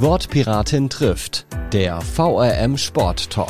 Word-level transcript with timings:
Wortpiratin 0.00 0.90
trifft, 0.90 1.44
der 1.72 2.00
VRM 2.00 2.76
Sport 2.78 3.30
Talk. 3.30 3.48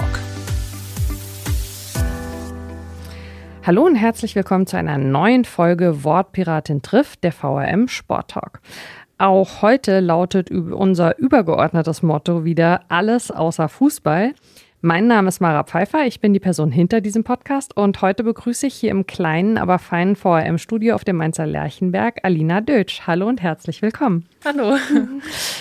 Hallo 3.66 3.84
und 3.84 3.96
herzlich 3.96 4.34
willkommen 4.34 4.66
zu 4.66 4.78
einer 4.78 4.96
neuen 4.96 5.44
Folge 5.44 6.04
Wortpiratin 6.04 6.80
trifft, 6.80 7.22
der 7.22 7.32
VRM 7.32 7.86
Sport 7.88 8.30
Talk. 8.30 8.60
Auch 9.18 9.60
heute 9.60 10.00
lautet 10.00 10.50
unser 10.50 11.18
übergeordnetes 11.18 12.02
Motto 12.02 12.46
wieder 12.46 12.80
alles 12.88 13.30
außer 13.30 13.68
Fußball. 13.68 14.32
Mein 14.80 15.08
Name 15.08 15.26
ist 15.26 15.40
Mara 15.40 15.64
Pfeiffer, 15.64 16.06
ich 16.06 16.20
bin 16.20 16.32
die 16.32 16.38
Person 16.38 16.70
hinter 16.70 17.00
diesem 17.00 17.24
Podcast 17.24 17.76
und 17.76 18.00
heute 18.00 18.22
begrüße 18.22 18.68
ich 18.68 18.76
hier 18.76 18.92
im 18.92 19.08
kleinen, 19.08 19.58
aber 19.58 19.80
feinen 19.80 20.14
VRM-Studio 20.14 20.94
auf 20.94 21.02
dem 21.02 21.16
Mainzer 21.16 21.46
Lerchenberg 21.46 22.20
Alina 22.22 22.60
Dötsch. 22.60 23.00
Hallo 23.04 23.26
und 23.26 23.42
herzlich 23.42 23.82
willkommen. 23.82 24.26
Hallo. 24.44 24.76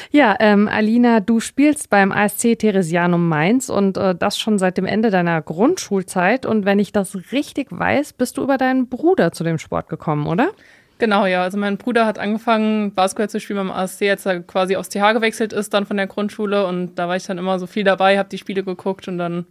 Ja, 0.10 0.38
ähm, 0.40 0.70
Alina, 0.70 1.20
du 1.20 1.42
spielst 1.42 1.90
beim 1.90 2.14
ASC 2.14 2.58
Theresianum 2.58 3.28
Mainz 3.28 3.70
und 3.70 3.98
äh, 3.98 4.16
das 4.16 4.40
schon 4.40 4.58
seit 4.58 4.78
dem 4.78 4.86
Ende 4.86 5.12
deiner 5.12 5.42
Grundschulzeit. 5.42 6.46
Und 6.46 6.64
wenn 6.64 6.80
ich 6.80 6.94
das 6.94 7.14
richtig 7.34 7.68
weiß, 7.72 8.14
bist 8.14 8.38
du 8.38 8.44
über 8.44 8.58
deinen 8.58 8.88
Bruder 8.88 9.34
zu 9.34 9.44
dem 9.44 9.58
Sport 9.58 9.90
gekommen, 9.90 10.26
oder? 10.26 10.52
Genau, 11.00 11.26
ja. 11.26 11.44
Also 11.44 11.58
mein 11.58 11.78
Bruder 11.78 12.06
hat 12.06 12.18
angefangen, 12.18 12.94
Basketball 12.94 13.30
zu 13.30 13.40
spielen 13.40 13.58
beim 13.58 13.72
ASC, 13.72 14.04
als 14.04 14.26
er 14.26 14.42
quasi 14.42 14.76
aufs 14.76 14.90
TH 14.90 15.14
gewechselt 15.14 15.54
ist, 15.54 15.74
dann 15.74 15.86
von 15.86 15.98
der 15.98 16.08
Grundschule. 16.08 16.66
Und 16.66 16.96
da 16.96 17.08
war 17.08 17.16
ich 17.16 17.26
dann 17.26 17.38
immer 17.38 17.60
so 17.60 17.68
viel 17.68 17.84
dabei, 17.84 18.18
habe 18.18 18.30
die 18.30 18.38
Spiele 18.38 18.64
geguckt 18.64 19.08
und 19.08 19.18
dann 19.18 19.46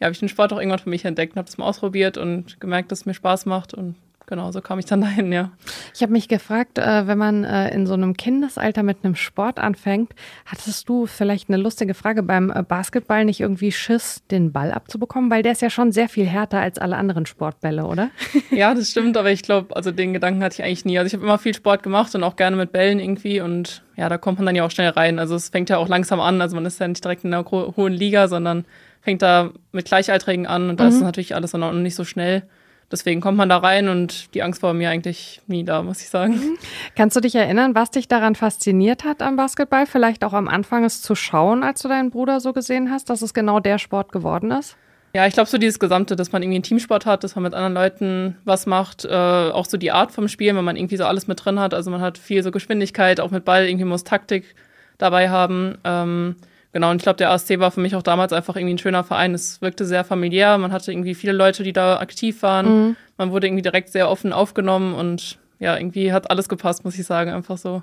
ja, 0.00 0.06
habe 0.06 0.12
ich 0.12 0.18
den 0.18 0.28
Sport 0.28 0.52
auch 0.52 0.58
irgendwann 0.58 0.80
für 0.80 0.90
mich 0.90 1.04
entdeckt, 1.04 1.36
habe 1.36 1.46
das 1.46 1.58
mal 1.58 1.66
ausprobiert 1.66 2.18
und 2.18 2.60
gemerkt, 2.60 2.92
dass 2.92 3.00
es 3.00 3.06
mir 3.06 3.14
Spaß 3.14 3.46
macht 3.46 3.72
und 3.72 3.94
genau, 4.32 4.50
so 4.50 4.62
kam 4.62 4.78
ich 4.78 4.86
dann 4.86 5.00
dahin, 5.02 5.30
ja. 5.30 5.50
Ich 5.94 6.02
habe 6.02 6.12
mich 6.12 6.26
gefragt, 6.26 6.78
äh, 6.78 7.06
wenn 7.06 7.18
man 7.18 7.44
äh, 7.44 7.68
in 7.74 7.86
so 7.86 7.92
einem 7.92 8.16
Kindesalter 8.16 8.82
mit 8.82 9.04
einem 9.04 9.14
Sport 9.14 9.58
anfängt, 9.58 10.14
hattest 10.46 10.88
du 10.88 11.04
vielleicht 11.04 11.50
eine 11.50 11.58
lustige 11.58 11.92
Frage 11.92 12.22
beim 12.22 12.50
äh, 12.50 12.62
Basketball 12.62 13.26
nicht 13.26 13.40
irgendwie 13.40 13.72
Schiss, 13.72 14.22
den 14.30 14.50
Ball 14.50 14.72
abzubekommen? 14.72 15.30
Weil 15.30 15.42
der 15.42 15.52
ist 15.52 15.60
ja 15.60 15.68
schon 15.68 15.92
sehr 15.92 16.08
viel 16.08 16.24
härter 16.24 16.60
als 16.60 16.78
alle 16.78 16.96
anderen 16.96 17.26
Sportbälle, 17.26 17.84
oder? 17.84 18.08
ja, 18.50 18.74
das 18.74 18.90
stimmt, 18.90 19.18
aber 19.18 19.30
ich 19.30 19.42
glaube, 19.42 19.76
also 19.76 19.90
den 19.90 20.14
Gedanken 20.14 20.42
hatte 20.42 20.54
ich 20.54 20.64
eigentlich 20.64 20.86
nie. 20.86 20.98
Also 20.98 21.08
ich 21.08 21.12
habe 21.12 21.24
immer 21.24 21.38
viel 21.38 21.54
Sport 21.54 21.82
gemacht 21.82 22.14
und 22.14 22.24
auch 22.24 22.36
gerne 22.36 22.56
mit 22.56 22.72
Bällen 22.72 23.00
irgendwie 23.00 23.42
und 23.42 23.82
ja, 23.96 24.08
da 24.08 24.16
kommt 24.16 24.38
man 24.38 24.46
dann 24.46 24.56
ja 24.56 24.64
auch 24.64 24.70
schnell 24.70 24.88
rein. 24.88 25.18
Also 25.18 25.34
es 25.34 25.50
fängt 25.50 25.68
ja 25.68 25.76
auch 25.76 25.88
langsam 25.88 26.20
an, 26.20 26.40
also 26.40 26.56
man 26.56 26.64
ist 26.64 26.80
ja 26.80 26.88
nicht 26.88 27.04
direkt 27.04 27.24
in 27.24 27.34
einer 27.34 27.44
hohen 27.50 27.92
Liga, 27.92 28.28
sondern 28.28 28.64
fängt 29.02 29.20
da 29.20 29.50
mit 29.72 29.84
Gleichaltrigen 29.84 30.46
an 30.46 30.70
und 30.70 30.80
da 30.80 30.84
mhm. 30.84 30.90
ist 30.90 31.00
natürlich 31.02 31.34
alles 31.34 31.52
noch 31.52 31.72
nicht 31.72 31.96
so 31.96 32.04
schnell 32.04 32.44
deswegen 32.92 33.20
kommt 33.20 33.38
man 33.38 33.48
da 33.48 33.56
rein 33.56 33.88
und 33.88 34.34
die 34.34 34.42
Angst 34.42 34.62
war 34.62 34.74
mir 34.74 34.90
eigentlich 34.90 35.40
nie 35.46 35.64
da, 35.64 35.82
muss 35.82 36.00
ich 36.02 36.08
sagen. 36.08 36.34
Mhm. 36.34 36.58
Kannst 36.96 37.16
du 37.16 37.20
dich 37.20 37.34
erinnern, 37.34 37.74
was 37.74 37.90
dich 37.90 38.06
daran 38.06 38.34
fasziniert 38.34 39.04
hat 39.04 39.22
am 39.22 39.36
Basketball? 39.36 39.86
Vielleicht 39.86 40.22
auch 40.24 40.34
am 40.34 40.46
Anfang 40.46 40.84
es 40.84 41.02
zu 41.02 41.14
schauen, 41.14 41.64
als 41.64 41.82
du 41.82 41.88
deinen 41.88 42.10
Bruder 42.10 42.40
so 42.40 42.52
gesehen 42.52 42.90
hast, 42.90 43.10
dass 43.10 43.22
es 43.22 43.34
genau 43.34 43.58
der 43.58 43.78
Sport 43.78 44.12
geworden 44.12 44.50
ist? 44.50 44.76
Ja, 45.14 45.26
ich 45.26 45.34
glaube 45.34 45.50
so 45.50 45.58
dieses 45.58 45.78
Gesamte, 45.78 46.16
dass 46.16 46.32
man 46.32 46.42
irgendwie 46.42 46.56
einen 46.56 46.62
Teamsport 46.62 47.04
hat, 47.04 47.22
dass 47.22 47.34
man 47.34 47.42
mit 47.42 47.54
anderen 47.54 47.74
Leuten 47.74 48.36
was 48.44 48.66
macht, 48.66 49.04
äh, 49.04 49.08
auch 49.10 49.66
so 49.66 49.76
die 49.76 49.92
Art 49.92 50.10
vom 50.10 50.26
Spiel, 50.28 50.54
wenn 50.54 50.64
man 50.64 50.76
irgendwie 50.76 50.96
so 50.96 51.04
alles 51.04 51.26
mit 51.26 51.44
drin 51.44 51.60
hat. 51.60 51.74
Also 51.74 51.90
man 51.90 52.00
hat 52.00 52.16
viel 52.16 52.42
so 52.42 52.50
Geschwindigkeit, 52.50 53.20
auch 53.20 53.30
mit 53.30 53.44
Ball, 53.44 53.66
irgendwie 53.66 53.84
muss 53.84 54.04
Taktik 54.04 54.54
dabei 54.96 55.28
haben. 55.28 55.76
Ähm, 55.84 56.36
Genau, 56.72 56.90
und 56.90 56.96
ich 56.96 57.02
glaube, 57.02 57.18
der 57.18 57.30
ASC 57.30 57.58
war 57.58 57.70
für 57.70 57.80
mich 57.80 57.94
auch 57.94 58.02
damals 58.02 58.32
einfach 58.32 58.56
irgendwie 58.56 58.74
ein 58.74 58.78
schöner 58.78 59.04
Verein. 59.04 59.34
Es 59.34 59.60
wirkte 59.60 59.84
sehr 59.84 60.04
familiär. 60.04 60.56
Man 60.56 60.72
hatte 60.72 60.90
irgendwie 60.90 61.14
viele 61.14 61.32
Leute, 61.32 61.62
die 61.62 61.72
da 61.72 61.98
aktiv 61.98 62.42
waren. 62.42 62.86
Mhm. 62.86 62.96
Man 63.18 63.30
wurde 63.30 63.46
irgendwie 63.46 63.62
direkt 63.62 63.90
sehr 63.90 64.08
offen 64.08 64.32
aufgenommen 64.32 64.94
und 64.94 65.38
ja, 65.58 65.76
irgendwie 65.76 66.12
hat 66.12 66.28
alles 66.28 66.48
gepasst, 66.48 66.84
muss 66.84 66.98
ich 66.98 67.06
sagen, 67.06 67.30
einfach 67.30 67.56
so. 67.56 67.82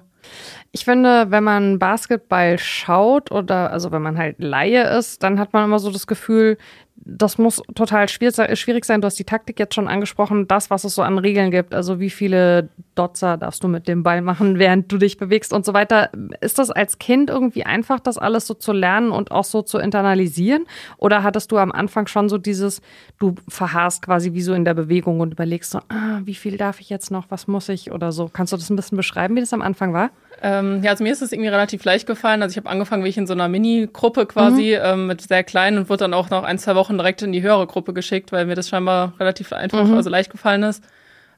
Ich 0.74 0.84
finde, 0.84 1.32
wenn 1.32 1.46
man 1.46 1.80
Basketball 1.80 2.60
schaut 2.60 3.32
oder 3.32 3.72
also 3.72 3.92
wenn 3.94 4.02
man 4.02 4.18
halt 4.18 4.36
Laie 4.40 4.84
ist, 4.98 5.24
dann 5.24 5.40
hat 5.40 5.54
man 5.54 5.64
immer 5.64 5.80
so 5.80 5.90
das 5.90 6.06
Gefühl, 6.06 6.58
das 7.06 7.38
muss 7.38 7.62
total 7.76 8.10
schwierig 8.10 8.86
sein. 8.86 9.02
Du 9.02 9.06
hast 9.06 9.18
die 9.18 9.24
Taktik 9.24 9.60
jetzt 9.60 9.76
schon 9.76 9.88
angesprochen, 9.88 10.48
das, 10.48 10.70
was 10.70 10.84
es 10.84 10.96
so 10.96 11.02
an 11.02 11.18
Regeln 11.18 11.52
gibt. 11.52 11.74
Also 11.74 12.00
wie 12.00 12.10
viele 12.10 12.70
Dotzer 12.96 13.38
darfst 13.38 13.64
du 13.64 13.68
mit 13.68 13.88
dem 13.88 14.04
Ball 14.04 14.22
machen, 14.22 14.60
während 14.60 14.92
du 14.92 14.98
dich 14.98 15.18
bewegst 15.18 15.54
und 15.54 15.66
so 15.66 15.74
weiter. 15.74 16.10
Ist 16.42 16.60
das 16.60 16.72
als 16.72 17.00
Kind 17.00 17.30
irgendwie 17.30 17.66
einfach, 17.66 18.00
das 18.00 18.18
alles 18.18 18.48
so 18.48 18.54
zu 18.54 18.74
lernen 18.74 19.12
und 19.12 19.32
auch 19.32 19.44
so 19.44 19.62
zu 19.62 19.78
internalisieren? 19.78 20.66
Oder 20.98 21.24
hattest 21.24 21.52
du 21.52 21.58
am 21.58 21.72
Anfang 21.72 22.08
schon 22.08 22.30
so 22.30 22.38
dieses, 22.38 22.82
du 23.18 23.36
verharrst 23.48 24.02
quasi 24.02 24.34
wie 24.34 24.42
so 24.42 24.54
in 24.54 24.66
der 24.66 24.74
Bewegung 24.74 25.20
und 25.20 25.34
überlegst 25.34 25.72
so, 25.72 25.80
ah, 25.90 26.20
wie 26.24 26.36
viel 26.36 26.58
darf 26.58 26.80
ich 26.80 26.90
jetzt 26.90 27.12
noch, 27.12 27.26
was 27.30 27.48
muss 27.48 27.70
ich 27.70 27.92
oder 27.92 28.12
so? 28.12 28.30
Kannst 28.32 28.54
du 28.54 28.58
das 28.58 28.70
ein 28.70 28.76
bisschen 28.76 28.98
beschreiben, 28.98 29.36
wie 29.36 29.42
das 29.42 29.54
am 29.54 29.62
Anfang 29.62 29.94
war? 29.94 30.12
Ähm, 30.42 30.82
ja, 30.84 30.92
also 30.92 31.04
mir 31.04 31.12
ist 31.12 31.22
es 31.22 31.32
irgendwie 31.32 31.50
relativ 31.50 31.84
leicht 31.84 32.08
gefallen. 32.08 32.42
Also 32.42 32.54
ich 32.54 32.58
habe 32.58 32.70
angefangen, 32.70 33.04
wie 33.04 33.10
ich 33.10 33.18
in 33.18 33.28
so 33.28 33.34
einer 33.34 33.48
Mini-Gruppe 33.48 34.26
quasi 34.26 34.78
mhm. 34.78 34.86
ähm, 34.86 35.08
mit 35.08 35.22
sehr 35.22 35.44
kleinen 35.44 35.78
und 35.78 35.90
wurde 35.90 36.06
dann 36.06 36.14
auch 36.14 36.30
noch 36.30 36.44
ein, 36.44 36.58
zwei 36.58 36.76
Wochen 36.76 36.98
direkt 36.98 37.22
in 37.22 37.32
die 37.32 37.42
höhere 37.42 37.68
Gruppe 37.68 37.94
geschickt, 37.94 38.32
weil 38.32 38.46
mir 38.46 38.56
das 38.56 38.70
scheinbar 38.70 39.14
relativ 39.20 39.52
einfach, 39.52 39.86
mhm. 39.86 39.96
also 39.96 40.10
leicht 40.10 40.32
gefallen 40.32 40.64
ist. 40.64 40.84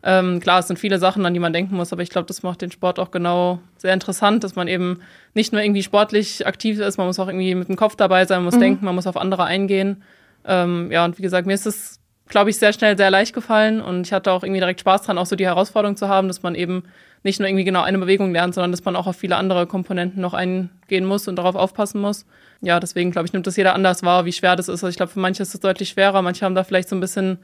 Ähm, 0.03 0.39
klar, 0.39 0.59
es 0.59 0.67
sind 0.67 0.79
viele 0.79 0.97
Sachen, 0.97 1.25
an 1.25 1.33
die 1.33 1.39
man 1.39 1.53
denken 1.53 1.75
muss, 1.75 1.93
aber 1.93 2.01
ich 2.01 2.09
glaube, 2.09 2.25
das 2.25 2.41
macht 2.41 2.61
den 2.61 2.71
Sport 2.71 2.97
auch 2.97 3.11
genau 3.11 3.59
sehr 3.77 3.93
interessant, 3.93 4.43
dass 4.43 4.55
man 4.55 4.67
eben 4.67 5.01
nicht 5.35 5.53
nur 5.53 5.61
irgendwie 5.61 5.83
sportlich 5.83 6.47
aktiv 6.47 6.79
ist, 6.79 6.97
man 6.97 7.05
muss 7.05 7.19
auch 7.19 7.27
irgendwie 7.27 7.53
mit 7.53 7.69
dem 7.69 7.75
Kopf 7.75 7.95
dabei 7.95 8.25
sein, 8.25 8.39
man 8.39 8.45
muss 8.45 8.55
mhm. 8.55 8.61
denken, 8.61 8.85
man 8.85 8.95
muss 8.95 9.05
auf 9.05 9.17
andere 9.17 9.43
eingehen. 9.43 10.01
Ähm, 10.43 10.91
ja, 10.91 11.05
und 11.05 11.19
wie 11.19 11.21
gesagt, 11.21 11.45
mir 11.45 11.53
ist 11.53 11.67
es, 11.67 11.99
glaube 12.27 12.49
ich, 12.49 12.57
sehr 12.57 12.73
schnell 12.73 12.97
sehr 12.97 13.11
leicht 13.11 13.33
gefallen 13.33 13.79
und 13.79 14.07
ich 14.07 14.13
hatte 14.13 14.31
auch 14.31 14.43
irgendwie 14.43 14.59
direkt 14.59 14.79
Spaß 14.79 15.03
dran, 15.03 15.19
auch 15.19 15.27
so 15.27 15.35
die 15.35 15.45
Herausforderung 15.45 15.95
zu 15.95 16.07
haben, 16.07 16.27
dass 16.27 16.41
man 16.41 16.55
eben 16.55 16.83
nicht 17.23 17.39
nur 17.39 17.47
irgendwie 17.47 17.65
genau 17.65 17.81
eine 17.83 17.99
Bewegung 17.99 18.31
lernt, 18.31 18.55
sondern 18.55 18.71
dass 18.71 18.83
man 18.83 18.95
auch 18.95 19.07
auf 19.07 19.15
viele 19.15 19.35
andere 19.35 19.67
Komponenten 19.67 20.21
noch 20.21 20.33
eingehen 20.33 21.05
muss 21.05 21.27
und 21.27 21.35
darauf 21.35 21.55
aufpassen 21.55 22.01
muss. 22.01 22.25
Ja, 22.61 22.79
deswegen 22.79 23.11
glaube 23.11 23.27
ich, 23.27 23.33
nimmt 23.33 23.47
das 23.47 23.57
jeder 23.57 23.75
anders 23.75 24.03
wahr, 24.03 24.25
wie 24.25 24.31
schwer 24.31 24.55
das 24.55 24.67
ist. 24.67 24.83
Also 24.83 24.87
ich 24.87 24.95
glaube, 24.95 25.11
für 25.11 25.19
manche 25.19 25.43
ist 25.43 25.53
es 25.53 25.59
deutlich 25.59 25.89
schwerer, 25.89 26.21
manche 26.21 26.45
haben 26.45 26.55
da 26.55 26.63
vielleicht 26.63 26.89
so 26.89 26.95
ein 26.95 26.99
bisschen 26.99 27.37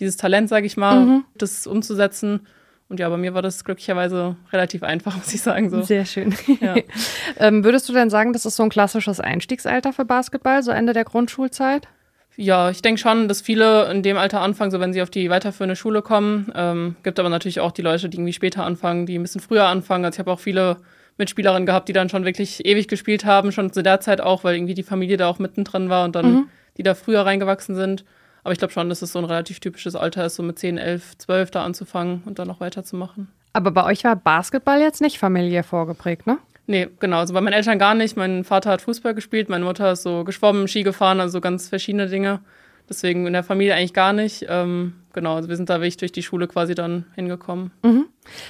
dieses 0.00 0.16
Talent, 0.16 0.48
sage 0.48 0.66
ich 0.66 0.76
mal, 0.76 1.00
mhm. 1.00 1.24
das 1.34 1.66
umzusetzen. 1.66 2.46
Und 2.88 3.00
ja, 3.00 3.08
bei 3.08 3.16
mir 3.16 3.32
war 3.32 3.40
das 3.40 3.64
glücklicherweise 3.64 4.36
relativ 4.52 4.82
einfach, 4.82 5.16
muss 5.16 5.32
ich 5.32 5.40
sagen. 5.40 5.70
So. 5.70 5.82
Sehr 5.82 6.04
schön. 6.04 6.34
Ja. 6.60 6.74
ähm, 7.38 7.64
würdest 7.64 7.88
du 7.88 7.94
denn 7.94 8.10
sagen, 8.10 8.34
das 8.34 8.44
ist 8.44 8.56
so 8.56 8.62
ein 8.62 8.68
klassisches 8.68 9.18
Einstiegsalter 9.18 9.94
für 9.94 10.04
Basketball, 10.04 10.62
so 10.62 10.70
Ende 10.70 10.92
der 10.92 11.04
Grundschulzeit? 11.04 11.88
Ja, 12.36 12.70
ich 12.70 12.80
denke 12.80 13.00
schon, 13.00 13.28
dass 13.28 13.42
viele 13.42 13.90
in 13.90 14.02
dem 14.02 14.16
Alter 14.16 14.40
anfangen, 14.40 14.70
so 14.70 14.80
wenn 14.80 14.92
sie 14.92 15.02
auf 15.02 15.10
die 15.10 15.28
weiterführende 15.28 15.76
Schule 15.76 16.02
kommen. 16.02 16.50
Ähm, 16.54 16.96
gibt 17.02 17.20
aber 17.20 17.28
natürlich 17.28 17.60
auch 17.60 17.72
die 17.72 17.82
Leute, 17.82 18.08
die 18.08 18.16
irgendwie 18.16 18.32
später 18.32 18.64
anfangen, 18.64 19.06
die 19.06 19.18
ein 19.18 19.22
bisschen 19.22 19.40
früher 19.40 19.66
anfangen. 19.66 20.04
Also 20.04 20.16
ich 20.16 20.18
habe 20.20 20.32
auch 20.32 20.40
viele 20.40 20.78
Mitspielerinnen 21.18 21.66
gehabt, 21.66 21.88
die 21.88 21.92
dann 21.92 22.08
schon 22.08 22.24
wirklich 22.24 22.64
ewig 22.64 22.88
gespielt 22.88 23.24
haben, 23.24 23.52
schon 23.52 23.72
zu 23.72 23.82
der 23.82 24.00
Zeit 24.00 24.20
auch, 24.20 24.44
weil 24.44 24.56
irgendwie 24.56 24.74
die 24.74 24.82
Familie 24.82 25.18
da 25.18 25.28
auch 25.28 25.38
mittendrin 25.38 25.90
war 25.90 26.04
und 26.04 26.16
dann 26.16 26.32
mhm. 26.32 26.48
die 26.78 26.82
da 26.82 26.94
früher 26.94 27.26
reingewachsen 27.26 27.74
sind. 27.74 28.04
Aber 28.44 28.52
ich 28.52 28.58
glaube 28.58 28.72
schon, 28.72 28.88
dass 28.88 29.02
es 29.02 29.12
so 29.12 29.18
ein 29.18 29.24
relativ 29.24 29.60
typisches 29.60 29.94
Alter 29.94 30.24
ist, 30.26 30.36
so 30.36 30.42
mit 30.42 30.58
10, 30.58 30.78
11, 30.78 31.18
12 31.18 31.50
da 31.50 31.64
anzufangen 31.64 32.22
und 32.24 32.38
dann 32.38 32.48
noch 32.48 32.60
weiterzumachen. 32.60 33.28
Aber 33.52 33.70
bei 33.70 33.84
euch 33.84 34.04
war 34.04 34.16
Basketball 34.16 34.80
jetzt 34.80 35.00
nicht 35.00 35.18
familiär 35.18 35.62
vorgeprägt, 35.62 36.26
ne? 36.26 36.38
Nee, 36.66 36.88
genau. 37.00 37.18
Also 37.18 37.34
bei 37.34 37.40
meinen 37.40 37.54
Eltern 37.54 37.78
gar 37.78 37.94
nicht. 37.94 38.16
Mein 38.16 38.44
Vater 38.44 38.70
hat 38.70 38.82
Fußball 38.82 39.14
gespielt, 39.14 39.48
meine 39.48 39.64
Mutter 39.64 39.92
ist 39.92 40.02
so 40.02 40.24
geschwommen, 40.24 40.68
Ski 40.68 40.82
gefahren, 40.82 41.20
also 41.20 41.40
ganz 41.40 41.68
verschiedene 41.68 42.06
Dinge. 42.06 42.40
Deswegen 42.88 43.26
in 43.26 43.32
der 43.32 43.44
Familie 43.44 43.74
eigentlich 43.74 43.94
gar 43.94 44.12
nicht. 44.12 44.46
Ähm, 44.48 44.94
genau, 45.12 45.36
also 45.36 45.48
wir 45.48 45.56
sind 45.56 45.70
da 45.70 45.76
wirklich 45.76 45.96
durch 45.96 46.12
die 46.12 46.22
Schule 46.22 46.48
quasi 46.48 46.74
dann 46.74 47.06
hingekommen. 47.14 47.70
Mhm. 47.82 48.06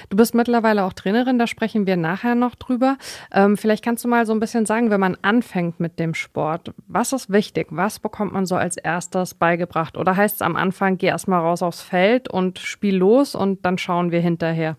Du 0.09 0.17
bist 0.17 0.35
mittlerweile 0.35 0.83
auch 0.83 0.93
Trainerin, 0.93 1.39
da 1.39 1.47
sprechen 1.47 1.87
wir 1.87 1.97
nachher 1.97 2.35
noch 2.35 2.55
drüber. 2.55 2.97
Ähm, 3.31 3.57
vielleicht 3.57 3.83
kannst 3.83 4.03
du 4.03 4.07
mal 4.07 4.25
so 4.25 4.33
ein 4.33 4.39
bisschen 4.39 4.65
sagen, 4.65 4.89
wenn 4.89 4.99
man 4.99 5.17
anfängt 5.21 5.79
mit 5.79 5.99
dem 5.99 6.13
Sport, 6.13 6.73
was 6.87 7.13
ist 7.13 7.31
wichtig? 7.31 7.67
Was 7.69 7.99
bekommt 7.99 8.33
man 8.33 8.45
so 8.45 8.55
als 8.55 8.77
erstes 8.77 9.33
beigebracht? 9.33 9.97
Oder 9.97 10.15
heißt 10.15 10.35
es 10.35 10.41
am 10.41 10.55
Anfang, 10.55 10.97
geh 10.97 11.07
erstmal 11.07 11.41
raus 11.41 11.61
aufs 11.61 11.81
Feld 11.81 12.27
und 12.27 12.59
spiel 12.59 12.95
los 12.95 13.35
und 13.35 13.65
dann 13.65 13.77
schauen 13.77 14.11
wir 14.11 14.19
hinterher? 14.19 14.77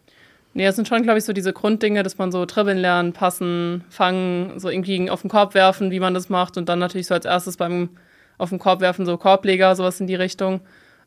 Nee, 0.56 0.66
es 0.66 0.76
sind 0.76 0.86
schon, 0.86 1.02
glaube 1.02 1.18
ich, 1.18 1.24
so 1.24 1.32
diese 1.32 1.52
Grunddinge, 1.52 2.04
dass 2.04 2.16
man 2.16 2.30
so 2.30 2.44
dribbeln 2.46 2.78
lernen, 2.78 3.12
passen, 3.12 3.84
fangen, 3.90 4.60
so 4.60 4.68
irgendwie 4.68 5.10
auf 5.10 5.22
den 5.22 5.30
Korb 5.30 5.54
werfen, 5.54 5.90
wie 5.90 5.98
man 5.98 6.14
das 6.14 6.28
macht 6.28 6.56
und 6.56 6.68
dann 6.68 6.78
natürlich 6.78 7.08
so 7.08 7.14
als 7.14 7.24
erstes 7.24 7.56
beim 7.56 7.90
auf 8.38 8.50
den 8.50 8.60
Korb 8.60 8.80
werfen, 8.80 9.04
so 9.04 9.16
Korbleger, 9.16 9.74
sowas 9.74 10.00
in 10.00 10.06
die 10.06 10.14
Richtung. 10.14 10.60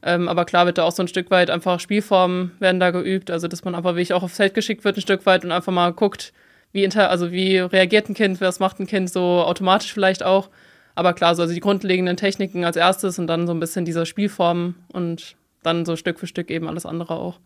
Ähm, 0.04 0.28
aber 0.28 0.46
klar 0.46 0.66
wird 0.66 0.78
da 0.78 0.84
auch 0.84 0.92
so 0.92 1.02
ein 1.02 1.08
Stück 1.08 1.32
weit 1.32 1.50
einfach 1.50 1.80
Spielformen 1.80 2.52
werden 2.60 2.80
da 2.80 2.92
geübt, 2.92 3.32
also 3.32 3.48
dass 3.48 3.64
man 3.64 3.74
einfach 3.74 3.92
wirklich 3.92 4.14
auch 4.14 4.24
aufs 4.24 4.36
Feld 4.36 4.54
geschickt 4.54 4.84
wird 4.84 4.98
ein 4.98 5.02
Stück 5.02 5.26
weit 5.26 5.44
und 5.46 5.52
einfach 5.52 5.74
mal 5.74 5.92
guckt, 5.94 6.34
wie 6.74 6.84
inter, 6.84 7.10
also 7.10 7.32
wie 7.32 7.58
reagiert 7.58 8.10
ein 8.10 8.14
Kind, 8.14 8.42
was 8.42 8.60
macht 8.60 8.80
ein 8.80 8.88
Kind 8.88 9.10
so 9.10 9.44
automatisch 9.44 9.94
vielleicht 9.94 10.24
auch. 10.24 10.50
Aber 10.94 11.14
klar, 11.14 11.36
so 11.36 11.44
also 11.44 11.54
die 11.54 11.60
grundlegenden 11.62 12.18
Techniken 12.18 12.66
als 12.66 12.76
erstes 12.76 13.18
und 13.18 13.28
dann 13.28 13.48
so 13.48 13.54
ein 13.54 13.60
bisschen 13.60 13.86
diese 13.86 14.06
Spielformen 14.06 14.76
und 14.92 15.36
dann 15.64 15.86
so 15.86 15.96
Stück 15.96 16.20
für 16.20 16.28
Stück 16.28 16.52
eben 16.52 16.68
alles 16.68 16.86
andere 16.86 17.16
auch. 17.16 17.40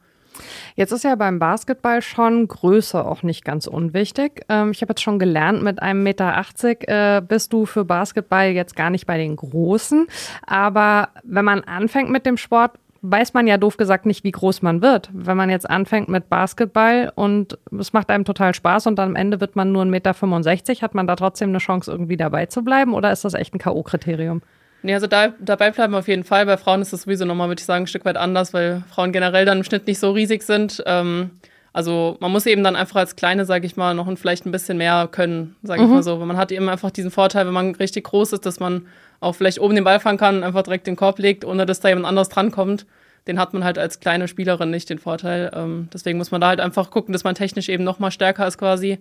Jetzt 0.75 0.91
ist 0.91 1.03
ja 1.03 1.15
beim 1.15 1.39
Basketball 1.39 2.01
schon 2.01 2.47
Größe 2.47 3.03
auch 3.05 3.23
nicht 3.23 3.43
ganz 3.43 3.67
unwichtig. 3.67 4.45
Ähm, 4.49 4.71
ich 4.71 4.81
habe 4.81 4.91
jetzt 4.91 5.01
schon 5.01 5.19
gelernt, 5.19 5.63
mit 5.63 5.81
einem 5.81 6.03
Meter 6.03 6.37
80 6.37 6.87
äh, 6.87 7.21
bist 7.27 7.53
du 7.53 7.65
für 7.65 7.85
Basketball 7.85 8.49
jetzt 8.49 8.75
gar 8.75 8.89
nicht 8.89 9.05
bei 9.05 9.17
den 9.17 9.35
Großen. 9.35 10.07
Aber 10.45 11.09
wenn 11.23 11.45
man 11.45 11.61
anfängt 11.61 12.09
mit 12.09 12.25
dem 12.25 12.37
Sport, 12.37 12.71
weiß 13.01 13.33
man 13.33 13.47
ja 13.47 13.57
doof 13.57 13.77
gesagt 13.77 14.05
nicht, 14.05 14.23
wie 14.23 14.31
groß 14.31 14.61
man 14.61 14.81
wird. 14.81 15.09
Wenn 15.11 15.37
man 15.37 15.49
jetzt 15.49 15.69
anfängt 15.69 16.07
mit 16.07 16.29
Basketball 16.29 17.11
und 17.15 17.57
es 17.77 17.93
macht 17.93 18.09
einem 18.09 18.25
total 18.25 18.53
Spaß 18.53 18.87
und 18.87 18.97
dann 18.97 19.09
am 19.09 19.15
Ende 19.15 19.41
wird 19.41 19.55
man 19.55 19.71
nur 19.71 19.83
1,65 19.83 20.59
Meter, 20.59 20.81
hat 20.81 20.93
man 20.93 21.07
da 21.07 21.15
trotzdem 21.15 21.49
eine 21.49 21.57
Chance, 21.57 21.91
irgendwie 21.91 22.17
dabei 22.17 22.45
zu 22.45 22.63
bleiben 22.63 22.93
oder 22.93 23.11
ist 23.11 23.25
das 23.25 23.33
echt 23.33 23.55
ein 23.55 23.59
K.O.-Kriterium? 23.59 24.41
Nee, 24.83 24.93
also 24.93 25.07
da, 25.07 25.33
dabei 25.39 25.71
bleiben 25.71 25.93
auf 25.93 26.07
jeden 26.07 26.23
Fall. 26.23 26.45
Bei 26.45 26.57
Frauen 26.57 26.81
ist 26.81 26.91
das 26.91 27.03
sowieso 27.03 27.25
nochmal, 27.25 27.47
würde 27.49 27.59
ich 27.59 27.65
sagen, 27.65 27.83
ein 27.83 27.87
Stück 27.87 28.05
weit 28.05 28.17
anders, 28.17 28.53
weil 28.53 28.83
Frauen 28.89 29.11
generell 29.11 29.45
dann 29.45 29.59
im 29.59 29.63
Schnitt 29.63 29.85
nicht 29.87 29.99
so 29.99 30.11
riesig 30.11 30.43
sind. 30.43 30.81
Ähm, 30.85 31.31
also 31.73 32.17
man 32.19 32.31
muss 32.31 32.45
eben 32.45 32.63
dann 32.63 32.75
einfach 32.75 32.97
als 32.97 33.15
Kleine, 33.15 33.45
sage 33.45 33.65
ich 33.65 33.77
mal, 33.77 33.93
noch 33.93 34.07
ein, 34.07 34.17
vielleicht 34.17 34.45
ein 34.45 34.51
bisschen 34.51 34.77
mehr 34.77 35.07
können, 35.09 35.55
sage 35.63 35.83
ich 35.83 35.87
mhm. 35.87 35.95
mal 35.95 36.03
so. 36.03 36.19
Weil 36.19 36.25
man 36.25 36.37
hat 36.37 36.51
eben 36.51 36.67
einfach 36.67 36.91
diesen 36.91 37.11
Vorteil, 37.11 37.45
wenn 37.45 37.53
man 37.53 37.75
richtig 37.75 38.05
groß 38.05 38.33
ist, 38.33 38.45
dass 38.45 38.59
man 38.59 38.87
auch 39.19 39.33
vielleicht 39.33 39.59
oben 39.59 39.75
den 39.75 39.83
Ball 39.83 39.99
fangen 39.99 40.17
kann 40.17 40.37
und 40.37 40.43
einfach 40.43 40.63
direkt 40.63 40.87
den 40.87 40.95
Korb 40.95 41.19
legt, 41.19 41.45
ohne 41.45 41.65
dass 41.65 41.79
da 41.79 41.89
jemand 41.89 42.07
anderes 42.07 42.29
drankommt. 42.29 42.85
Den 43.27 43.39
hat 43.39 43.53
man 43.53 43.63
halt 43.63 43.77
als 43.77 43.99
kleine 43.99 44.27
Spielerin 44.27 44.71
nicht 44.71 44.89
den 44.89 44.97
Vorteil. 44.97 45.51
Ähm, 45.53 45.89
deswegen 45.93 46.17
muss 46.17 46.31
man 46.31 46.41
da 46.41 46.47
halt 46.47 46.59
einfach 46.59 46.89
gucken, 46.89 47.13
dass 47.13 47.23
man 47.23 47.35
technisch 47.35 47.69
eben 47.69 47.83
noch 47.83 47.99
mal 47.99 48.09
stärker 48.09 48.47
ist 48.47 48.57
quasi. 48.57 48.97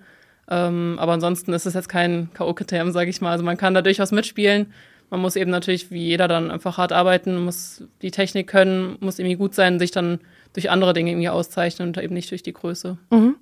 Ähm, 0.48 0.96
aber 1.00 1.12
ansonsten 1.12 1.52
ist 1.54 1.64
es 1.64 1.74
jetzt 1.74 1.88
kein 1.88 2.28
K.O.-Kriterium, 2.34 2.90
sage 2.92 3.08
ich 3.08 3.20
mal. 3.20 3.32
Also 3.32 3.44
man 3.44 3.56
kann 3.56 3.72
da 3.72 3.82
durchaus 3.82 4.12
mitspielen. 4.12 4.72
Man 5.10 5.20
muss 5.20 5.36
eben 5.36 5.50
natürlich 5.50 5.90
wie 5.90 6.04
jeder 6.04 6.28
dann 6.28 6.50
einfach 6.50 6.78
hart 6.78 6.92
arbeiten, 6.92 7.44
muss 7.44 7.82
die 8.00 8.10
Technik 8.10 8.46
können, 8.46 8.96
muss 9.00 9.18
irgendwie 9.18 9.36
gut 9.36 9.54
sein, 9.54 9.78
sich 9.78 9.90
dann 9.90 10.20
durch 10.52 10.70
andere 10.70 10.92
Dinge 10.92 11.10
irgendwie 11.10 11.28
auszeichnen 11.28 11.88
und 11.88 11.98
eben 11.98 12.14
nicht 12.14 12.30
durch 12.30 12.42
die 12.42 12.52
Größe. 12.52 12.96
Mhm. 13.10 13.36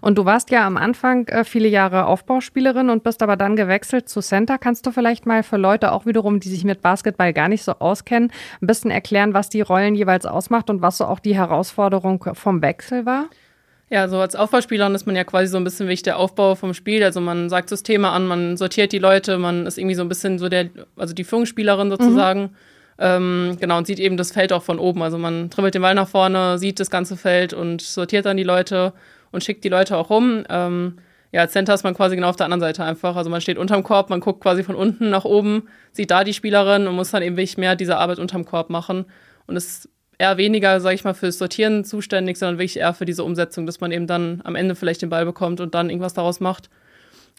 Und 0.00 0.18
du 0.18 0.24
warst 0.24 0.50
ja 0.50 0.66
am 0.66 0.76
Anfang 0.76 1.26
äh, 1.28 1.44
viele 1.44 1.68
Jahre 1.68 2.06
Aufbauspielerin 2.06 2.90
und 2.90 3.02
bist 3.02 3.22
aber 3.22 3.36
dann 3.36 3.56
gewechselt 3.56 4.08
zu 4.08 4.20
Center. 4.20 4.58
Kannst 4.58 4.86
du 4.86 4.92
vielleicht 4.92 5.26
mal 5.26 5.42
für 5.42 5.56
Leute 5.56 5.92
auch 5.92 6.06
wiederum, 6.06 6.40
die 6.40 6.48
sich 6.48 6.64
mit 6.64 6.80
Basketball 6.80 7.32
gar 7.32 7.48
nicht 7.48 7.64
so 7.64 7.72
auskennen, 7.72 8.30
ein 8.60 8.66
bisschen 8.66 8.90
erklären, 8.90 9.34
was 9.34 9.48
die 9.48 9.60
Rollen 9.60 9.94
jeweils 9.94 10.24
ausmacht 10.24 10.70
und 10.70 10.82
was 10.82 10.98
so 10.98 11.06
auch 11.06 11.18
die 11.18 11.34
Herausforderung 11.34 12.24
vom 12.34 12.62
Wechsel 12.62 13.06
war? 13.06 13.26
Ja, 13.92 14.08
so 14.08 14.20
als 14.20 14.34
Aufbauspielerin 14.34 14.94
ist 14.94 15.04
man 15.04 15.16
ja 15.16 15.22
quasi 15.22 15.48
so 15.48 15.58
ein 15.58 15.64
bisschen 15.64 15.86
wie 15.86 15.94
der 15.96 16.16
Aufbau 16.16 16.54
vom 16.54 16.72
Spiel. 16.72 17.04
Also 17.04 17.20
man 17.20 17.50
sagt 17.50 17.68
Systeme 17.68 18.08
an, 18.08 18.26
man 18.26 18.56
sortiert 18.56 18.90
die 18.90 18.98
Leute, 18.98 19.36
man 19.36 19.66
ist 19.66 19.76
irgendwie 19.76 19.94
so 19.94 20.00
ein 20.00 20.08
bisschen 20.08 20.38
so 20.38 20.48
der, 20.48 20.70
also 20.96 21.12
die 21.12 21.24
Führungsspielerin 21.24 21.90
sozusagen. 21.90 22.40
Mhm. 22.40 22.50
Ähm, 22.98 23.56
genau, 23.60 23.76
und 23.76 23.86
sieht 23.86 24.00
eben 24.00 24.16
das 24.16 24.32
Feld 24.32 24.54
auch 24.54 24.62
von 24.62 24.78
oben. 24.78 25.02
Also 25.02 25.18
man 25.18 25.50
dribbelt 25.50 25.74
den 25.74 25.82
Ball 25.82 25.94
nach 25.94 26.08
vorne, 26.08 26.56
sieht 26.56 26.80
das 26.80 26.88
ganze 26.88 27.18
Feld 27.18 27.52
und 27.52 27.82
sortiert 27.82 28.24
dann 28.24 28.38
die 28.38 28.44
Leute 28.44 28.94
und 29.30 29.44
schickt 29.44 29.62
die 29.62 29.68
Leute 29.68 29.98
auch 29.98 30.08
rum. 30.08 30.44
Ähm, 30.48 30.96
ja, 31.30 31.42
als 31.42 31.52
Center 31.52 31.74
ist 31.74 31.84
man 31.84 31.92
quasi 31.92 32.16
genau 32.16 32.30
auf 32.30 32.36
der 32.36 32.46
anderen 32.46 32.62
Seite 32.62 32.84
einfach. 32.84 33.14
Also 33.14 33.28
man 33.28 33.42
steht 33.42 33.58
unterm 33.58 33.82
Korb, 33.82 34.08
man 34.08 34.20
guckt 34.20 34.40
quasi 34.40 34.62
von 34.62 34.74
unten 34.74 35.10
nach 35.10 35.26
oben, 35.26 35.68
sieht 35.92 36.10
da 36.10 36.24
die 36.24 36.32
Spielerin 36.32 36.86
und 36.86 36.94
muss 36.94 37.10
dann 37.10 37.22
eben 37.22 37.36
wirklich 37.36 37.58
mehr 37.58 37.76
diese 37.76 37.98
Arbeit 37.98 38.18
unterm 38.18 38.46
Korb 38.46 38.70
machen. 38.70 39.04
Und 39.46 39.56
ist 39.56 39.90
eher 40.22 40.36
weniger, 40.36 40.80
sage 40.80 40.94
ich 40.94 41.04
mal, 41.04 41.14
fürs 41.14 41.38
Sortieren 41.38 41.84
zuständig, 41.84 42.38
sondern 42.38 42.58
wirklich 42.58 42.78
eher 42.78 42.94
für 42.94 43.04
diese 43.04 43.24
Umsetzung, 43.24 43.66
dass 43.66 43.80
man 43.80 43.92
eben 43.92 44.06
dann 44.06 44.40
am 44.44 44.54
Ende 44.54 44.74
vielleicht 44.74 45.02
den 45.02 45.10
Ball 45.10 45.24
bekommt 45.24 45.60
und 45.60 45.74
dann 45.74 45.90
irgendwas 45.90 46.14
daraus 46.14 46.40
macht. 46.40 46.70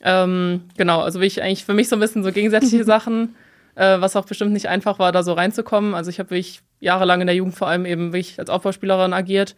Ähm, 0.03 0.61
genau, 0.77 1.01
also 1.01 1.19
wirklich 1.19 1.41
eigentlich 1.41 1.65
für 1.65 1.73
mich 1.73 1.89
so 1.89 1.95
ein 1.95 1.99
bisschen 1.99 2.23
so 2.23 2.31
gegensätzliche 2.31 2.83
Sachen 2.93 3.35
äh, 3.75 3.99
was 3.99 4.15
auch 4.15 4.25
bestimmt 4.25 4.53
nicht 4.53 4.67
einfach 4.67 4.99
war, 4.99 5.11
da 5.11 5.23
so 5.23 5.33
reinzukommen. 5.33 5.93
Also 5.93 6.09
ich 6.09 6.19
habe 6.19 6.31
wirklich 6.31 6.61
jahrelang 6.79 7.21
in 7.21 7.27
der 7.27 7.35
Jugend 7.35 7.55
vor 7.55 7.67
allem 7.67 7.85
eben 7.85 8.13
wirklich 8.13 8.39
als 8.39 8.49
Aufbauspielerin 8.49 9.13
agiert. 9.13 9.55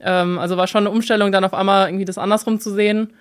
Ähm, 0.00 0.38
also 0.38 0.56
war 0.56 0.66
schon 0.66 0.86
eine 0.86 0.90
Umstellung, 0.90 1.32
dann 1.32 1.44
auf 1.44 1.54
einmal 1.54 1.88
irgendwie 1.88 2.04
das 2.04 2.18
andersrum 2.18 2.60
zu 2.60 2.72
sehen. 2.72 3.12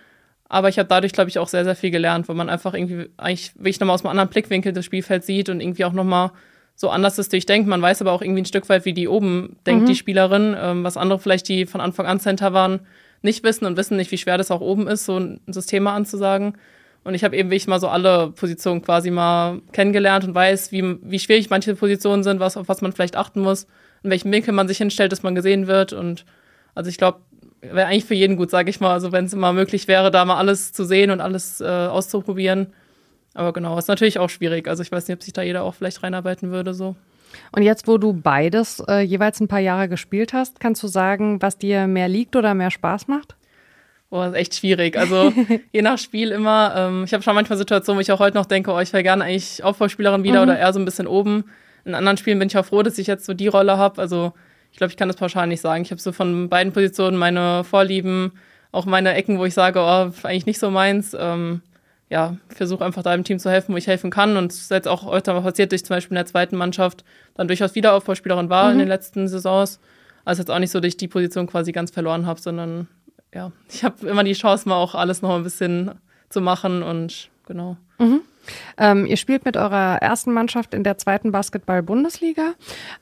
Aber 0.48 0.70
ich 0.70 0.80
habe 0.80 0.90
dadurch, 0.90 1.14
glaube 1.14 1.30
ich, 1.30 1.38
auch 1.38 1.48
sehr, 1.48 1.64
sehr 1.64 1.76
viel 1.76 1.92
gelernt, 1.92 2.28
weil 2.28 2.36
man 2.36 2.50
einfach 2.50 2.74
irgendwie 2.74 3.10
eigentlich 3.18 3.54
wirklich 3.56 3.80
nochmal 3.80 3.96
aus 3.96 4.04
einem 4.04 4.12
anderen 4.12 4.30
Blickwinkel 4.30 4.74
das 4.74 4.86
Spielfeld 4.86 5.24
sieht 5.24 5.50
und 5.50 5.62
irgendwie 5.62 5.86
auch 5.86 5.94
nochmal 5.94 6.32
so 6.80 6.90
anders 6.90 7.18
das 7.18 7.28
durchdenkt. 7.28 7.68
Man 7.68 7.82
weiß 7.82 8.00
aber 8.00 8.14
auch 8.14 8.22
irgendwie 8.22 8.42
ein 8.42 8.46
Stück 8.46 8.70
weit, 8.70 8.86
wie 8.86 8.94
die 8.94 9.10
oben 9.10 9.58
denkt, 9.66 9.84
mhm. 9.84 9.88
die 9.88 9.96
Spielerin, 9.96 10.56
ähm, 10.58 10.86
was 10.86 10.96
andere 10.96 11.20
vielleicht, 11.20 11.50
die 11.50 11.66
von 11.66 11.82
Anfang 11.82 12.06
an 12.06 12.22
Center 12.22 12.54
waren, 12.54 12.80
nicht 13.22 13.44
wissen 13.44 13.66
und 13.66 13.76
wissen 13.76 13.98
nicht, 13.98 14.10
wie 14.12 14.18
schwer 14.18 14.38
das 14.38 14.50
auch 14.50 14.62
oben 14.62 14.88
ist, 14.88 15.04
so 15.04 15.20
ein 15.20 15.42
System 15.48 15.88
anzusagen. 15.88 16.54
Und 17.04 17.16
ich 17.16 17.26
habe 17.26 17.36
eben 17.36 17.50
wirklich 17.50 17.68
mal 17.68 17.82
so 17.82 17.90
alle 17.90 18.32
Positionen 18.32 18.82
quasi 18.82 19.12
mal 19.12 19.60
kennengelernt 19.74 20.24
und 20.24 20.34
weiß, 20.34 20.72
wie, 20.72 20.96
wie 21.02 21.20
schwierig 21.20 21.50
manche 21.50 21.76
Positionen 21.76 22.24
sind, 22.24 22.40
was, 22.40 22.56
auf 22.56 22.70
was 22.70 22.82
man 22.82 22.94
vielleicht 22.94 23.18
achten 23.18 23.42
muss, 23.42 23.68
in 24.02 24.10
welchem 24.10 24.32
Winkel 24.32 24.54
man 24.54 24.70
sich 24.70 24.78
hinstellt, 24.78 25.12
dass 25.12 25.22
man 25.22 25.36
gesehen 25.36 25.68
wird. 25.68 25.92
Und 25.92 26.24
also 26.76 26.90
ich 26.90 26.98
glaube, 26.98 27.20
wäre 27.60 27.88
eigentlich 27.88 28.06
für 28.06 28.16
jeden 28.16 28.38
gut, 28.38 28.52
sage 28.52 28.70
ich 28.70 28.80
mal. 28.80 28.94
Also 28.94 29.12
wenn 29.12 29.26
es 29.26 29.34
immer 29.34 29.52
möglich 29.52 29.90
wäre, 29.90 30.12
da 30.12 30.24
mal 30.24 30.38
alles 30.38 30.72
zu 30.72 30.86
sehen 30.86 31.12
und 31.12 31.20
alles 31.20 31.60
äh, 31.60 31.66
auszuprobieren. 31.66 32.68
Aber 33.34 33.54
genau, 33.54 33.78
ist 33.78 33.88
natürlich 33.88 34.20
auch 34.20 34.30
schwierig. 34.30 34.68
Also 34.68 34.84
ich 34.84 34.92
weiß 34.92 35.08
nicht, 35.08 35.16
ob 35.16 35.24
sich 35.24 35.34
da 35.34 35.42
jeder 35.42 35.64
auch 35.64 35.76
vielleicht 35.76 36.04
reinarbeiten 36.04 36.52
würde 36.52 36.74
so. 36.74 36.96
Und 37.52 37.62
jetzt, 37.62 37.88
wo 37.88 37.98
du 37.98 38.14
beides 38.14 38.84
äh, 38.88 39.02
jeweils 39.02 39.40
ein 39.40 39.48
paar 39.48 39.60
Jahre 39.60 39.88
gespielt 39.88 40.34
hast, 40.34 40.60
kannst 40.60 40.82
du 40.82 40.88
sagen, 40.88 41.42
was 41.42 41.58
dir 41.58 41.88
mehr 41.88 42.08
liegt 42.08 42.36
oder 42.36 42.54
mehr 42.54 42.72
Spaß 42.72 43.08
macht? 43.08 43.36
Boah, 44.10 44.28
ist 44.28 44.34
echt 44.34 44.56
schwierig. 44.56 44.98
Also 44.98 45.32
je 45.72 45.82
nach 45.82 46.00
Spiel 46.00 46.32
immer. 46.32 46.74
Ähm, 46.76 47.04
ich 47.04 47.14
habe 47.14 47.24
schon 47.24 47.36
manchmal 47.36 47.58
Situationen, 47.58 47.98
wo 47.98 48.02
ich 48.02 48.12
auch 48.12 48.20
heute 48.20 48.38
noch 48.38 48.48
denke, 48.48 48.72
oh, 48.72 48.80
ich 48.80 48.92
wäre 48.94 49.04
gerne 49.04 49.24
eigentlich 49.24 49.64
Aufbauspielerin 49.64 50.24
wieder 50.24 50.38
mhm. 50.38 50.50
oder 50.50 50.60
eher 50.60 50.74
so 50.74 50.80
ein 50.80 50.86
bisschen 50.86 51.08
oben. 51.08 51.46
In 51.86 51.96
anderen 51.96 52.18
Spielen 52.18 52.40
bin 52.40 52.48
ich 52.48 52.58
auch 52.58 52.66
froh, 52.66 52.84
dass 52.84 52.98
ich 52.98 53.08
jetzt 53.08 53.26
so 53.26 53.34
die 53.34 53.48
Rolle 53.48 53.78
habe. 53.78 54.02
Also 54.02 54.34
ich 54.72 54.78
glaube, 54.78 54.92
ich 54.92 54.98
kann 54.98 55.08
das 55.08 55.18
pauschal 55.18 55.48
nicht 55.48 55.62
sagen. 55.62 55.84
Ich 55.84 55.92
habe 55.92 56.02
so 56.02 56.12
von 56.12 56.50
beiden 56.50 56.74
Positionen 56.74 57.18
meine 57.18 57.64
Vorlieben, 57.64 58.32
auch 58.72 58.86
meine 58.86 59.14
Ecken, 59.14 59.40
wo 59.40 59.46
ich 59.46 59.54
sage, 59.54 59.80
oh, 59.80 60.12
eigentlich 60.24 60.46
nicht 60.46 60.60
so 60.60 60.72
meins. 60.72 61.16
Ähm, 61.18 61.62
ja, 62.10 62.38
versuche 62.48 62.84
einfach 62.84 63.04
da 63.04 63.14
im 63.14 63.24
Team 63.24 63.38
zu 63.38 63.52
helfen, 63.52 63.74
wo 63.74 63.78
ich 63.78 63.88
helfen 63.88 64.10
kann. 64.10 64.36
Und 64.36 64.52
es 64.52 64.62
ist 64.62 64.72
jetzt 64.72 64.88
auch 64.88 65.12
öfter 65.12 65.34
mal 65.34 65.42
passiert, 65.42 65.72
dass 65.72 65.82
ich 65.82 65.86
zum 65.86 65.96
Beispiel 65.96 66.16
in 66.16 66.24
der 66.24 66.26
zweiten 66.26 66.58
Mannschaft 66.58 67.04
dann 67.36 67.48
durchaus 67.48 67.76
wieder 67.76 67.94
Aufbauspielerin 67.94 68.50
war 68.50 68.66
mhm. 68.66 68.72
in 68.74 68.80
den 68.80 68.88
letzten 68.88 69.28
Saisons. 69.28 69.80
Also 70.26 70.42
jetzt 70.42 70.50
auch 70.50 70.60
nicht 70.60 70.72
so, 70.72 70.80
dass 70.80 70.88
ich 70.88 70.98
die 70.98 71.08
Position 71.08 71.48
quasi 71.48 71.72
ganz 71.72 71.92
verloren 71.92 72.26
habe, 72.26 72.42
sondern 72.42 72.88
ja, 73.34 73.52
ich 73.70 73.84
habe 73.84 74.08
immer 74.08 74.24
die 74.24 74.34
Chance, 74.34 74.68
mal 74.68 74.76
auch 74.76 74.96
alles 74.96 75.22
noch 75.22 75.36
ein 75.36 75.44
bisschen 75.44 75.92
zu 76.30 76.42
machen 76.42 76.84
und 76.84 77.30
genau. 77.46 77.78
Mhm. 78.00 78.22
Ähm, 78.78 79.06
ihr 79.06 79.18
spielt 79.18 79.46
mit 79.46 79.58
eurer 79.58 79.98
ersten 80.02 80.32
Mannschaft 80.32 80.74
in 80.74 80.84
der 80.84 80.98
zweiten 80.98 81.32
Basketball-Bundesliga. 81.32 82.54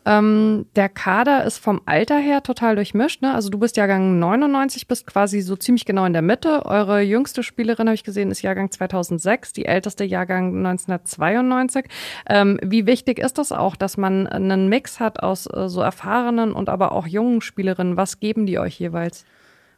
Ähm, 0.06 0.66
der 0.76 0.90
Kader 0.90 1.46
ist 1.46 1.58
vom 1.58 1.82
Alter 1.86 2.18
her 2.18 2.44
total 2.44 2.76
durchmischt. 2.76 3.22
Ne? 3.22 3.34
Also 3.34 3.50
du 3.50 3.58
bist 3.58 3.78
Jahrgang 3.78 4.20
99, 4.20 4.88
bist 4.88 5.08
quasi 5.08 5.42
so 5.42 5.56
ziemlich 5.56 5.86
genau 5.86 6.06
in 6.06 6.14
der 6.14 6.22
Mitte. 6.22 6.66
Eure 6.66 7.02
jüngste 7.02 7.44
Spielerin, 7.44 7.88
habe 7.88 7.96
ich 7.96 8.04
gesehen, 8.04 8.32
ist 8.32 8.42
Jahrgang 8.42 8.72
2006, 8.72 9.54
die 9.54 9.66
älteste 9.66 10.04
Jahrgang 10.04 10.58
1992. 10.66 11.86
Ähm, 12.30 12.60
wie 12.64 12.86
wichtig 12.86 13.20
ist 13.20 13.38
das 13.38 13.52
auch, 13.52 13.76
dass 13.76 13.98
man 13.98 14.28
einen 14.28 14.70
Mix 14.70 15.00
hat 15.00 15.22
aus 15.22 15.48
äh, 15.48 15.70
so 15.70 15.82
erfahrenen 15.82 16.52
und 16.52 16.70
aber 16.70 16.92
auch 16.92 17.08
jungen 17.08 17.42
Spielerinnen? 17.42 17.98
Was 17.98 18.20
geben 18.20 18.46
die 18.46 18.60
euch 18.60 18.80
jeweils? 18.80 19.26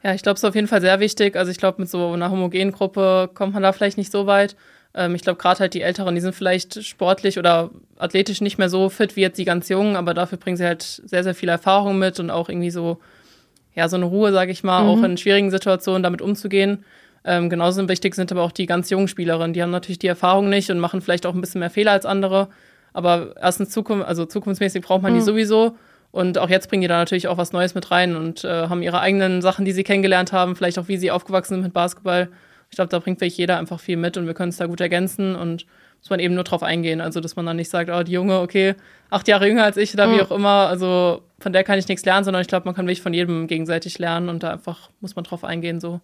Ja, 0.04 0.14
ich 0.14 0.24
glaube, 0.24 0.36
es 0.36 0.44
ist 0.44 0.50
auf 0.50 0.56
jeden 0.56 0.68
Fall 0.68 0.82
sehr 0.82 1.00
wichtig. 1.00 1.36
Also 1.36 1.52
ich 1.52 1.58
glaube, 1.58 1.82
mit 1.82 1.90
so 1.90 2.14
einer 2.14 2.32
homogenen 2.32 2.72
Gruppe 2.72 3.30
kommt 3.34 3.54
man 3.54 3.64
da 3.64 3.74
vielleicht 3.74 3.98
nicht 3.98 4.12
so 4.12 4.28
weit. 4.28 4.56
Ähm, 4.94 5.16
ich 5.16 5.22
glaube, 5.22 5.40
gerade 5.40 5.60
halt 5.60 5.74
die 5.74 5.82
Älteren, 5.82 6.16
die 6.16 6.22
sind 6.22 6.36
vielleicht 6.36 6.84
sportlich 6.84 7.38
oder 7.38 7.70
athletisch 7.98 8.42
nicht 8.42 8.58
mehr 8.58 8.70
so 8.70 8.90
fit 8.90 9.16
wie 9.16 9.22
jetzt 9.22 9.38
die 9.38 9.46
ganz 9.46 9.70
Jungen, 9.70 9.96
aber 9.96 10.14
dafür 10.14 10.38
bringen 10.38 10.58
sie 10.58 10.66
halt 10.66 10.84
sehr, 10.84 11.24
sehr 11.24 11.36
viel 11.36 11.50
Erfahrung 11.50 12.00
mit 12.00 12.20
und 12.20 12.32
auch 12.32 12.50
irgendwie 12.50 12.72
so, 12.72 13.00
ja, 13.76 13.88
so 13.88 13.96
eine 13.96 14.06
Ruhe, 14.06 14.32
sage 14.32 14.52
ich 14.52 14.64
mal, 14.64 14.84
mhm. 14.84 14.90
auch 14.90 15.04
in 15.04 15.18
schwierigen 15.18 15.52
Situationen 15.52 16.04
damit 16.04 16.22
umzugehen. 16.22 16.84
Ähm, 17.26 17.50
genauso 17.50 17.88
wichtig 17.88 18.16
sind 18.16 18.32
aber 18.32 18.44
auch 18.44 18.52
die 18.52 18.66
ganz 18.66 18.90
jungen 18.90 19.08
Spielerinnen. 19.08 19.54
Die 19.54 19.62
haben 19.62 19.72
natürlich 19.72 20.00
die 20.00 20.08
Erfahrung 20.08 20.50
nicht 20.50 20.72
und 20.72 20.80
machen 20.80 21.02
vielleicht 21.02 21.26
auch 21.26 21.34
ein 21.34 21.42
bisschen 21.42 21.60
mehr 21.60 21.70
Fehler 21.70 21.92
als 21.92 22.06
andere. 22.06 22.48
Aber 22.94 23.36
erstens 23.40 23.70
Zukunft, 23.70 24.08
also 24.08 24.26
zukunftsmäßig 24.26 24.82
braucht 24.82 25.02
man 25.02 25.14
mhm. 25.14 25.18
die 25.18 25.24
sowieso. 25.24 25.76
Und 26.12 26.40
auch 26.40 26.50
jetzt 26.50 26.70
bringen 26.70 26.82
die 26.82 26.88
da 26.88 26.98
natürlich 26.98 27.28
auch 27.28 27.38
was 27.38 27.52
Neues 27.52 27.76
mit 27.76 27.92
rein 27.92 28.16
und 28.16 28.44
äh, 28.44 28.68
haben 28.68 28.82
ihre 28.82 29.00
eigenen 29.00 29.42
Sachen, 29.42 29.64
die 29.64 29.74
sie 29.74 29.84
kennengelernt 29.84 30.32
haben, 30.32 30.56
vielleicht 30.56 30.80
auch 30.80 30.88
wie 30.88 30.98
sie 30.98 31.12
aufgewachsen 31.12 31.56
sind 31.56 31.64
mit 31.64 31.74
Basketball. 31.74 32.30
Ich 32.70 32.76
glaube, 32.76 32.90
da 32.90 33.00
bringt 33.00 33.20
wirklich 33.20 33.38
jeder 33.38 33.58
einfach 33.58 33.80
viel 33.80 33.98
mit 33.98 34.18
und 34.18 34.28
wir 34.28 34.34
können 34.34 34.50
es 34.50 34.58
da 34.58 34.68
gut 34.68 34.82
ergänzen 34.82 35.36
und 35.36 35.66
muss 36.00 36.10
man 36.10 36.20
eben 36.20 36.36
nur 36.36 36.44
drauf 36.44 36.64
eingehen. 36.64 37.02
Also, 37.02 37.20
dass 37.20 37.36
man 37.36 37.46
dann 37.46 37.58
nicht 37.58 37.70
sagt, 37.70 37.90
oh, 37.90 38.04
die 38.04 38.12
Junge, 38.12 38.40
okay, 38.40 38.76
acht 39.10 39.28
Jahre 39.28 39.48
jünger 39.48 39.64
als 39.64 39.78
ich 39.78 39.94
oder 39.94 40.08
mhm. 40.08 40.16
wie 40.16 40.22
auch 40.22 40.32
immer. 40.32 40.68
Also, 40.68 41.24
von 41.40 41.54
der 41.54 41.64
kann 41.64 41.80
ich 41.80 41.88
nichts 41.88 42.06
lernen, 42.06 42.24
sondern 42.24 42.42
ich 42.42 42.48
glaube, 42.48 42.66
man 42.66 42.76
kann 42.76 42.86
wirklich 42.86 43.02
von 43.02 43.14
jedem 43.14 43.48
gegenseitig 43.48 44.00
lernen 44.00 44.30
und 44.30 44.44
da 44.44 44.52
einfach 44.52 44.90
muss 45.02 45.16
man 45.16 45.26
drauf 45.26 45.44
eingehen, 45.44 45.80
so. 45.80 46.00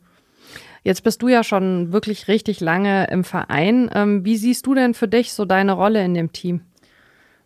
Jetzt 0.83 1.03
bist 1.03 1.21
du 1.23 1.27
ja 1.27 1.43
schon 1.43 1.91
wirklich 1.91 2.27
richtig 2.27 2.59
lange 2.59 3.07
im 3.09 3.23
Verein. 3.23 3.89
Ähm, 3.93 4.23
wie 4.23 4.37
siehst 4.37 4.67
du 4.67 4.75
denn 4.75 4.93
für 4.93 5.07
dich 5.07 5.33
so 5.33 5.45
deine 5.45 5.71
Rolle 5.71 6.03
in 6.05 6.13
dem 6.13 6.31
Team? 6.31 6.61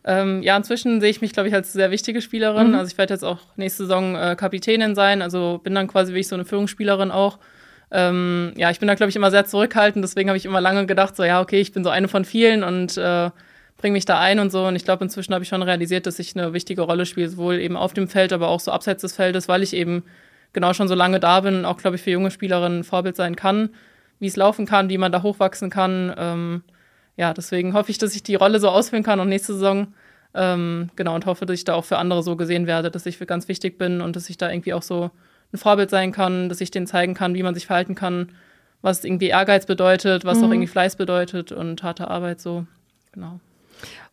Ähm, 0.04 0.42
ja, 0.42 0.58
inzwischen 0.58 1.00
sehe 1.02 1.10
ich 1.10 1.22
mich, 1.22 1.34
glaube 1.34 1.48
ich, 1.48 1.56
als 1.56 1.72
sehr 1.72 1.92
wichtige 1.92 2.22
Spielerin. 2.22 2.70
Mhm. 2.70 2.76
Also 2.76 2.92
ich 2.92 2.98
werde 2.98 3.14
jetzt 3.14 3.24
auch 3.24 3.40
nächste 3.56 3.84
Saison 3.84 4.16
äh, 4.16 4.36
Kapitänin 4.38 4.96
sein, 4.96 5.22
also 5.22 5.60
bin 5.64 5.76
dann 5.76 5.88
quasi 5.88 6.14
wie 6.14 6.20
ich 6.20 6.28
so 6.28 6.36
eine 6.36 6.46
Führungsspielerin 6.46 7.12
auch. 7.12 7.38
Ähm, 7.91 8.53
ja, 8.55 8.69
ich 8.72 8.79
bin 8.79 8.88
da, 8.88 8.96
glaube 8.96 9.10
ich, 9.10 9.15
immer 9.15 9.31
sehr 9.31 9.46
zurückhaltend, 9.46 10.03
deswegen 10.03 10.29
habe 10.29 10.38
ich 10.38 10.46
immer 10.46 10.62
lange 10.62 10.86
gedacht, 10.86 11.15
so 11.15 11.24
ja, 11.24 11.41
okay, 11.41 11.60
ich 11.60 11.72
bin 11.72 11.84
so 11.84 11.89
eine 11.89 12.08
von 12.08 12.25
vielen 12.25 12.63
und 12.63 12.98
äh, 12.98 13.31
bringe 13.77 13.93
mich 13.93 14.05
da 14.05 14.19
ein 14.19 14.39
und 14.39 14.51
so. 14.51 14.65
Und 14.67 14.75
ich 14.75 14.84
glaube, 14.86 15.03
inzwischen 15.03 15.34
habe 15.34 15.43
ich 15.43 15.50
schon 15.50 15.62
realisiert, 15.63 16.05
dass 16.05 16.19
ich 16.19 16.36
eine 16.36 16.53
wichtige 16.53 16.81
Rolle 16.84 17.05
spiele, 17.05 17.29
sowohl 17.29 17.55
eben 17.60 17.75
auf 17.77 17.93
dem 17.93 18.08
Feld, 18.08 18.34
aber 18.34 18.50
auch 18.50 18.60
so 18.60 18.72
abseits 18.72 19.01
des 19.01 19.15
Feldes, 19.15 19.48
weil 19.48 19.63
ich 19.63 19.74
eben 19.74 20.03
genau 20.53 20.74
schon 20.74 20.88
so 20.88 20.96
lange 20.96 21.19
da 21.19 21.41
bin 21.41 21.55
und 21.58 21.65
auch, 21.65 21.77
glaube 21.77 21.96
ich, 21.96 22.01
für 22.03 22.12
junge 22.12 22.31
Spielerinnen 22.31 22.79
ein 22.79 22.84
Vorbild 22.84 23.15
sein 23.15 23.36
kann, 23.36 23.69
wie 24.19 24.27
es 24.27 24.36
laufen 24.36 24.65
kann, 24.65 24.89
wie 24.89 24.98
man 24.98 25.12
da 25.12 25.24
hochwachsen 25.24 25.69
kann. 25.69 26.13
Ähm, 26.17 26.63
ja, 27.17 27.34
deswegen 27.34 27.74
hoffe 27.74 27.91
ich, 27.91 27.98
dass 27.98 28.15
ich 28.15 28.24
die 28.24 28.36
Rolle 28.36 28.60
so 28.60 28.69
ausführen 28.69 29.03
kann 29.03 29.19
und 29.19 29.29
nächste 29.29 29.53
Saison 29.53 29.93
Ähm, 30.36 30.91
genau, 30.96 31.15
und 31.15 31.25
hoffe, 31.25 31.46
dass 31.48 31.55
ich 31.55 31.65
da 31.65 31.74
auch 31.74 31.86
für 31.86 31.98
andere 31.98 32.22
so 32.22 32.36
gesehen 32.36 32.67
werde, 32.67 32.91
dass 32.91 33.05
ich 33.08 33.17
für 33.17 33.25
ganz 33.25 33.48
wichtig 33.48 33.79
bin 33.79 34.00
und 34.01 34.15
dass 34.15 34.29
ich 34.29 34.38
da 34.38 34.51
irgendwie 34.51 34.74
auch 34.74 34.84
so 34.84 35.10
ein 35.53 35.58
Vorbild 35.58 35.89
sein 35.89 36.12
kann, 36.12 36.50
dass 36.50 36.62
ich 36.62 36.72
denen 36.72 36.88
zeigen 36.88 37.13
kann, 37.13 37.34
wie 37.34 37.44
man 37.44 37.56
sich 37.56 37.68
verhalten 37.68 37.96
kann, 37.96 38.32
was 38.82 39.03
irgendwie 39.03 39.27
Ehrgeiz 39.27 39.65
bedeutet, 39.65 40.25
was 40.25 40.39
mhm. 40.39 40.44
auch 40.44 40.51
irgendwie 40.51 40.68
Fleiß 40.68 40.96
bedeutet 40.96 41.51
und 41.51 41.84
harte 41.84 42.10
Arbeit 42.10 42.39
so. 42.39 42.65
Genau. 43.12 43.39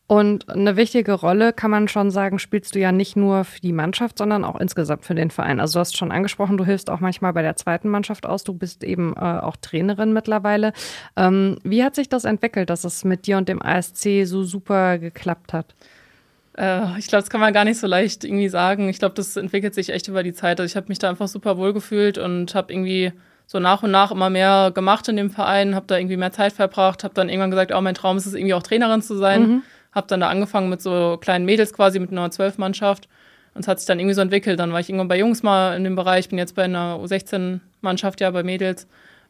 Und 0.08 0.48
eine 0.48 0.76
wichtige 0.76 1.14
Rolle, 1.14 1.52
kann 1.52 1.72
man 1.72 1.88
schon 1.88 2.12
sagen, 2.12 2.38
spielst 2.38 2.76
du 2.76 2.78
ja 2.78 2.92
nicht 2.92 3.16
nur 3.16 3.42
für 3.44 3.60
die 3.60 3.72
Mannschaft, 3.72 4.18
sondern 4.18 4.44
auch 4.44 4.54
insgesamt 4.60 5.04
für 5.04 5.16
den 5.16 5.32
Verein. 5.32 5.58
Also 5.58 5.74
du 5.74 5.80
hast 5.80 5.96
schon 5.96 6.12
angesprochen, 6.12 6.56
du 6.56 6.64
hilfst 6.64 6.90
auch 6.90 7.00
manchmal 7.00 7.32
bei 7.32 7.42
der 7.42 7.56
zweiten 7.56 7.88
Mannschaft 7.88 8.24
aus. 8.24 8.44
Du 8.44 8.54
bist 8.54 8.84
eben 8.84 9.14
äh, 9.16 9.18
auch 9.18 9.56
Trainerin 9.56 10.12
mittlerweile. 10.12 10.72
Ähm, 11.16 11.58
wie 11.64 11.82
hat 11.82 11.96
sich 11.96 12.08
das 12.08 12.24
entwickelt, 12.24 12.70
dass 12.70 12.84
es 12.84 13.04
mit 13.04 13.26
dir 13.26 13.36
und 13.36 13.48
dem 13.48 13.60
ASC 13.60 14.24
so 14.24 14.44
super 14.44 14.98
geklappt 14.98 15.52
hat? 15.52 15.74
Äh, 16.56 16.98
ich 16.98 17.06
glaube, 17.06 17.22
das 17.22 17.30
kann 17.30 17.40
man 17.40 17.52
gar 17.52 17.64
nicht 17.64 17.78
so 17.78 17.86
leicht 17.86 18.24
irgendwie 18.24 18.48
sagen. 18.48 18.88
Ich 18.88 18.98
glaube, 18.98 19.14
das 19.14 19.36
entwickelt 19.36 19.74
sich 19.74 19.90
echt 19.90 20.08
über 20.08 20.22
die 20.22 20.32
Zeit. 20.32 20.60
Also 20.60 20.70
ich 20.70 20.76
habe 20.76 20.88
mich 20.88 20.98
da 20.98 21.08
einfach 21.08 21.28
super 21.28 21.56
wohl 21.56 21.72
gefühlt 21.72 22.18
und 22.18 22.54
habe 22.54 22.72
irgendwie 22.72 23.12
so 23.46 23.60
nach 23.60 23.82
und 23.82 23.90
nach 23.92 24.10
immer 24.10 24.30
mehr 24.30 24.72
gemacht 24.74 25.08
in 25.08 25.16
dem 25.16 25.30
Verein, 25.30 25.74
habe 25.74 25.86
da 25.86 25.96
irgendwie 25.96 26.16
mehr 26.16 26.32
Zeit 26.32 26.52
verbracht, 26.52 27.04
habe 27.04 27.14
dann 27.14 27.28
irgendwann 27.28 27.50
gesagt, 27.50 27.72
oh, 27.72 27.80
mein 27.80 27.94
Traum 27.94 28.16
ist 28.16 28.26
es 28.26 28.34
irgendwie 28.34 28.54
auch 28.54 28.62
Trainerin 28.62 29.02
zu 29.02 29.16
sein. 29.16 29.42
Mhm 29.42 29.62
habe 29.96 30.06
dann 30.06 30.20
da 30.20 30.28
angefangen 30.28 30.68
mit 30.68 30.82
so 30.82 31.16
kleinen 31.20 31.46
Mädels 31.46 31.72
quasi, 31.72 31.98
mit 31.98 32.12
einer 32.12 32.30
Zwölf-Mannschaft. 32.30 33.08
Und 33.54 33.62
es 33.62 33.68
hat 33.68 33.80
sich 33.80 33.86
dann 33.86 33.98
irgendwie 33.98 34.14
so 34.14 34.20
entwickelt. 34.20 34.60
Dann 34.60 34.72
war 34.72 34.78
ich 34.78 34.90
irgendwann 34.90 35.08
bei 35.08 35.18
Jungs 35.18 35.42
mal 35.42 35.74
in 35.74 35.82
dem 35.82 35.96
Bereich, 35.96 36.28
bin 36.28 36.38
jetzt 36.38 36.54
bei 36.54 36.64
einer 36.64 37.00
U16-Mannschaft, 37.02 38.20
ja, 38.20 38.30
bei 38.30 38.42
Mädels. 38.42 38.86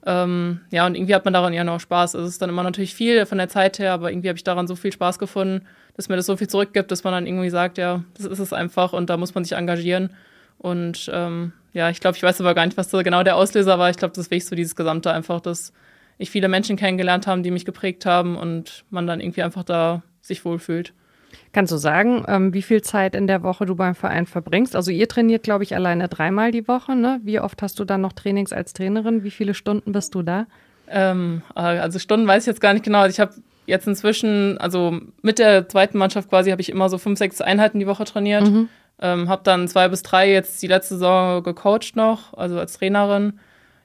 Ähm, 0.06 0.60
ja, 0.70 0.86
und 0.86 0.94
irgendwie 0.94 1.16
hat 1.16 1.25
man 1.25 1.34
daran 1.34 1.52
ja 1.52 1.64
noch 1.64 1.80
Spaß. 1.80 2.14
Also 2.14 2.26
es 2.26 2.34
ist 2.34 2.42
dann 2.42 2.48
immer 2.48 2.62
natürlich 2.62 2.94
viel 2.94 3.26
von 3.26 3.38
der 3.38 3.48
Zeit 3.48 3.80
her, 3.80 3.92
aber 3.92 4.12
irgendwie 4.12 4.28
habe 4.28 4.36
ich 4.36 4.44
daran 4.44 4.68
so 4.68 4.76
viel 4.76 4.92
Spaß 4.92 5.18
gefunden, 5.18 5.66
dass 5.96 6.08
mir 6.08 6.14
das 6.14 6.26
so 6.26 6.36
viel 6.36 6.48
zurückgibt, 6.48 6.92
dass 6.92 7.02
man 7.02 7.12
dann 7.12 7.26
irgendwie 7.26 7.50
sagt, 7.50 7.76
ja, 7.76 8.04
das 8.16 8.25
ist 8.25 8.38
es 8.38 8.52
einfach 8.52 8.92
und 8.92 9.10
da 9.10 9.16
muss 9.16 9.34
man 9.34 9.42
sich 9.42 9.56
engagieren. 9.56 10.10
Und 10.58 11.10
ähm, 11.12 11.52
ja, 11.72 11.90
ich 11.90 12.00
glaube, 12.00 12.16
ich 12.16 12.22
weiß 12.22 12.40
aber 12.40 12.54
gar 12.54 12.64
nicht, 12.64 12.76
was 12.76 12.90
so 12.90 13.02
genau 13.02 13.25
der 13.25 13.36
Auslöser 13.36 13.80
war. 13.80 13.90
Ich 13.90 13.96
glaube, 13.96 14.14
das 14.14 14.26
ist 14.26 14.30
wirklich 14.30 14.46
so 14.46 14.54
dieses 14.54 14.76
Gesamte 14.76 15.12
einfach, 15.12 15.40
dass 15.40 15.72
ich 16.18 16.30
viele 16.30 16.48
Menschen 16.48 16.76
kennengelernt 16.76 17.26
habe, 17.26 17.42
die 17.42 17.50
mich 17.50 17.64
geprägt 17.64 18.06
haben 18.06 18.36
und 18.36 18.84
man 18.90 19.08
dann 19.08 19.20
irgendwie 19.20 19.42
einfach 19.42 19.64
da 19.64 20.02
sich 20.22 20.44
wohlfühlt. 20.44 20.94
Kannst 21.52 21.73
du 21.73 21.76
sagen, 21.76 22.25
ähm, 22.28 22.52
wie 22.52 22.62
viel 22.62 22.83
Zeit 22.83 23.14
in 23.14 23.26
der 23.26 23.42
Woche 23.42 23.66
du 23.66 23.75
beim 23.76 23.95
Verein 23.95 24.26
verbringst? 24.26 24.76
Also 24.76 24.90
ihr 24.90 25.09
trainiert, 25.09 25.42
glaube 25.42 25.64
ich, 25.64 25.75
alleine 25.75 26.09
dreimal 26.09 26.50
die 26.50 26.68
Woche. 26.68 26.95
Ne? 26.95 27.21
Wie 27.23 27.40
oft 27.40 27.62
hast 27.62 27.78
du 27.78 27.85
dann 27.85 28.02
noch 28.02 28.12
Trainings 28.12 28.52
als 28.52 28.73
Trainerin? 28.73 29.25
Wie 29.25 29.30
viele 29.30 29.54
Stunden 29.54 29.92
bist 29.92 30.14
du 30.14 30.23
da? 30.23 30.47
Ähm, 30.88 31.42
äh, 31.54 31.61
also 31.61 31.99
Stunden 31.99 32.26
weiß 32.26 32.42
ich 32.42 32.47
jetzt 32.47 32.61
gar 32.61 32.73
nicht 32.73 32.85
genau. 32.85 32.99
Also 32.99 33.14
ich 33.14 33.21
habe 33.21 33.35
jetzt 33.66 33.87
inzwischen, 33.87 34.59
also 34.59 35.00
mit 35.23 35.38
der 35.38 35.68
zweiten 35.68 35.99
Mannschaft 35.99 36.28
quasi, 36.28 36.50
habe 36.50 36.61
ich 36.61 36.68
immer 36.68 36.88
so 36.88 36.99
fünf, 36.99 37.18
sechs 37.18 37.40
Einheiten 37.40 37.78
die 37.78 37.87
Woche 37.87 38.04
trainiert. 38.04 38.49
Mhm. 38.49 38.68
Ähm, 39.00 39.28
habe 39.28 39.42
dann 39.45 39.68
zwei 39.68 39.88
bis 39.88 40.02
drei 40.02 40.30
jetzt 40.30 40.62
die 40.62 40.68
letzte 40.68 40.95
Saison 40.95 41.42
gecoacht 41.42 41.97
noch, 41.97 42.33
also 42.35 42.59
als 42.59 42.78
Trainerin. 42.78 43.40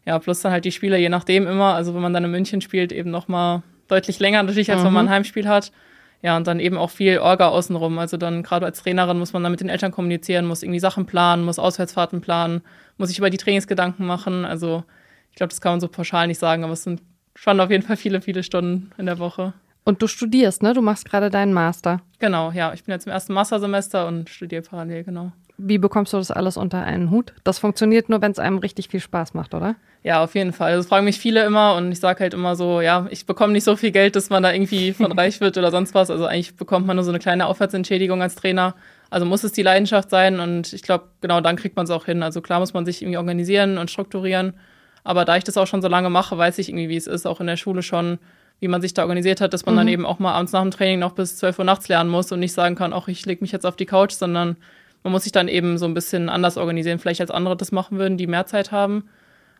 Ja, 0.06 0.18
plus 0.20 0.42
dann 0.42 0.52
halt 0.52 0.66
die 0.66 0.72
Spiele, 0.72 0.98
je 0.98 1.10
nachdem 1.10 1.48
immer. 1.48 1.74
Also 1.74 1.94
wenn 1.94 2.02
man 2.02 2.14
dann 2.14 2.24
in 2.24 2.32
München 2.32 2.62
spielt, 2.62 2.92
eben 2.92 3.12
noch 3.12 3.28
mal 3.28 3.62
deutlich 3.88 4.20
länger 4.20 4.42
natürlich, 4.42 4.72
als 4.72 4.82
mhm. 4.82 4.86
wenn 4.88 4.94
man 4.94 5.08
ein 5.08 5.14
Heimspiel 5.14 5.48
hat. 5.48 5.72
Ja, 6.24 6.38
und 6.38 6.46
dann 6.46 6.60
eben 6.60 6.78
auch 6.78 6.92
viel 6.92 7.18
Orga 7.18 7.48
außenrum. 7.48 7.98
Also 7.98 8.18
dann 8.18 8.44
gerade 8.44 8.66
als 8.66 8.84
Trainerin 8.84 9.18
muss 9.18 9.34
man 9.34 9.42
dann 9.44 9.51
mit 9.51 9.62
den 9.62 9.70
Eltern 9.70 9.92
kommunizieren, 9.92 10.46
muss 10.46 10.63
irgendwie 10.63 10.80
Sachen 10.80 11.06
planen, 11.06 11.44
muss 11.44 11.58
Auswärtsfahrten 11.60 12.22
planen, 12.22 12.62
muss 12.98 13.10
sich 13.10 13.18
über 13.18 13.30
die 13.30 13.38
Trainingsgedanken 13.38 14.06
machen. 14.06 14.46
Also 14.46 14.84
ich 15.32 15.36
glaube, 15.36 15.50
das 15.50 15.62
kann 15.62 15.74
man 15.74 15.80
so 15.80 15.88
pauschal 15.88 16.28
nicht 16.28 16.40
sagen, 16.40 16.63
aber 16.63 16.74
es 16.74 16.84
sind 16.84 17.01
schon 17.36 17.60
auf 17.60 17.72
jeden 17.72 17.84
Fall 17.84 17.98
viele, 17.98 18.22
viele 18.22 18.44
Stunden 18.44 18.92
in 18.98 19.08
der 19.08 19.18
Woche. 19.18 19.54
Und 19.84 20.01
du 20.01 20.08
studierst, 20.08 20.62
ne? 20.62 20.74
Du 20.74 20.82
machst 20.82 21.10
gerade 21.10 21.32
deinen 21.32 21.54
Master. 21.54 22.01
Genau, 22.20 22.51
ja. 22.51 22.72
Ich 22.74 22.84
bin 22.84 22.94
jetzt 22.94 23.08
im 23.08 23.13
ersten 23.13 23.34
Mastersemester 23.34 24.08
und 24.08 24.30
studiere 24.30 24.62
parallel, 24.62 25.04
genau. 25.04 25.32
Wie 25.63 25.77
bekommst 25.77 26.13
du 26.13 26.18
das 26.18 26.32
alles 26.32 26.58
unter 26.58 26.84
einen 26.84 27.12
Hut? 27.12 27.34
Das 27.44 27.60
funktioniert 27.60 28.10
nur, 28.10 28.22
wenn 28.22 28.32
es 28.32 28.39
einem 28.39 28.58
richtig 28.58 28.89
viel 28.89 29.00
Spaß 29.00 29.34
macht, 29.34 29.53
oder? 29.53 29.75
Ja, 30.03 30.24
auf 30.24 30.34
jeden 30.34 30.53
Fall. 30.53 30.75
Das 30.75 30.88
fragen 30.88 31.06
mich 31.06 31.20
viele 31.20 31.46
immer 31.46 31.75
und 31.75 31.91
ich 31.91 32.00
sage 32.00 32.22
halt 32.22 32.34
immer 32.34 32.56
so, 32.56 32.82
ja, 32.82 33.06
ich 33.12 33.27
bekomme 33.27 33.53
nicht 33.53 33.63
so 33.63 33.75
viel 33.75 33.91
Geld, 33.91 34.15
dass 34.15 34.32
man 34.32 34.41
da 34.41 34.51
irgendwie 34.51 34.94
von 34.94 35.12
reich 35.12 35.39
wird 35.41 35.58
oder 35.58 35.70
sonst 35.70 35.94
was. 35.94 36.10
Also 36.10 36.25
eigentlich 36.25 36.56
bekommt 36.56 36.88
man 36.88 36.96
nur 36.96 37.03
so 37.03 37.12
eine 37.12 37.20
kleine 37.20 37.46
Aufwärtsentschädigung 37.46 38.22
als 38.22 38.36
Trainer. 38.36 38.75
Also 39.12 39.25
muss 39.25 39.44
es 39.44 39.51
die 39.51 39.62
Leidenschaft 39.62 40.10
sein 40.10 40.39
und 40.39 40.74
ich 40.74 40.82
glaube, 40.82 41.06
genau 41.20 41.41
dann 41.41 41.58
kriegt 41.58 41.75
man 41.75 41.84
es 41.84 41.91
auch 41.91 42.06
hin. 42.06 42.24
Also 42.24 42.41
klar 42.41 42.60
muss 42.60 42.74
man 42.74 42.86
sich 42.86 43.01
irgendwie 43.01 43.18
organisieren 43.18 43.77
und 43.77 43.91
strukturieren. 43.91 44.53
Aber 45.03 45.25
da 45.25 45.38
ich 45.38 45.44
das 45.44 45.58
auch 45.58 45.68
schon 45.68 45.82
so 45.82 45.88
lange 45.88 46.10
mache, 46.10 46.38
weiß 46.38 46.58
ich 46.58 46.70
irgendwie, 46.70 46.89
wie 46.89 46.98
es 46.98 47.08
ist, 47.08 47.27
auch 47.27 47.39
in 47.39 47.48
der 47.48 47.58
Schule 47.58 47.84
schon, 47.84 48.20
wie 48.60 48.68
man 48.68 48.82
sich 48.82 48.94
da 48.94 49.03
organisiert 49.03 49.41
hat, 49.41 49.53
dass 49.53 49.65
man 49.65 49.75
mhm. 49.75 49.80
dann 49.80 49.88
eben 49.89 50.06
auch 50.06 50.20
mal 50.20 50.34
abends 50.34 50.51
nach 50.51 50.62
dem 50.62 50.72
Training 50.72 51.00
noch 51.00 51.13
bis 51.13 51.38
12 51.38 51.60
Uhr 51.60 51.65
nachts 51.65 51.88
lernen 51.88 52.10
muss 52.10 52.32
und 52.32 52.39
nicht 52.39 52.53
sagen 52.53 52.75
kann, 52.75 52.94
ach, 52.94 53.08
ich 53.08 53.25
lege 53.25 53.41
mich 53.41 53.51
jetzt 53.51 53.65
auf 53.65 53.75
die 53.75 53.86
Couch, 53.86 54.13
sondern 54.13 54.58
man 55.03 55.12
muss 55.12 55.24
sich 55.24 55.31
dann 55.31 55.48
eben 55.48 55.77
so 55.77 55.86
ein 55.86 55.93
bisschen 55.93 56.29
anders 56.29 56.58
organisieren, 56.58 57.00
vielleicht 57.00 57.22
als 57.22 57.31
andere 57.31 57.58
das 57.58 57.72
machen 57.72 57.98
würden, 57.98 58.17
die 58.17 58.27
mehr 58.27 58.46
Zeit 58.46 58.72
haben. 58.72 59.10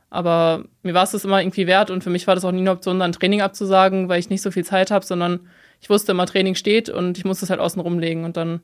Aber 0.10 0.66
mir 0.84 0.94
war 0.94 1.04
es 1.04 1.12
das 1.12 1.24
immer 1.24 1.42
irgendwie 1.42 1.68
wert 1.68 1.90
und 1.90 2.04
für 2.04 2.10
mich 2.10 2.28
war 2.28 2.36
das 2.36 2.44
auch 2.44 2.52
nie 2.52 2.60
eine 2.60 2.72
Option, 2.72 3.00
dann 3.00 3.14
Training 3.14 3.42
abzusagen, 3.42 4.10
weil 4.10 4.20
ich 4.20 4.30
nicht 4.30 4.42
so 4.42 4.52
viel 4.52 4.66
Zeit 4.66 4.92
habe, 4.92 5.06
sondern 5.06 5.40
ich 5.80 5.90
wusste 5.90 6.12
immer, 6.12 6.26
Training 6.26 6.56
steht 6.56 6.90
und 6.90 7.18
ich 7.18 7.26
musste 7.26 7.46
es 7.46 7.50
halt 7.50 7.62
außen 7.62 7.82
rumlegen 7.82 8.26
und 8.26 8.38
dann 8.38 8.62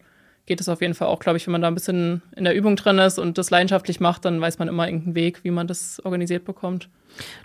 geht 0.48 0.62
es 0.62 0.70
auf 0.70 0.82
jeden 0.82 0.96
Fall 0.96 1.10
auch, 1.10 1.20
glaube 1.20 1.38
ich, 1.38 1.46
wenn 1.46 1.52
man 1.52 1.62
da 1.62 1.68
ein 1.68 1.76
bisschen 1.76 2.24
in 2.36 2.46
der 2.46 2.56
Übung 2.56 2.78
drin 2.78 2.98
ist 2.98 3.20
und 3.20 3.38
das 3.38 3.52
leidenschaftlich 3.52 4.00
macht, 4.00 4.26
dann 4.26 4.42
weiß 4.42 4.58
man 4.60 4.70
immer 4.70 4.88
irgendeinen 4.88 5.14
Weg, 5.14 5.44
wie 5.44 5.52
man 5.52 5.68
das 5.68 6.02
organisiert 6.04 6.46
bekommt. 6.46 6.90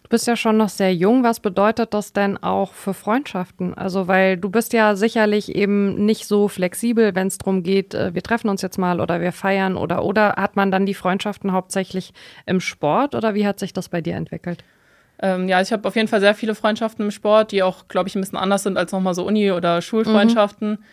Du 0.03 0.09
bist 0.09 0.27
ja 0.27 0.37
schon 0.37 0.57
noch 0.57 0.69
sehr 0.69 0.95
jung. 0.95 1.25
Was 1.25 1.41
bedeutet 1.41 1.95
das 1.95 2.13
denn 2.13 2.37
auch 2.39 2.73
für 2.73 2.95
Freundschaften? 2.95 3.75
Also, 3.75 4.07
weil 4.07 4.37
du 4.37 4.51
bist 4.51 4.73
ja 4.73 4.95
sicherlich 4.95 5.55
eben 5.55 6.05
nicht 6.07 6.27
so 6.27 6.47
flexibel, 6.47 7.15
wenn 7.15 7.27
es 7.27 7.39
darum 7.39 7.63
geht, 7.63 7.93
äh, 7.95 8.15
wir 8.15 8.23
treffen 8.23 8.49
uns 8.49 8.63
jetzt 8.63 8.79
mal 8.79 9.01
oder 9.01 9.21
wir 9.21 9.33
feiern 9.33 9.77
oder 9.77 10.05
oder 10.05 10.35
hat 10.37 10.57
man 10.57 10.71
dann 10.71 10.87
die 10.87 10.95
Freundschaften 10.95 11.53
hauptsächlich 11.53 12.13
im 12.47 12.61
Sport 12.61 13.15
oder 13.15 13.35
wie 13.35 13.47
hat 13.47 13.59
sich 13.59 13.73
das 13.73 13.89
bei 13.89 14.01
dir 14.01 14.15
entwickelt? 14.15 14.63
Ähm, 15.21 15.49
ja, 15.49 15.61
ich 15.61 15.73
habe 15.73 15.89
auf 15.89 15.97
jeden 15.97 16.09
Fall 16.09 16.21
sehr 16.21 16.35
viele 16.35 16.55
Freundschaften 16.55 17.05
im 17.05 17.11
Sport, 17.11 17.53
die 17.53 17.63
auch, 17.63 17.89
glaube 17.89 18.09
ich, 18.09 18.15
ein 18.15 18.21
bisschen 18.21 18.39
anders 18.39 18.63
sind 18.63 18.77
als 18.77 18.93
nochmal 18.93 19.15
so 19.15 19.25
Uni- 19.25 19.53
oder 19.53 19.83
Schulfreundschaften. 19.83 20.71
Mhm. 20.71 20.85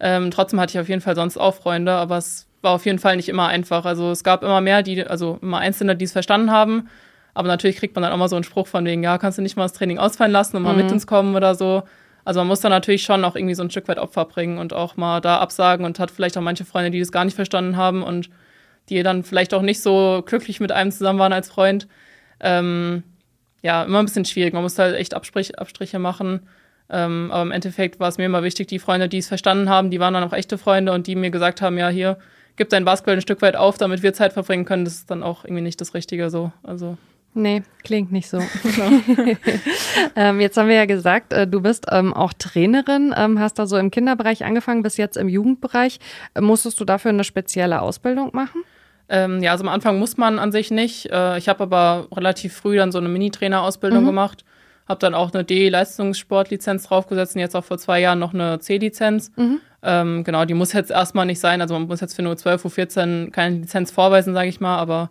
Ähm, 0.00 0.30
trotzdem 0.30 0.60
hatte 0.60 0.72
ich 0.72 0.80
auf 0.80 0.88
jeden 0.88 1.00
Fall 1.00 1.14
sonst 1.14 1.36
auch 1.36 1.54
Freunde, 1.54 1.92
aber 1.92 2.18
es 2.18 2.46
war 2.62 2.72
auf 2.72 2.84
jeden 2.84 2.98
Fall 2.98 3.16
nicht 3.16 3.28
immer 3.28 3.46
einfach. 3.46 3.84
Also 3.84 4.10
es 4.10 4.24
gab 4.24 4.42
immer 4.42 4.60
mehr, 4.60 4.82
die, 4.82 5.04
also 5.04 5.38
immer 5.40 5.58
Einzelne, 5.58 5.96
die 5.96 6.04
es 6.04 6.12
verstanden 6.12 6.50
haben. 6.50 6.88
Aber 7.34 7.48
natürlich 7.48 7.76
kriegt 7.76 7.94
man 7.94 8.02
dann 8.02 8.12
auch 8.12 8.16
mal 8.16 8.28
so 8.28 8.36
einen 8.36 8.44
Spruch 8.44 8.66
von 8.66 8.84
wegen, 8.84 9.02
ja, 9.02 9.18
kannst 9.18 9.38
du 9.38 9.42
nicht 9.42 9.56
mal 9.56 9.64
das 9.64 9.74
Training 9.74 9.98
ausfallen 9.98 10.32
lassen 10.32 10.56
und 10.56 10.62
mal 10.62 10.72
mhm. 10.72 10.82
mit 10.82 10.92
uns 10.92 11.06
kommen 11.06 11.36
oder 11.36 11.54
so. 11.54 11.82
Also 12.24 12.40
man 12.40 12.48
muss 12.48 12.60
da 12.60 12.68
natürlich 12.68 13.02
schon 13.02 13.24
auch 13.24 13.36
irgendwie 13.36 13.54
so 13.54 13.62
ein 13.62 13.70
Stück 13.70 13.86
weit 13.88 13.98
Opfer 13.98 14.24
bringen 14.24 14.58
und 14.58 14.72
auch 14.72 14.96
mal 14.96 15.20
da 15.20 15.38
absagen 15.38 15.86
und 15.86 15.98
hat 16.00 16.10
vielleicht 16.10 16.36
auch 16.36 16.42
manche 16.42 16.64
Freunde, 16.64 16.90
die 16.90 16.98
das 16.98 17.12
gar 17.12 17.24
nicht 17.24 17.36
verstanden 17.36 17.76
haben 17.76 18.02
und 18.02 18.30
die 18.88 19.02
dann 19.02 19.22
vielleicht 19.22 19.54
auch 19.54 19.62
nicht 19.62 19.80
so 19.80 20.22
glücklich 20.26 20.58
mit 20.58 20.72
einem 20.72 20.90
zusammen 20.90 21.18
waren 21.18 21.32
als 21.32 21.48
Freund. 21.48 21.86
Ähm, 22.40 23.02
ja, 23.62 23.84
immer 23.84 24.00
ein 24.00 24.06
bisschen 24.06 24.24
schwierig. 24.24 24.54
Man 24.54 24.62
muss 24.62 24.78
halt 24.78 24.96
echt 24.96 25.14
Abstrich, 25.14 25.58
Abstriche 25.58 25.98
machen. 25.98 26.48
Ähm, 26.88 27.30
aber 27.32 27.42
im 27.42 27.50
Endeffekt 27.50 27.98
war 27.98 28.08
es 28.08 28.18
mir 28.18 28.26
immer 28.26 28.42
wichtig, 28.42 28.68
die 28.68 28.78
Freunde, 28.78 29.08
die 29.08 29.18
es 29.18 29.28
verstanden 29.28 29.68
haben, 29.68 29.90
die 29.90 30.00
waren 30.00 30.14
dann 30.14 30.24
auch 30.24 30.32
echte 30.32 30.58
Freunde 30.58 30.92
und 30.92 31.06
die 31.06 31.16
mir 31.16 31.30
gesagt 31.30 31.60
haben, 31.62 31.78
ja, 31.78 31.88
hier, 31.88 32.18
gib 32.56 32.68
dein 32.70 32.84
Basketball 32.84 33.14
ein 33.14 33.20
Stück 33.20 33.42
weit 33.42 33.56
auf, 33.56 33.78
damit 33.78 34.02
wir 34.02 34.12
Zeit 34.12 34.32
verbringen 34.32 34.64
können. 34.64 34.84
Das 34.84 34.94
ist 34.94 35.10
dann 35.10 35.22
auch 35.22 35.44
irgendwie 35.44 35.62
nicht 35.62 35.80
das 35.80 35.94
Richtige 35.94 36.30
so. 36.30 36.52
Also. 36.62 36.96
Nee, 37.34 37.62
klingt 37.84 38.12
nicht 38.12 38.30
so. 38.30 38.38
ähm, 40.16 40.40
jetzt 40.40 40.56
haben 40.56 40.68
wir 40.68 40.76
ja 40.76 40.86
gesagt, 40.86 41.32
äh, 41.32 41.46
du 41.46 41.60
bist 41.60 41.86
ähm, 41.90 42.14
auch 42.14 42.32
Trainerin, 42.32 43.14
ähm, 43.16 43.38
hast 43.40 43.58
da 43.58 43.66
so 43.66 43.76
im 43.76 43.90
Kinderbereich 43.90 44.44
angefangen, 44.44 44.82
bis 44.82 44.96
jetzt 44.96 45.16
im 45.16 45.28
Jugendbereich. 45.28 45.98
Äh, 46.34 46.40
musstest 46.40 46.80
du 46.80 46.84
dafür 46.84 47.10
eine 47.10 47.24
spezielle 47.24 47.82
Ausbildung 47.82 48.30
machen? 48.32 48.62
Ähm, 49.08 49.42
ja, 49.42 49.52
also 49.52 49.64
am 49.64 49.68
Anfang 49.68 49.98
muss 49.98 50.16
man 50.16 50.38
an 50.38 50.50
sich 50.50 50.70
nicht. 50.70 51.10
Äh, 51.10 51.36
ich 51.38 51.48
habe 51.48 51.64
aber 51.64 52.08
relativ 52.10 52.54
früh 52.54 52.76
dann 52.76 52.90
so 52.90 52.98
eine 52.98 53.08
Mini-Trainer-Ausbildung 53.08 54.02
mhm. 54.02 54.06
gemacht 54.06 54.44
habe 54.88 55.00
dann 55.00 55.14
auch 55.14 55.32
eine 55.32 55.44
D-Leistungssportlizenz 55.44 56.84
draufgesetzt 56.84 57.34
und 57.34 57.40
jetzt 57.40 57.56
auch 57.56 57.64
vor 57.64 57.78
zwei 57.78 58.00
Jahren 58.00 58.18
noch 58.18 58.34
eine 58.34 58.58
C-Lizenz. 58.58 59.32
Mhm. 59.36 59.60
Ähm, 59.82 60.24
genau, 60.24 60.44
die 60.44 60.54
muss 60.54 60.72
jetzt 60.72 60.90
erstmal 60.90 61.26
nicht 61.26 61.40
sein. 61.40 61.60
Also 61.60 61.74
man 61.74 61.88
muss 61.88 62.00
jetzt 62.00 62.14
für 62.14 62.22
nur 62.22 62.36
12 62.36 62.64
U14 62.64 63.30
keine 63.30 63.56
Lizenz 63.56 63.90
vorweisen, 63.90 64.34
sage 64.34 64.48
ich 64.48 64.60
mal, 64.60 64.78
aber 64.78 65.10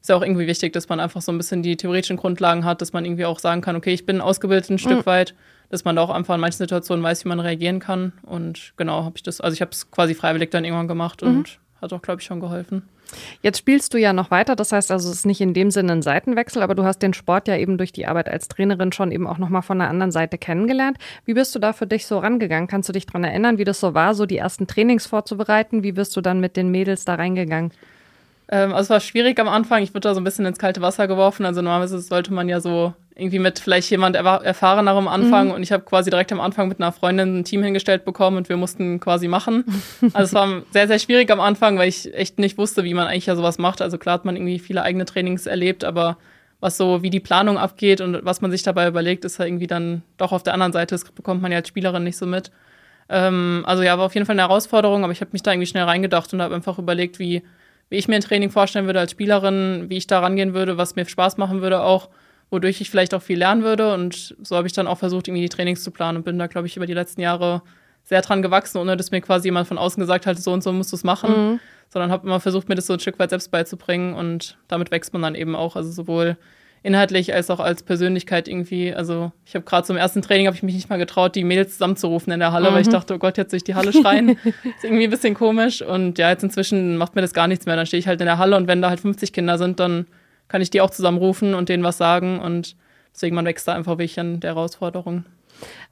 ist 0.00 0.10
ja 0.10 0.16
auch 0.16 0.22
irgendwie 0.22 0.46
wichtig, 0.46 0.74
dass 0.74 0.90
man 0.90 1.00
einfach 1.00 1.22
so 1.22 1.32
ein 1.32 1.38
bisschen 1.38 1.62
die 1.62 1.78
theoretischen 1.78 2.18
Grundlagen 2.18 2.66
hat, 2.66 2.82
dass 2.82 2.92
man 2.92 3.06
irgendwie 3.06 3.24
auch 3.24 3.38
sagen 3.38 3.62
kann, 3.62 3.74
okay, 3.74 3.94
ich 3.94 4.04
bin 4.04 4.20
ausgebildet 4.20 4.68
ein 4.68 4.78
Stück 4.78 4.98
mhm. 4.98 5.06
weit, 5.06 5.34
dass 5.70 5.84
man 5.84 5.96
da 5.96 6.02
auch 6.02 6.10
einfach 6.10 6.34
in 6.34 6.42
manchen 6.42 6.58
Situationen 6.58 7.02
weiß, 7.02 7.24
wie 7.24 7.28
man 7.30 7.40
reagieren 7.40 7.80
kann. 7.80 8.12
Und 8.22 8.74
genau, 8.76 9.04
habe 9.04 9.16
ich 9.16 9.22
das, 9.22 9.40
also 9.40 9.54
ich 9.54 9.62
habe 9.62 9.70
es 9.70 9.90
quasi 9.90 10.14
freiwillig 10.14 10.50
dann 10.50 10.64
irgendwann 10.64 10.88
gemacht 10.88 11.22
mhm. 11.22 11.28
und 11.28 11.58
hat 11.84 11.92
auch, 11.92 12.02
glaube 12.02 12.20
ich, 12.20 12.26
schon 12.26 12.40
geholfen. 12.40 12.82
Jetzt 13.42 13.58
spielst 13.58 13.94
du 13.94 13.98
ja 13.98 14.12
noch 14.12 14.30
weiter, 14.30 14.56
das 14.56 14.72
heißt 14.72 14.90
also, 14.90 15.10
es 15.10 15.16
ist 15.16 15.26
nicht 15.26 15.40
in 15.40 15.54
dem 15.54 15.70
Sinne 15.70 15.92
ein 15.92 16.02
Seitenwechsel, 16.02 16.62
aber 16.62 16.74
du 16.74 16.84
hast 16.84 17.00
den 17.00 17.14
Sport 17.14 17.48
ja 17.48 17.56
eben 17.56 17.78
durch 17.78 17.92
die 17.92 18.06
Arbeit 18.06 18.28
als 18.28 18.48
Trainerin 18.48 18.92
schon 18.92 19.12
eben 19.12 19.26
auch 19.26 19.38
nochmal 19.38 19.62
von 19.62 19.78
der 19.78 19.88
anderen 19.88 20.10
Seite 20.10 20.38
kennengelernt. 20.38 20.98
Wie 21.24 21.34
bist 21.34 21.54
du 21.54 21.58
da 21.58 21.72
für 21.72 21.86
dich 21.86 22.06
so 22.06 22.18
rangegangen? 22.18 22.66
Kannst 22.66 22.88
du 22.88 22.92
dich 22.92 23.06
daran 23.06 23.24
erinnern, 23.24 23.58
wie 23.58 23.64
das 23.64 23.80
so 23.80 23.94
war, 23.94 24.14
so 24.14 24.26
die 24.26 24.38
ersten 24.38 24.66
Trainings 24.66 25.06
vorzubereiten? 25.06 25.82
Wie 25.82 25.92
bist 25.92 26.16
du 26.16 26.20
dann 26.20 26.40
mit 26.40 26.56
den 26.56 26.70
Mädels 26.70 27.04
da 27.04 27.14
reingegangen? 27.14 27.72
Ähm, 28.48 28.72
also 28.72 28.82
es 28.82 28.90
war 28.90 29.00
schwierig 29.00 29.38
am 29.38 29.48
Anfang. 29.48 29.82
Ich 29.82 29.90
wurde 29.90 30.08
da 30.08 30.14
so 30.14 30.20
ein 30.20 30.24
bisschen 30.24 30.46
ins 30.46 30.58
kalte 30.58 30.80
Wasser 30.80 31.06
geworfen. 31.06 31.46
Also 31.46 31.62
normalerweise 31.62 32.00
sollte 32.00 32.32
man 32.32 32.48
ja 32.48 32.60
so 32.60 32.94
irgendwie 33.16 33.38
mit 33.38 33.60
vielleicht 33.60 33.90
jemand 33.90 34.16
erfahrenerem 34.16 35.06
Anfang 35.06 35.48
mhm. 35.48 35.54
und 35.54 35.62
ich 35.62 35.70
habe 35.70 35.84
quasi 35.84 36.10
direkt 36.10 36.32
am 36.32 36.40
Anfang 36.40 36.68
mit 36.68 36.80
einer 36.80 36.90
Freundin 36.90 37.38
ein 37.38 37.44
Team 37.44 37.62
hingestellt 37.62 38.04
bekommen 38.04 38.36
und 38.36 38.48
wir 38.48 38.56
mussten 38.56 38.98
quasi 38.98 39.28
machen. 39.28 39.64
Also 40.12 40.24
es 40.24 40.34
war 40.34 40.62
sehr, 40.72 40.88
sehr 40.88 40.98
schwierig 40.98 41.30
am 41.30 41.40
Anfang, 41.40 41.78
weil 41.78 41.88
ich 41.88 42.12
echt 42.14 42.38
nicht 42.38 42.58
wusste, 42.58 42.84
wie 42.84 42.94
man 42.94 43.06
eigentlich 43.06 43.26
ja 43.26 43.36
sowas 43.36 43.58
macht. 43.58 43.80
Also 43.80 43.98
klar 43.98 44.14
hat 44.14 44.24
man 44.24 44.36
irgendwie 44.36 44.58
viele 44.58 44.82
eigene 44.82 45.04
Trainings 45.04 45.46
erlebt, 45.46 45.84
aber 45.84 46.18
was 46.60 46.76
so, 46.76 47.02
wie 47.02 47.10
die 47.10 47.20
Planung 47.20 47.56
abgeht 47.56 48.00
und 48.00 48.24
was 48.24 48.40
man 48.40 48.50
sich 48.50 48.62
dabei 48.62 48.88
überlegt, 48.88 49.24
ist 49.24 49.38
ja 49.38 49.44
irgendwie 49.44 49.66
dann 49.66 50.02
doch 50.16 50.32
auf 50.32 50.42
der 50.42 50.54
anderen 50.54 50.72
Seite. 50.72 50.94
Das 50.94 51.04
bekommt 51.04 51.40
man 51.42 51.52
ja 51.52 51.58
als 51.58 51.68
Spielerin 51.68 52.04
nicht 52.04 52.16
so 52.16 52.26
mit. 52.26 52.50
Ähm, 53.08 53.62
also 53.66 53.82
ja, 53.82 53.96
war 53.96 54.06
auf 54.06 54.14
jeden 54.14 54.26
Fall 54.26 54.34
eine 54.34 54.42
Herausforderung, 54.42 55.04
aber 55.04 55.12
ich 55.12 55.20
habe 55.20 55.30
mich 55.32 55.42
da 55.42 55.52
irgendwie 55.52 55.66
schnell 55.66 55.84
reingedacht 55.84 56.32
und 56.32 56.42
habe 56.42 56.54
einfach 56.54 56.78
überlegt, 56.78 57.18
wie, 57.18 57.42
wie 57.90 57.96
ich 57.96 58.08
mir 58.08 58.16
ein 58.16 58.22
Training 58.22 58.50
vorstellen 58.50 58.86
würde 58.86 59.00
als 59.00 59.12
Spielerin, 59.12 59.86
wie 59.88 59.98
ich 59.98 60.06
da 60.06 60.20
rangehen 60.20 60.54
würde, 60.54 60.78
was 60.78 60.96
mir 60.96 61.04
Spaß 61.06 61.36
machen 61.36 61.62
würde 61.62 61.82
auch 61.82 62.08
wodurch 62.54 62.80
ich 62.80 62.88
vielleicht 62.88 63.12
auch 63.12 63.20
viel 63.20 63.38
lernen 63.38 63.62
würde. 63.62 63.92
Und 63.92 64.34
so 64.42 64.56
habe 64.56 64.66
ich 64.66 64.72
dann 64.72 64.86
auch 64.86 64.98
versucht, 64.98 65.28
irgendwie 65.28 65.42
die 65.42 65.48
Trainings 65.50 65.84
zu 65.84 65.90
planen 65.90 66.18
und 66.18 66.24
bin 66.24 66.38
da, 66.38 66.46
glaube 66.46 66.66
ich, 66.66 66.76
über 66.76 66.86
die 66.86 66.94
letzten 66.94 67.20
Jahre 67.20 67.62
sehr 68.04 68.22
dran 68.22 68.42
gewachsen, 68.42 68.78
ohne 68.78 68.96
dass 68.96 69.10
mir 69.10 69.20
quasi 69.20 69.48
jemand 69.48 69.66
von 69.66 69.78
außen 69.78 70.00
gesagt 70.00 70.26
hat, 70.26 70.38
so 70.38 70.52
und 70.52 70.62
so 70.62 70.72
musst 70.72 70.92
du 70.92 70.96
es 70.96 71.04
machen, 71.04 71.52
mhm. 71.52 71.60
sondern 71.88 72.10
habe 72.10 72.26
immer 72.26 72.40
versucht, 72.40 72.68
mir 72.68 72.74
das 72.74 72.86
so 72.86 72.92
ein 72.92 73.00
Stück 73.00 73.18
weit 73.18 73.30
selbst 73.30 73.50
beizubringen 73.50 74.14
und 74.14 74.56
damit 74.68 74.90
wächst 74.90 75.12
man 75.12 75.22
dann 75.22 75.34
eben 75.34 75.56
auch, 75.56 75.74
also 75.74 75.90
sowohl 75.90 76.36
inhaltlich 76.82 77.32
als 77.32 77.48
auch 77.48 77.60
als 77.60 77.82
Persönlichkeit 77.82 78.46
irgendwie. 78.46 78.94
Also 78.94 79.32
ich 79.46 79.54
habe 79.54 79.64
gerade 79.64 79.86
zum 79.86 79.96
ersten 79.96 80.20
Training 80.20 80.46
habe 80.46 80.54
ich 80.54 80.62
mich 80.62 80.74
nicht 80.74 80.90
mal 80.90 80.98
getraut, 80.98 81.34
die 81.34 81.42
Mädels 81.42 81.72
zusammenzurufen 81.72 82.30
in 82.30 82.40
der 82.40 82.52
Halle, 82.52 82.70
mhm. 82.70 82.74
weil 82.74 82.82
ich 82.82 82.88
mhm. 82.88 82.92
dachte, 82.92 83.14
oh 83.14 83.18
Gott, 83.18 83.38
jetzt 83.38 83.52
durch 83.52 83.64
die 83.64 83.74
Halle 83.74 83.92
schreien, 83.92 84.28
ist 84.44 84.84
irgendwie 84.84 85.04
ein 85.04 85.10
bisschen 85.10 85.32
komisch 85.32 85.80
und 85.80 86.18
ja, 86.18 86.28
jetzt 86.28 86.44
inzwischen 86.44 86.98
macht 86.98 87.14
mir 87.14 87.22
das 87.22 87.32
gar 87.32 87.48
nichts 87.48 87.64
mehr. 87.64 87.74
Dann 87.74 87.86
stehe 87.86 87.98
ich 87.98 88.06
halt 88.06 88.20
in 88.20 88.26
der 88.26 88.36
Halle 88.36 88.56
und 88.56 88.68
wenn 88.68 88.82
da 88.82 88.90
halt 88.90 89.00
50 89.00 89.32
Kinder 89.32 89.56
sind, 89.56 89.80
dann 89.80 90.06
kann 90.54 90.62
ich 90.62 90.70
die 90.70 90.80
auch 90.80 90.90
zusammenrufen 90.90 91.52
und 91.52 91.68
denen 91.68 91.82
was 91.82 91.96
sagen. 91.96 92.38
Und 92.38 92.76
deswegen, 93.12 93.34
man 93.34 93.44
wächst 93.44 93.66
da 93.66 93.74
einfach 93.74 93.98
wirklich 93.98 94.20
an 94.20 94.38
der 94.38 94.50
Herausforderung. 94.50 95.24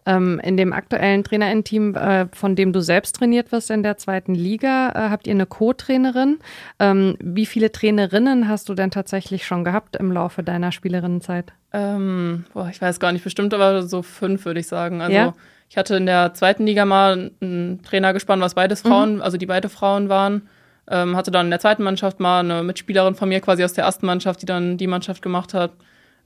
Ähm, 0.07 0.41
in 0.45 0.57
dem 0.57 0.73
aktuellen 0.73 1.25
Trainerinteam, 1.25 1.97
äh, 1.97 2.29
von 2.33 2.55
dem 2.55 2.73
du 2.73 2.81
selbst 2.81 3.17
trainiert 3.17 3.51
wirst 3.51 3.73
in 3.73 3.83
der 3.83 3.97
zweiten 3.97 4.37
Liga, 4.37 4.91
äh, 4.91 5.11
habt 5.11 5.27
ihr 5.27 5.33
eine 5.33 5.47
Co-Trainerin. 5.47 6.39
Ähm, 6.79 7.17
wie 7.19 7.45
viele 7.45 7.73
Trainerinnen 7.73 8.49
hast 8.49 8.69
du 8.69 8.75
denn 8.75 8.93
tatsächlich 8.93 9.45
schon 9.45 9.65
gehabt 9.65 9.97
im 9.97 10.13
Laufe 10.13 10.45
deiner 10.45 10.71
Spielerinnenzeit? 10.71 11.53
Ähm, 11.73 12.45
boah, 12.55 12.69
ich 12.71 12.81
weiß 12.81 13.01
gar 13.01 13.11
nicht, 13.11 13.25
bestimmt 13.25 13.55
aber 13.55 13.83
so 13.83 14.03
fünf, 14.03 14.45
würde 14.45 14.61
ich 14.61 14.69
sagen. 14.69 15.01
Also 15.01 15.13
ja? 15.13 15.35
ich 15.71 15.77
hatte 15.77 15.97
in 15.97 16.07
der 16.07 16.35
zweiten 16.35 16.67
Liga 16.67 16.85
mal 16.85 17.33
einen 17.41 17.83
Trainer 17.83 18.13
gespannt, 18.13 18.41
was 18.43 18.55
beides 18.55 18.83
Frauen, 18.83 19.17
mhm. 19.17 19.23
also 19.23 19.39
die 19.39 19.47
beide 19.47 19.69
Frauen 19.69 20.09
waren. 20.09 20.43
Ähm, 20.89 21.17
hatte 21.17 21.31
dann 21.31 21.47
in 21.47 21.51
der 21.51 21.61
zweiten 21.61 21.83
Mannschaft 21.83 22.21
mal 22.21 22.41
eine 22.41 22.63
Mitspielerin 22.63 23.15
von 23.15 23.29
mir 23.29 23.41
quasi 23.41 23.63
aus 23.65 23.73
der 23.73 23.85
ersten 23.85 24.07
Mannschaft, 24.07 24.43
die 24.43 24.47
dann 24.47 24.77
die 24.79 24.87
Mannschaft 24.87 25.23
gemacht 25.23 25.55
hat. 25.55 25.73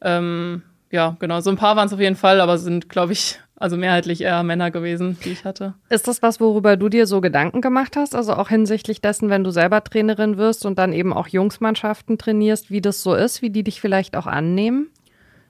Ähm, 0.01 0.63
ja, 0.91 1.17
genau. 1.19 1.41
So 1.41 1.51
ein 1.51 1.57
paar 1.57 1.77
waren 1.77 1.87
es 1.87 1.93
auf 1.93 2.01
jeden 2.01 2.17
Fall, 2.17 2.41
aber 2.41 2.59
sind, 2.59 2.89
glaube 2.89 3.13
ich, 3.13 3.39
also 3.57 3.77
mehrheitlich 3.77 4.21
eher 4.21 4.43
Männer 4.43 4.71
gewesen, 4.71 5.19
die 5.25 5.31
ich 5.31 5.45
hatte. 5.45 5.75
Ist 5.89 6.09
das 6.09 6.23
was, 6.23 6.41
worüber 6.41 6.77
du 6.77 6.89
dir 6.89 7.07
so 7.07 7.21
Gedanken 7.21 7.61
gemacht 7.61 7.97
hast? 7.97 8.15
Also 8.15 8.35
auch 8.35 8.49
hinsichtlich 8.49 9.01
dessen, 9.01 9.31
wenn 9.31 9.45
du 9.45 9.51
selber 9.51 9.83
Trainerin 9.83 10.37
wirst 10.37 10.67
und 10.67 10.79
dann 10.79 10.93
eben 10.93 11.13
auch 11.13 11.29
Jungsmannschaften 11.29 12.19
trainierst, 12.19 12.71
wie 12.71 12.81
das 12.81 13.03
so 13.03 13.15
ist, 13.15 13.43
wie 13.43 13.51
die 13.51 13.65
dich 13.65 13.81
vielleicht 13.81 14.17
auch 14.17 14.27
annehmen? 14.27 14.89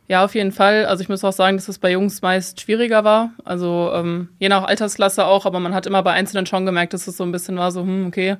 Ja, 0.08 0.24
auf 0.24 0.36
jeden 0.36 0.52
Fall. 0.52 0.86
Also 0.86 1.02
ich 1.02 1.08
muss 1.08 1.24
auch 1.24 1.32
sagen, 1.32 1.56
dass 1.56 1.68
es 1.68 1.80
bei 1.80 1.90
Jungs 1.90 2.22
meist 2.22 2.60
schwieriger 2.60 3.02
war. 3.02 3.30
Also 3.44 3.90
ähm, 3.92 4.28
je 4.38 4.48
nach 4.48 4.64
Altersklasse 4.64 5.26
auch, 5.26 5.46
aber 5.46 5.58
man 5.58 5.74
hat 5.74 5.86
immer 5.86 6.02
bei 6.04 6.12
Einzelnen 6.12 6.46
schon 6.46 6.64
gemerkt, 6.64 6.94
dass 6.94 7.08
es 7.08 7.16
so 7.16 7.24
ein 7.24 7.32
bisschen 7.32 7.56
war, 7.56 7.72
so, 7.72 7.80
hm, 7.80 8.06
okay, 8.06 8.36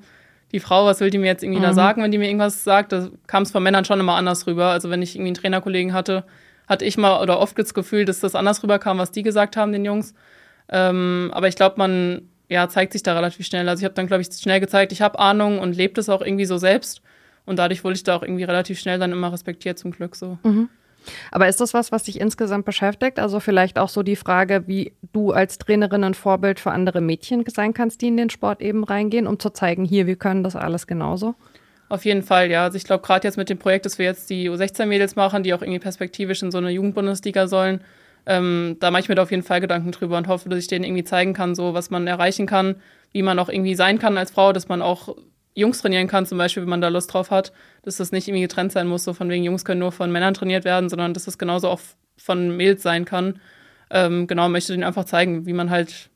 die 0.53 0.61
Frau, 0.61 0.87
was 0.87 1.01
will 1.01 1.11
die 1.11 1.19
mir 1.19 1.27
jetzt 1.27 1.43
irgendwie 1.43 1.59
mhm. 1.61 1.65
da 1.65 1.75
sagen, 1.75 2.03
wenn 2.03 2.11
die 2.11 2.19
mir 2.19 2.29
irgendwas 2.29 2.65
sagt? 2.65 2.93
Da 2.93 3.09
kam 3.27 3.43
es 3.43 3.51
von 3.51 3.63
Männern 3.63 3.85
schon 3.85 4.01
immer 4.01 4.15
anders 4.15 4.47
rüber. 4.47 4.67
Also 4.67 4.91
wenn 4.91 5.03
ich 5.03 5.15
irgendwie 5.15 5.29
einen 5.29 5.35
Trainerkollegen 5.35 5.93
hatte, 5.93 6.25
hatte 6.69 6.85
ich 6.85 6.97
mal 6.97 7.21
oder 7.21 7.39
oft 7.39 7.59
das 7.59 7.75
Gefühl, 7.75 8.05
dass 8.05 8.21
das 8.21 8.35
anders 8.35 8.63
rüberkam, 8.63 8.99
was 8.99 9.13
die 9.13 9.23
gesagt 9.23 9.57
haben, 9.57 9.73
den 9.73 9.85
Jungs. 9.85 10.15
Ähm, 10.69 11.31
aber 11.33 11.49
ich 11.49 11.57
glaube, 11.57 11.77
man 11.79 12.29
ja, 12.49 12.69
zeigt 12.69 12.93
sich 12.93 13.03
da 13.03 13.15
relativ 13.15 13.47
schnell. 13.47 13.69
Also 13.69 13.81
ich 13.81 13.85
habe 13.85 13.95
dann, 13.95 14.07
glaube 14.07 14.23
ich, 14.23 14.29
schnell 14.29 14.61
gezeigt, 14.61 14.93
ich 14.93 15.03
habe 15.03 15.19
Ahnung 15.19 15.59
und 15.59 15.77
lebe 15.77 15.95
das 15.95 16.09
auch 16.09 16.23
irgendwie 16.23 16.45
so 16.45 16.59
selbst. 16.59 17.03
Und 17.45 17.59
dadurch 17.59 17.85
wurde 17.85 17.95
ich 17.95 18.03
da 18.03 18.17
auch 18.17 18.23
irgendwie 18.23 18.45
relativ 18.45 18.79
schnell 18.79 18.99
dann 18.99 19.13
immer 19.13 19.33
respektiert, 19.33 19.79
zum 19.79 19.93
Glück 19.93 20.17
so. 20.17 20.39
Mhm. 20.43 20.69
Aber 21.31 21.49
ist 21.49 21.61
das 21.61 21.75
was, 21.75 21.93
was 21.93 22.05
dich 22.05 22.21
insgesamt 22.21 22.65
beschäftigt? 22.65 23.19
Also 23.19 23.41
vielleicht 23.41 23.79
auch 23.79 23.89
so 23.89 24.03
die 24.03 24.17
Frage, 24.17 24.65
wie 24.67 24.93
du 25.13 25.33
als 25.33 25.59
Trainerin 25.59 26.05
ein 26.05 26.15
Vorbild 26.15 26.61
für 26.61 26.71
andere 26.71 27.01
Mädchen 27.01 27.45
sein 27.47 27.75
kannst, 27.75 28.03
die 28.03 28.09
in 28.09 28.17
den 28.17 28.31
Sport 28.31 28.61
eben 28.61 28.85
reingehen, 28.85 29.27
um 29.27 29.39
zu 29.39 29.51
zeigen, 29.51 29.85
hier, 29.85 30.07
wir 30.07 30.17
können 30.17 30.43
das 30.45 30.57
alles 30.57 30.87
genauso? 30.87 31.35
Auf 31.89 32.05
jeden 32.05 32.23
Fall, 32.23 32.51
ja. 32.51 32.65
Also 32.65 32.77
ich 32.77 32.85
glaube, 32.85 33.05
gerade 33.07 33.27
jetzt 33.27 33.37
mit 33.37 33.49
dem 33.49 33.59
Projekt, 33.59 33.87
dass 33.87 33.99
wir 33.99 34.07
jetzt 34.07 34.29
die 34.31 34.51
U16-Mädels 34.51 35.15
machen, 35.15 35.43
die 35.43 35.55
auch 35.55 35.63
irgendwie 35.63 35.79
perspektivisch 35.79 36.43
in 36.43 36.51
so 36.51 36.59
eine 36.59 36.71
Jugendbundesliga 36.71 37.47
sollen, 37.47 37.81
ähm, 38.27 38.77
da 38.81 38.91
mache 38.91 39.03
ich 39.03 39.09
mir 39.09 39.15
da 39.15 39.23
auf 39.23 39.31
jeden 39.31 39.45
Fall 39.45 39.61
Gedanken 39.61 39.93
drüber 39.93 40.17
und 40.17 40.27
hoffe, 40.27 40.49
dass 40.49 40.59
ich 40.59 40.67
denen 40.67 40.85
irgendwie 40.85 41.05
zeigen 41.05 41.33
kann, 41.33 41.55
so 41.55 41.75
was 41.75 41.91
man 41.91 42.09
erreichen 42.09 42.47
kann, 42.47 42.77
wie 43.13 43.23
man 43.23 43.39
auch 43.39 43.49
irgendwie 43.49 43.77
sein 43.77 44.01
kann 44.01 44.19
als 44.19 44.33
Frau, 44.33 44.53
dass 44.53 44.69
man 44.69 44.83
auch 44.83 45.17
Jungs 45.57 45.81
trainieren 45.81 46.07
kann, 46.07 46.27
zum 46.27 46.39
Beispiel, 46.39 46.63
wenn 46.63 46.71
man 46.71 46.81
da 46.83 46.89
Lust 46.89 47.13
drauf 47.13 47.31
hat, 47.31 47.53
dass 47.83 47.97
das 47.97 48.13
nicht 48.13 48.29
irgendwie 48.29 48.43
getrennt 48.43 48.73
sein 48.73 48.87
muss, 48.87 49.05
so 49.05 49.15
von 49.15 49.31
wegen 49.31 49.43
Jungs 49.43 49.65
können 49.65 49.81
nur 49.81 49.91
von 49.91 50.13
Männern 50.13 50.35
trainiert 50.35 50.65
werden, 50.65 50.89
sondern 50.89 51.15
dass 51.15 51.25
das 51.25 51.39
genauso 51.39 51.69
auch 51.69 51.81
von 52.17 52.57
Mädels 52.57 52.83
sein 52.83 53.07
kann. 53.07 53.41
Ähm, 53.91 54.27
genau, 54.27 54.49
möchte 54.49 54.73
denen 54.73 54.85
einfach 54.85 55.05
zeigen, 55.05 55.47
wie 55.47 55.55
man 55.55 55.71
halt 55.71 56.11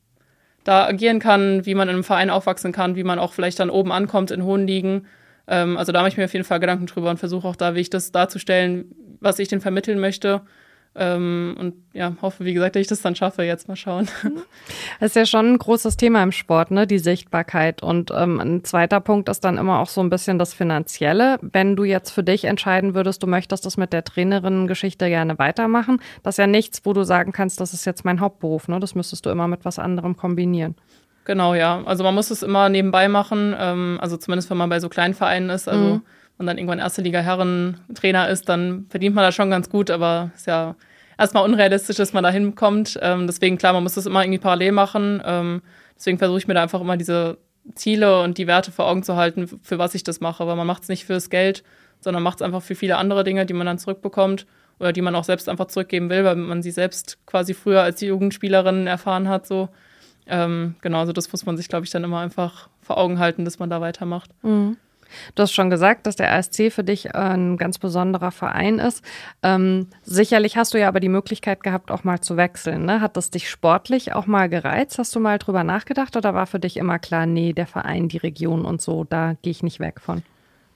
da 0.63 0.85
agieren 0.85 1.19
kann, 1.19 1.65
wie 1.65 1.73
man 1.73 1.89
in 1.89 1.95
einem 1.95 2.03
Verein 2.03 2.29
aufwachsen 2.29 2.71
kann, 2.71 2.95
wie 2.95 3.03
man 3.03 3.17
auch 3.17 3.33
vielleicht 3.33 3.59
dann 3.59 3.71
oben 3.71 3.91
ankommt 3.91 4.29
in 4.29 4.43
hohen 4.43 4.67
Ligen. 4.67 5.07
Ähm, 5.47 5.75
also 5.75 5.91
da 5.91 5.99
mache 5.99 6.09
ich 6.09 6.17
mir 6.17 6.25
auf 6.25 6.33
jeden 6.33 6.45
Fall 6.45 6.59
Gedanken 6.59 6.85
drüber 6.85 7.09
und 7.09 7.17
versuche 7.17 7.47
auch 7.47 7.55
da, 7.55 7.73
wie 7.73 7.79
ich 7.79 7.89
das 7.89 8.11
darzustellen, 8.11 8.93
was 9.19 9.39
ich 9.39 9.47
denen 9.47 9.61
vermitteln 9.61 9.99
möchte. 9.99 10.41
Ähm, 10.93 11.55
und 11.57 11.75
ja, 11.93 12.17
hoffe, 12.21 12.43
wie 12.43 12.53
gesagt, 12.53 12.75
dass 12.75 12.81
ich 12.81 12.87
das 12.87 13.01
dann 13.01 13.15
schaffe. 13.15 13.43
Jetzt 13.43 13.67
mal 13.69 13.75
schauen. 13.75 14.09
Das 14.99 15.11
ist 15.11 15.15
ja 15.15 15.25
schon 15.25 15.53
ein 15.53 15.57
großes 15.57 15.97
Thema 15.97 16.21
im 16.21 16.31
Sport, 16.31 16.69
ne? 16.69 16.85
Die 16.85 16.99
Sichtbarkeit. 16.99 17.81
Und 17.81 18.11
ähm, 18.13 18.39
ein 18.39 18.63
zweiter 18.63 18.99
Punkt 18.99 19.29
ist 19.29 19.43
dann 19.43 19.57
immer 19.57 19.79
auch 19.79 19.87
so 19.87 20.01
ein 20.01 20.09
bisschen 20.09 20.37
das 20.37 20.53
Finanzielle. 20.53 21.39
Wenn 21.41 21.75
du 21.75 21.85
jetzt 21.85 22.11
für 22.11 22.23
dich 22.23 22.45
entscheiden 22.45 22.93
würdest, 22.93 23.23
du 23.23 23.27
möchtest 23.27 23.65
das 23.65 23.77
mit 23.77 23.93
der 23.93 24.03
Trainerinnen-Geschichte 24.03 25.07
gerne 25.07 25.39
weitermachen, 25.39 26.01
das 26.23 26.35
ist 26.35 26.39
ja 26.39 26.47
nichts, 26.47 26.81
wo 26.83 26.93
du 26.93 27.03
sagen 27.03 27.31
kannst, 27.31 27.59
das 27.61 27.73
ist 27.73 27.85
jetzt 27.85 28.03
mein 28.03 28.19
Hauptberuf, 28.19 28.67
ne? 28.67 28.79
Das 28.79 28.93
müsstest 28.93 29.25
du 29.25 29.29
immer 29.29 29.47
mit 29.47 29.63
was 29.63 29.79
anderem 29.79 30.17
kombinieren. 30.17 30.75
Genau, 31.23 31.53
ja. 31.53 31.81
Also 31.85 32.03
man 32.03 32.15
muss 32.15 32.31
es 32.31 32.43
immer 32.43 32.69
nebenbei 32.69 33.07
machen. 33.07 33.55
Ähm, 33.57 33.97
also 34.01 34.17
zumindest 34.17 34.49
wenn 34.49 34.57
man 34.57 34.69
bei 34.69 34.79
so 34.79 34.89
kleinen 34.89 35.13
Vereinen 35.13 35.49
ist. 35.49 35.69
Also 35.69 35.95
mhm 35.95 36.01
und 36.37 36.47
dann 36.47 36.57
irgendwann 36.57 36.79
erste 36.79 37.01
Liga 37.01 37.19
Herren 37.19 37.79
Trainer 37.93 38.29
ist, 38.29 38.49
dann 38.49 38.85
verdient 38.89 39.15
man 39.15 39.23
da 39.23 39.31
schon 39.31 39.49
ganz 39.49 39.69
gut, 39.69 39.91
aber 39.91 40.31
ist 40.35 40.47
ja 40.47 40.75
erstmal 41.17 41.45
unrealistisch, 41.45 41.97
dass 41.97 42.13
man 42.13 42.23
da 42.23 42.31
hinkommt. 42.31 42.99
Ähm, 43.01 43.27
deswegen, 43.27 43.57
klar, 43.57 43.73
man 43.73 43.83
muss 43.83 43.93
das 43.93 44.05
immer 44.07 44.23
irgendwie 44.23 44.39
parallel 44.39 44.71
machen. 44.71 45.21
Ähm, 45.23 45.61
deswegen 45.95 46.17
versuche 46.17 46.39
ich 46.39 46.47
mir 46.47 46.55
da 46.55 46.63
einfach 46.63 46.81
immer 46.81 46.97
diese 46.97 47.37
Ziele 47.75 48.21
und 48.21 48.37
die 48.37 48.47
Werte 48.47 48.71
vor 48.71 48.87
Augen 48.87 49.03
zu 49.03 49.15
halten, 49.15 49.47
für 49.61 49.77
was 49.77 49.93
ich 49.93 50.03
das 50.03 50.19
mache. 50.19 50.47
Weil 50.47 50.55
man 50.55 50.67
macht 50.67 50.83
es 50.83 50.89
nicht 50.89 51.05
fürs 51.05 51.29
Geld, 51.29 51.63
sondern 51.99 52.23
macht 52.23 52.37
es 52.37 52.41
einfach 52.41 52.61
für 52.63 52.75
viele 52.75 52.97
andere 52.97 53.23
Dinge, 53.23 53.45
die 53.45 53.53
man 53.53 53.67
dann 53.67 53.77
zurückbekommt 53.77 54.47
oder 54.79 54.91
die 54.93 55.01
man 55.01 55.13
auch 55.13 55.23
selbst 55.23 55.47
einfach 55.47 55.67
zurückgeben 55.67 56.09
will, 56.09 56.23
weil 56.23 56.35
man 56.35 56.63
sie 56.63 56.71
selbst 56.71 57.19
quasi 57.27 57.53
früher 57.53 57.83
als 57.83 58.01
Jugendspielerin 58.01 58.87
erfahren 58.87 59.29
hat. 59.29 59.45
So. 59.45 59.69
Ähm, 60.25 60.75
genau, 60.81 60.99
also 61.01 61.13
das 61.13 61.31
muss 61.31 61.45
man 61.45 61.55
sich, 61.55 61.67
glaube 61.67 61.85
ich, 61.85 61.91
dann 61.91 62.03
immer 62.03 62.19
einfach 62.19 62.67
vor 62.81 62.97
Augen 62.97 63.19
halten, 63.19 63.45
dass 63.45 63.59
man 63.59 63.69
da 63.69 63.79
weitermacht. 63.79 64.31
Mhm. 64.41 64.77
Du 65.35 65.43
hast 65.43 65.51
schon 65.51 65.69
gesagt, 65.69 66.05
dass 66.07 66.15
der 66.15 66.33
ASC 66.33 66.71
für 66.71 66.83
dich 66.83 67.07
äh, 67.07 67.17
ein 67.17 67.57
ganz 67.57 67.77
besonderer 67.77 68.31
Verein 68.31 68.79
ist. 68.79 69.03
Ähm, 69.43 69.87
sicherlich 70.03 70.57
hast 70.57 70.73
du 70.73 70.79
ja 70.79 70.87
aber 70.87 70.99
die 70.99 71.09
Möglichkeit 71.09 71.63
gehabt, 71.63 71.91
auch 71.91 72.03
mal 72.03 72.21
zu 72.21 72.37
wechseln. 72.37 72.85
Ne? 72.85 73.01
Hat 73.01 73.17
das 73.17 73.29
dich 73.29 73.49
sportlich 73.49 74.13
auch 74.13 74.27
mal 74.27 74.49
gereizt? 74.49 74.97
Hast 74.97 75.15
du 75.15 75.19
mal 75.19 75.37
drüber 75.37 75.63
nachgedacht 75.63 76.15
oder 76.15 76.33
war 76.33 76.47
für 76.47 76.59
dich 76.59 76.77
immer 76.77 76.99
klar, 76.99 77.25
nee, 77.25 77.53
der 77.53 77.67
Verein, 77.67 78.07
die 78.07 78.17
Region 78.17 78.65
und 78.65 78.81
so, 78.81 79.03
da 79.03 79.35
gehe 79.41 79.51
ich 79.51 79.63
nicht 79.63 79.79
weg 79.79 79.99
von? 80.01 80.23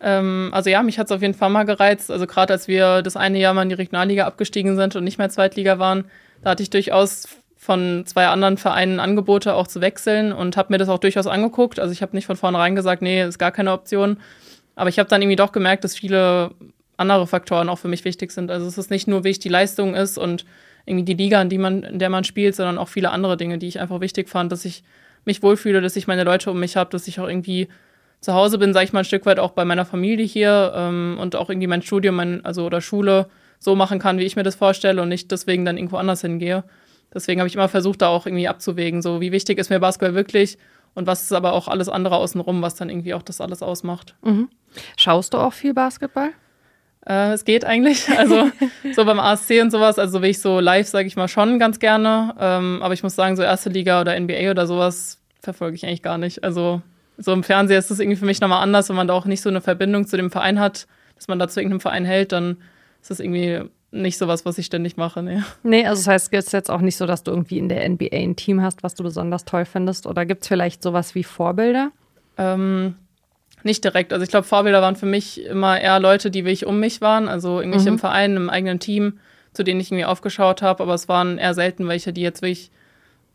Ähm, 0.02 0.50
also 0.54 0.69
ja, 0.69 0.84
mich 0.84 1.00
hat 1.00 1.08
es 1.08 1.12
auf 1.12 1.21
jeden 1.21 1.34
Fall 1.34 1.50
mal 1.50 1.63
gereizt. 1.63 2.12
Also 2.12 2.28
gerade 2.28 2.54
als 2.54 2.67
wir 2.67 3.02
das 3.02 3.17
eine 3.17 3.39
Jahr 3.39 3.54
mal 3.54 3.63
in 3.63 3.69
die 3.69 3.76
Regionalliga 3.76 4.26
abgestiegen 4.26 4.76
sind 4.76 4.95
und 4.95 5.04
nicht 5.04 5.17
mehr 5.17 5.30
Zweitliga 5.30 5.80
waren, 5.80 6.06
da 6.41 6.52
hatte 6.52 6.63
ich 6.63 6.69
durchaus 6.69 7.28
von 7.65 8.06
zwei 8.06 8.28
anderen 8.28 8.58
Vereinen 8.58 8.99
Angebote 8.99 9.56
auch 9.56 9.67
zu 9.67 9.82
wechseln 9.82 10.32
und 10.32 10.56
habe 10.56 10.71
mir 10.71 10.78
das 10.78 10.88
auch 10.88 10.99
durchaus 10.99 11.25
angeguckt. 11.25 11.80
Also 11.80 11.91
ich 11.91 12.01
habe 12.01 12.15
nicht 12.15 12.28
von 12.28 12.36
vornherein 12.36 12.75
gesagt, 12.75 13.01
nee, 13.01 13.23
ist 13.23 13.39
gar 13.39 13.51
keine 13.51 13.71
Option. 13.71 14.17
Aber 14.75 14.89
ich 14.89 14.99
habe 14.99 15.10
dann 15.10 15.21
irgendwie 15.21 15.36
doch 15.36 15.51
gemerkt, 15.51 15.84
dass 15.84 15.95
viele 15.95 16.51
andere 16.97 17.25
Faktoren 17.28 17.67
auch 17.67 17.80
für 17.80 17.88
mich 17.88 18.06
wichtig 18.06 18.32
sind. 18.32 18.51
Also 18.51 18.67
es 18.67 18.78
ist 18.78 18.91
nicht 18.91 19.08
nur 19.08 19.23
wichtig, 19.23 19.43
die 19.43 19.49
Leistung 19.49 19.95
ist 19.95 20.17
und 20.17 20.45
irgendwie 20.86 21.06
die 21.06 21.15
Liga, 21.15 21.41
in, 21.41 21.49
die 21.49 21.58
man, 21.58 21.84
in 21.84 21.99
der 21.99 22.10
man 22.10 22.23
spielt, 22.23 22.56
sondern 22.56 22.78
auch 22.78 22.88
viele 22.88 23.10
andere 23.10 23.36
Dinge, 23.36 23.58
die 23.58 23.67
ich 23.67 23.80
einfach 23.80 23.99
wichtig 23.99 24.30
fand, 24.30 24.51
dass 24.51 24.63
ich 24.63 24.84
mich 25.25 25.41
wohlfühle, 25.41 25.82
dass 25.82 25.95
ich 25.95 26.08
meine 26.08 26.23
Leute 26.23 26.51
um 26.51 26.60
mich 26.60 26.78
habe, 26.78 26.91
dass 26.91 27.08
ich 27.08 27.19
auch 27.19 27.28
irgendwie 27.28 27.67
zu 28.21 28.34
Hause 28.34 28.60
bin, 28.60 28.73
sage 28.73 28.86
ich 28.86 28.93
mal 28.93 28.99
ein 28.99 29.06
Stück 29.06 29.25
weit 29.25 29.39
auch 29.39 29.51
bei 29.51 29.65
meiner 29.65 29.86
Familie 29.86 30.25
hier 30.25 30.71
ähm, 30.75 31.17
und 31.19 31.36
auch 31.36 31.49
irgendwie 31.49 31.67
mein 31.67 31.82
Studium, 31.82 32.15
mein, 32.15 32.45
also 32.45 32.65
oder 32.65 32.80
Schule 32.80 33.28
so 33.60 33.75
machen 33.75 33.97
kann, 33.97 34.19
wie 34.19 34.23
ich 34.23 34.36
mir 34.36 34.43
das 34.43 34.56
vorstelle 34.56 35.01
und 35.01 35.10
nicht 35.10 35.32
deswegen 35.32 35.65
dann 35.65 35.78
irgendwo 35.78 35.97
anders 35.97 36.21
hingehe. 36.21 36.63
Deswegen 37.15 37.39
habe 37.39 37.47
ich 37.47 37.56
immer 37.56 37.69
versucht, 37.69 38.01
da 38.01 38.10
auch 38.10 38.25
irgendwie 38.28 38.47
abzuwägen, 38.47 39.01
so 39.01 39.21
wie 39.21 39.32
wichtig 39.32 39.58
ist 39.58 39.69
mir 39.69 39.80
Basketball 39.80 40.13
wirklich 40.13 40.58
und 40.93 41.08
was 41.08 41.23
ist 41.23 41.32
aber 41.32 41.54
auch 41.54 41.67
alles 41.67 41.89
andere 41.89 42.17
außenrum, 42.17 42.62
was 42.62 42.75
dann 42.75 42.89
irgendwie 42.89 43.13
auch 43.13 43.23
das 43.23 43.41
alles 43.41 43.63
ausmacht. 43.63 44.15
Mhm. 44.23 44.49
Schaust 44.97 45.34
du 45.34 45.38
auch 45.38 45.54
viel 45.54 45.73
Basketball? 45.73 46.32
Äh, 47.08 47.34
es 47.34 47.45
geht 47.45 47.63
eigentlich. 47.65 48.08
Also 48.17 48.49
so 48.93 49.06
beim 49.06 49.19
ASC 49.19 49.62
und 49.62 49.71
sowas, 49.71 49.97
also 49.97 50.21
will 50.21 50.30
ich 50.30 50.41
so 50.41 50.60
live, 50.60 50.88
sage 50.88 51.08
ich 51.08 51.15
mal, 51.15 51.28
schon 51.28 51.58
ganz 51.58 51.80
gerne. 51.80 52.36
Ähm, 52.39 52.80
aber 52.82 52.93
ich 52.93 53.04
muss 53.04 53.15
sagen, 53.15 53.36
so 53.36 53.43
erste 53.43 53.69
Liga 53.69 54.01
oder 54.01 54.19
NBA 54.19 54.51
oder 54.51 54.67
sowas 54.67 55.19
verfolge 55.41 55.75
ich 55.75 55.86
eigentlich 55.86 56.01
gar 56.01 56.17
nicht. 56.17 56.43
Also 56.43 56.82
so 57.17 57.32
im 57.32 57.43
Fernsehen 57.43 57.78
ist 57.78 57.91
das 57.91 57.99
irgendwie 57.99 58.17
für 58.17 58.25
mich 58.25 58.41
nochmal 58.41 58.62
anders, 58.62 58.89
wenn 58.89 58.95
man 58.95 59.08
da 59.08 59.13
auch 59.13 59.25
nicht 59.25 59.41
so 59.41 59.49
eine 59.49 59.62
Verbindung 59.62 60.08
zu 60.08 60.17
dem 60.17 60.32
Verein 60.32 60.60
hat, 60.60 60.88
dass 61.15 61.28
man 61.28 61.39
da 61.39 61.47
zu 61.47 61.60
irgendeinem 61.60 61.80
Verein 61.80 62.04
hält, 62.06 62.32
dann 62.32 62.58
ist 63.01 63.12
das 63.12 63.19
irgendwie 63.19 63.62
nicht 63.96 64.18
sowas, 64.18 64.46
was 64.46 64.58
ich 64.58 64.66
ständig 64.66 64.98
mache. 64.98 65.24
Nee, 65.24 65.42
nee 65.64 65.86
also 65.86 66.02
das 66.02 66.08
heißt, 66.08 66.34
es 66.34 66.46
ist 66.48 66.54
jetzt 66.54 66.72
auch 66.72 66.82
nicht 66.82 66.98
so, 66.98 67.06
dass 67.06 67.24
du 67.24 67.32
irgendwie 67.32 67.58
in 67.58 67.70
der 67.70 67.88
NBA 67.88 68.10
ein 68.12 68.36
Team 68.36 68.62
hast, 68.62 68.84
was 68.84 68.96
du 68.96 69.04
besonders 69.04 69.46
toll 69.46 69.66
findest? 69.66 70.06
Oder 70.06 70.26
gibt 70.26 70.44
es 70.44 70.48
vielleicht 70.48 70.84
sowas 70.84 71.16
wie 71.16 71.24
Vorbilder? 71.24 71.92
Ähm, 72.38 72.96
nicht 73.64 73.84
direkt. 73.84 74.14
Also 74.14 74.24
ich 74.24 74.30
glaube, 74.30 74.46
Vorbilder 74.46 74.82
waren 74.82 74.96
für 74.96 75.06
mich 75.06 75.44
immer 75.44 75.80
eher 75.80 76.00
Leute, 76.00 76.30
die 76.30 76.46
wirklich 76.46 76.66
um 76.66 76.80
mich 76.80 77.02
waren, 77.02 77.28
also 77.28 77.60
irgendwelche 77.60 77.90
mhm. 77.90 77.96
im 77.96 78.00
Verein, 78.00 78.36
im 78.36 78.50
eigenen 78.50 78.80
Team, 78.80 79.20
zu 79.54 79.64
denen 79.64 79.80
ich 79.80 79.92
irgendwie 79.92 80.06
aufgeschaut 80.06 80.62
habe, 80.62 80.84
aber 80.84 80.94
es 80.94 81.08
waren 81.08 81.38
eher 81.38 81.54
selten 81.54 81.88
welche, 81.88 82.14
die 82.14 82.22
jetzt 82.22 82.42
wirklich 82.42 82.72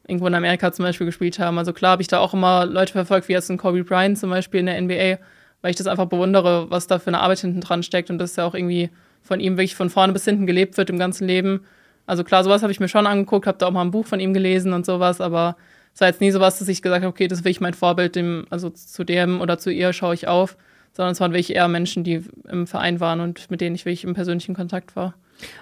irgendwo 0.06 0.26
in 0.26 0.34
Amerika 0.34 0.72
zum 0.72 0.84
Beispiel 0.84 1.06
gespielt 1.06 1.38
haben. 1.38 1.58
Also 1.58 1.72
klar 1.72 1.92
habe 1.92 2.02
ich 2.02 2.08
da 2.08 2.18
auch 2.18 2.34
immer 2.34 2.66
Leute 2.66 2.92
verfolgt, 2.92 3.28
wie 3.28 3.32
jetzt 3.32 3.50
ein 3.50 3.58
Kobe 3.58 3.84
Bryant 3.84 4.18
zum 4.18 4.30
Beispiel 4.30 4.60
in 4.60 4.66
der 4.66 4.80
NBA, 4.80 5.18
weil 5.62 5.70
ich 5.70 5.76
das 5.76 5.86
einfach 5.86 6.06
bewundere, 6.06 6.70
was 6.70 6.86
da 6.86 6.98
für 6.98 7.08
eine 7.08 7.20
Arbeit 7.20 7.40
hinten 7.40 7.60
dran 7.60 7.82
steckt 7.82 8.10
und 8.10 8.18
dass 8.18 8.36
ja 8.36 8.44
auch 8.44 8.54
irgendwie 8.54 8.90
von 9.22 9.40
ihm 9.40 9.56
wirklich 9.56 9.74
von 9.74 9.90
vorne 9.90 10.12
bis 10.12 10.24
hinten 10.24 10.46
gelebt 10.46 10.76
wird 10.76 10.90
im 10.90 10.98
ganzen 10.98 11.26
Leben. 11.26 11.64
Also 12.06 12.24
klar, 12.24 12.42
sowas 12.44 12.62
habe 12.62 12.72
ich 12.72 12.80
mir 12.80 12.88
schon 12.88 13.06
angeguckt, 13.06 13.46
habe 13.46 13.58
da 13.58 13.66
auch 13.66 13.72
mal 13.72 13.82
ein 13.82 13.90
Buch 13.90 14.06
von 14.06 14.20
ihm 14.20 14.34
gelesen 14.34 14.72
und 14.72 14.84
sowas, 14.84 15.20
aber 15.20 15.56
es 15.94 16.00
war 16.00 16.08
jetzt 16.08 16.20
nie 16.20 16.30
sowas, 16.30 16.58
dass 16.58 16.68
ich 16.68 16.82
gesagt 16.82 17.02
habe, 17.02 17.10
okay, 17.10 17.28
das 17.28 17.40
ist 17.40 17.44
wirklich 17.44 17.60
mein 17.60 17.74
Vorbild, 17.74 18.16
dem, 18.16 18.46
also 18.50 18.70
zu 18.70 19.04
dem 19.04 19.40
oder 19.40 19.58
zu 19.58 19.70
ihr 19.70 19.92
schaue 19.92 20.14
ich 20.14 20.28
auf, 20.28 20.56
sondern 20.92 21.12
es 21.12 21.20
waren 21.20 21.32
wirklich 21.32 21.54
eher 21.54 21.68
Menschen, 21.68 22.04
die 22.04 22.24
im 22.48 22.66
Verein 22.66 23.00
waren 23.00 23.20
und 23.20 23.50
mit 23.50 23.60
denen 23.60 23.74
ich 23.74 23.84
wirklich 23.84 24.04
im 24.04 24.14
persönlichen 24.14 24.54
Kontakt 24.54 24.96
war. 24.96 25.14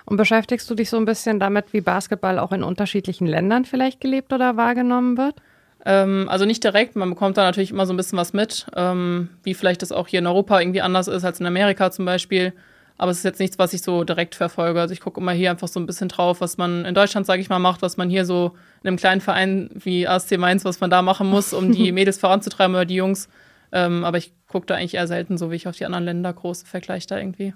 Und 0.05 0.17
beschäftigst 0.17 0.69
du 0.69 0.75
dich 0.75 0.91
so 0.91 0.97
ein 0.97 1.05
bisschen 1.05 1.39
damit, 1.39 1.73
wie 1.73 1.81
Basketball 1.81 2.39
auch 2.39 2.53
in 2.53 2.63
unterschiedlichen 2.63 3.27
Ländern 3.27 3.65
vielleicht 3.65 4.01
gelebt 4.01 4.33
oder 4.33 4.57
wahrgenommen 4.57 5.17
wird? 5.17 5.37
Ähm, 5.85 6.27
also 6.29 6.45
nicht 6.45 6.65
direkt, 6.65 6.97
man 6.97 7.11
bekommt 7.11 7.37
da 7.37 7.45
natürlich 7.45 7.71
immer 7.71 7.87
so 7.87 7.93
ein 7.93 7.97
bisschen 7.97 8.19
was 8.19 8.33
mit, 8.33 8.67
ähm, 8.75 9.29
wie 9.45 9.55
vielleicht 9.55 9.83
das 9.83 9.93
auch 9.93 10.09
hier 10.09 10.19
in 10.19 10.27
Europa 10.27 10.61
irgendwie 10.61 10.81
anders 10.81 11.09
ist 11.09 11.25
als 11.25 11.41
in 11.41 11.47
Amerika 11.47 11.91
zum 11.91 12.05
Beispiel. 12.05 12.53
Aber 12.99 13.13
es 13.13 13.19
ist 13.19 13.25
jetzt 13.25 13.39
nichts, 13.39 13.59
was 13.59 13.73
ich 13.73 13.83
so 13.83 14.03
direkt 14.03 14.35
verfolge. 14.35 14.81
Also 14.81 14.93
ich 14.93 15.01
gucke 15.01 15.21
immer 15.21 15.33
hier 15.33 15.51
einfach 15.51 15.69
so 15.69 15.79
ein 15.79 15.87
bisschen 15.87 16.09
drauf, 16.09 16.41
was 16.41 16.59
man 16.59 16.85
in 16.85 16.95
Deutschland, 16.95 17.27
sage 17.27 17.41
ich 17.41 17.49
mal, 17.49 17.61
macht, 17.61 17.81
was 17.81 17.97
man 17.97 18.11
hier 18.11 18.25
so 18.25 18.57
in 18.83 18.89
einem 18.89 18.97
kleinen 18.97 19.21
Verein 19.21 19.71
wie 19.73 20.07
ASC 20.07 20.37
Mainz, 20.37 20.65
was 20.65 20.81
man 20.81 20.91
da 20.91 21.01
machen 21.01 21.29
muss, 21.29 21.53
um 21.53 21.73
die 21.73 21.93
Mädels 21.93 22.19
voranzutreiben 22.19 22.75
oder 22.75 22.85
die 22.85 22.97
Jungs. 22.97 23.29
Ähm, 23.71 24.05
aber 24.05 24.19
ich 24.19 24.33
gucke 24.49 24.67
da 24.67 24.75
eigentlich 24.75 24.95
eher 24.95 25.07
selten 25.07 25.39
so, 25.39 25.51
wie 25.51 25.57
ich 25.57 25.69
auf 25.69 25.77
die 25.77 25.87
anderen 25.87 26.05
Länder 26.05 26.33
große 26.33 26.67
vergleiche 26.67 27.07
da 27.07 27.19
irgendwie. 27.19 27.55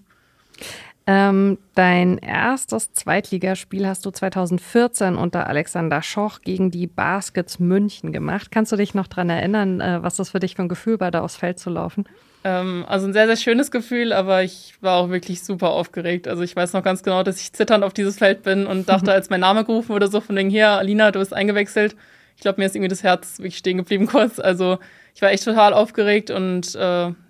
Ähm, 1.05 1.59
dein 1.75 2.19
erstes 2.19 2.93
Zweitligaspiel 2.93 3.89
hast 3.89 4.07
du 4.07 4.11
2014 4.11 5.17
unter 5.17 5.49
Alexander 5.49 6.01
Schoch 6.03 6.43
gegen 6.43 6.71
die 6.71 6.87
Baskets 6.87 7.59
München 7.59 8.13
gemacht. 8.13 8.53
Kannst 8.53 8.71
du 8.71 8.77
dich 8.77 8.95
noch 8.95 9.09
daran 9.09 9.29
erinnern, 9.29 9.81
äh, 9.81 10.03
was 10.03 10.17
das 10.17 10.31
für 10.31 10.39
dich 10.39 10.55
für 10.55 10.63
ein 10.63 10.69
Gefühl 10.69 11.01
war, 11.01 11.11
da 11.11 11.23
aufs 11.23 11.37
Feld 11.37 11.59
zu 11.59 11.71
laufen? 11.71 12.05
Ähm, 12.45 12.85
also 12.89 13.07
ein 13.07 13.13
sehr, 13.13 13.27
sehr 13.27 13.37
schönes 13.37 13.71
Gefühl, 13.71 14.13
aber 14.13 14.43
ich 14.43 14.75
war 14.81 14.97
auch 14.97 15.11
wirklich 15.11 15.43
super 15.45 15.71
aufgeregt. 15.71 16.27
Also 16.27 16.43
ich 16.43 16.57
weiß 16.57 16.73
noch 16.73 16.83
ganz 16.83 17.03
genau, 17.03 17.23
dass 17.23 17.41
ich 17.41 17.53
zitternd 17.53 17.85
auf 17.85 17.93
dieses 17.93 18.19
Feld 18.19 18.43
bin 18.43 18.67
und 18.67 18.89
dachte, 18.89 19.13
als 19.13 19.31
mein 19.31 19.41
Name 19.41 19.65
gerufen 19.65 19.91
wurde, 19.91 20.09
so 20.09 20.21
von 20.21 20.37
wegen, 20.37 20.51
hier, 20.51 20.71
Alina, 20.71 21.11
du 21.13 21.21
bist 21.21 21.33
eingewechselt. 21.33 21.97
Ich 22.37 22.43
glaube, 22.43 22.61
mir 22.61 22.67
ist 22.67 22.75
irgendwie 22.75 22.89
das 22.89 23.03
Herz 23.03 23.39
wirklich 23.39 23.59
stehen 23.59 23.77
geblieben 23.77 24.07
kurz. 24.09 24.41
Also 24.41 24.79
ich 25.15 25.23
war 25.23 25.31
echt 25.31 25.45
total 25.45 25.73
aufgeregt 25.75 26.31
und 26.31 26.75
äh, 26.75 26.79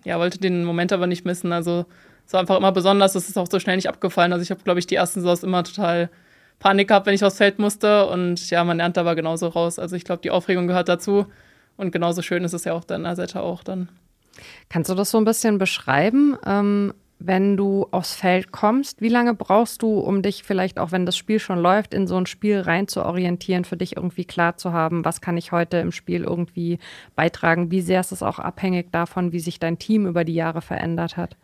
ja, 0.04 0.18
wollte 0.18 0.38
den 0.38 0.64
Moment 0.64 0.92
aber 0.92 1.06
nicht 1.06 1.24
missen. 1.24 1.52
Also 1.52 1.84
es 2.26 2.32
war 2.32 2.40
einfach 2.40 2.56
immer 2.56 2.72
besonders, 2.72 3.14
es 3.14 3.28
ist 3.28 3.36
auch 3.36 3.48
so 3.50 3.58
schnell 3.60 3.76
nicht 3.76 3.88
abgefallen. 3.88 4.32
Also 4.32 4.42
ich 4.42 4.50
habe, 4.50 4.62
glaube 4.62 4.80
ich, 4.80 4.86
die 4.86 4.94
ersten 4.94 5.20
Saisons 5.20 5.42
immer 5.42 5.64
total 5.64 6.08
Panik 6.58 6.88
gehabt, 6.88 7.06
wenn 7.06 7.14
ich 7.14 7.24
aufs 7.24 7.36
Feld 7.36 7.58
musste. 7.58 8.06
Und 8.06 8.48
ja, 8.48 8.64
man 8.64 8.78
lernt 8.78 8.96
aber 8.96 9.14
genauso 9.14 9.48
raus. 9.48 9.78
Also 9.78 9.96
ich 9.96 10.04
glaube, 10.04 10.22
die 10.22 10.30
Aufregung 10.30 10.68
gehört 10.68 10.88
dazu. 10.88 11.26
Und 11.76 11.90
genauso 11.90 12.22
schön 12.22 12.44
ist 12.44 12.52
es 12.52 12.64
ja 12.64 12.72
auch 12.72 12.84
dann, 12.84 13.02
der 13.02 13.16
Seite 13.16 13.42
auch 13.42 13.64
dann. 13.64 13.88
Kannst 14.68 14.90
du 14.90 14.94
das 14.94 15.10
so 15.10 15.18
ein 15.18 15.24
bisschen 15.24 15.58
beschreiben? 15.58 16.36
Ähm, 16.46 16.94
wenn 17.26 17.56
du 17.56 17.86
aufs 17.90 18.14
Feld 18.14 18.52
kommst, 18.52 19.00
wie 19.00 19.08
lange 19.08 19.34
brauchst 19.34 19.82
du, 19.82 19.98
um 20.00 20.22
dich 20.22 20.42
vielleicht 20.42 20.78
auch, 20.78 20.92
wenn 20.92 21.06
das 21.06 21.16
Spiel 21.16 21.38
schon 21.38 21.58
läuft, 21.58 21.94
in 21.94 22.06
so 22.06 22.16
ein 22.16 22.26
Spiel 22.26 22.60
rein 22.60 22.88
zu 22.88 23.04
orientieren, 23.04 23.64
für 23.64 23.76
dich 23.76 23.96
irgendwie 23.96 24.24
klar 24.24 24.56
zu 24.56 24.72
haben, 24.72 25.04
was 25.04 25.20
kann 25.20 25.36
ich 25.36 25.52
heute 25.52 25.78
im 25.78 25.92
Spiel 25.92 26.24
irgendwie 26.24 26.78
beitragen? 27.14 27.70
Wie 27.70 27.80
sehr 27.80 28.00
ist 28.00 28.12
es 28.12 28.22
auch 28.22 28.38
abhängig 28.38 28.90
davon, 28.90 29.32
wie 29.32 29.40
sich 29.40 29.60
dein 29.60 29.78
Team 29.78 30.06
über 30.06 30.24
die 30.24 30.34
Jahre 30.34 30.62
verändert 30.62 31.16
hat? 31.16 31.36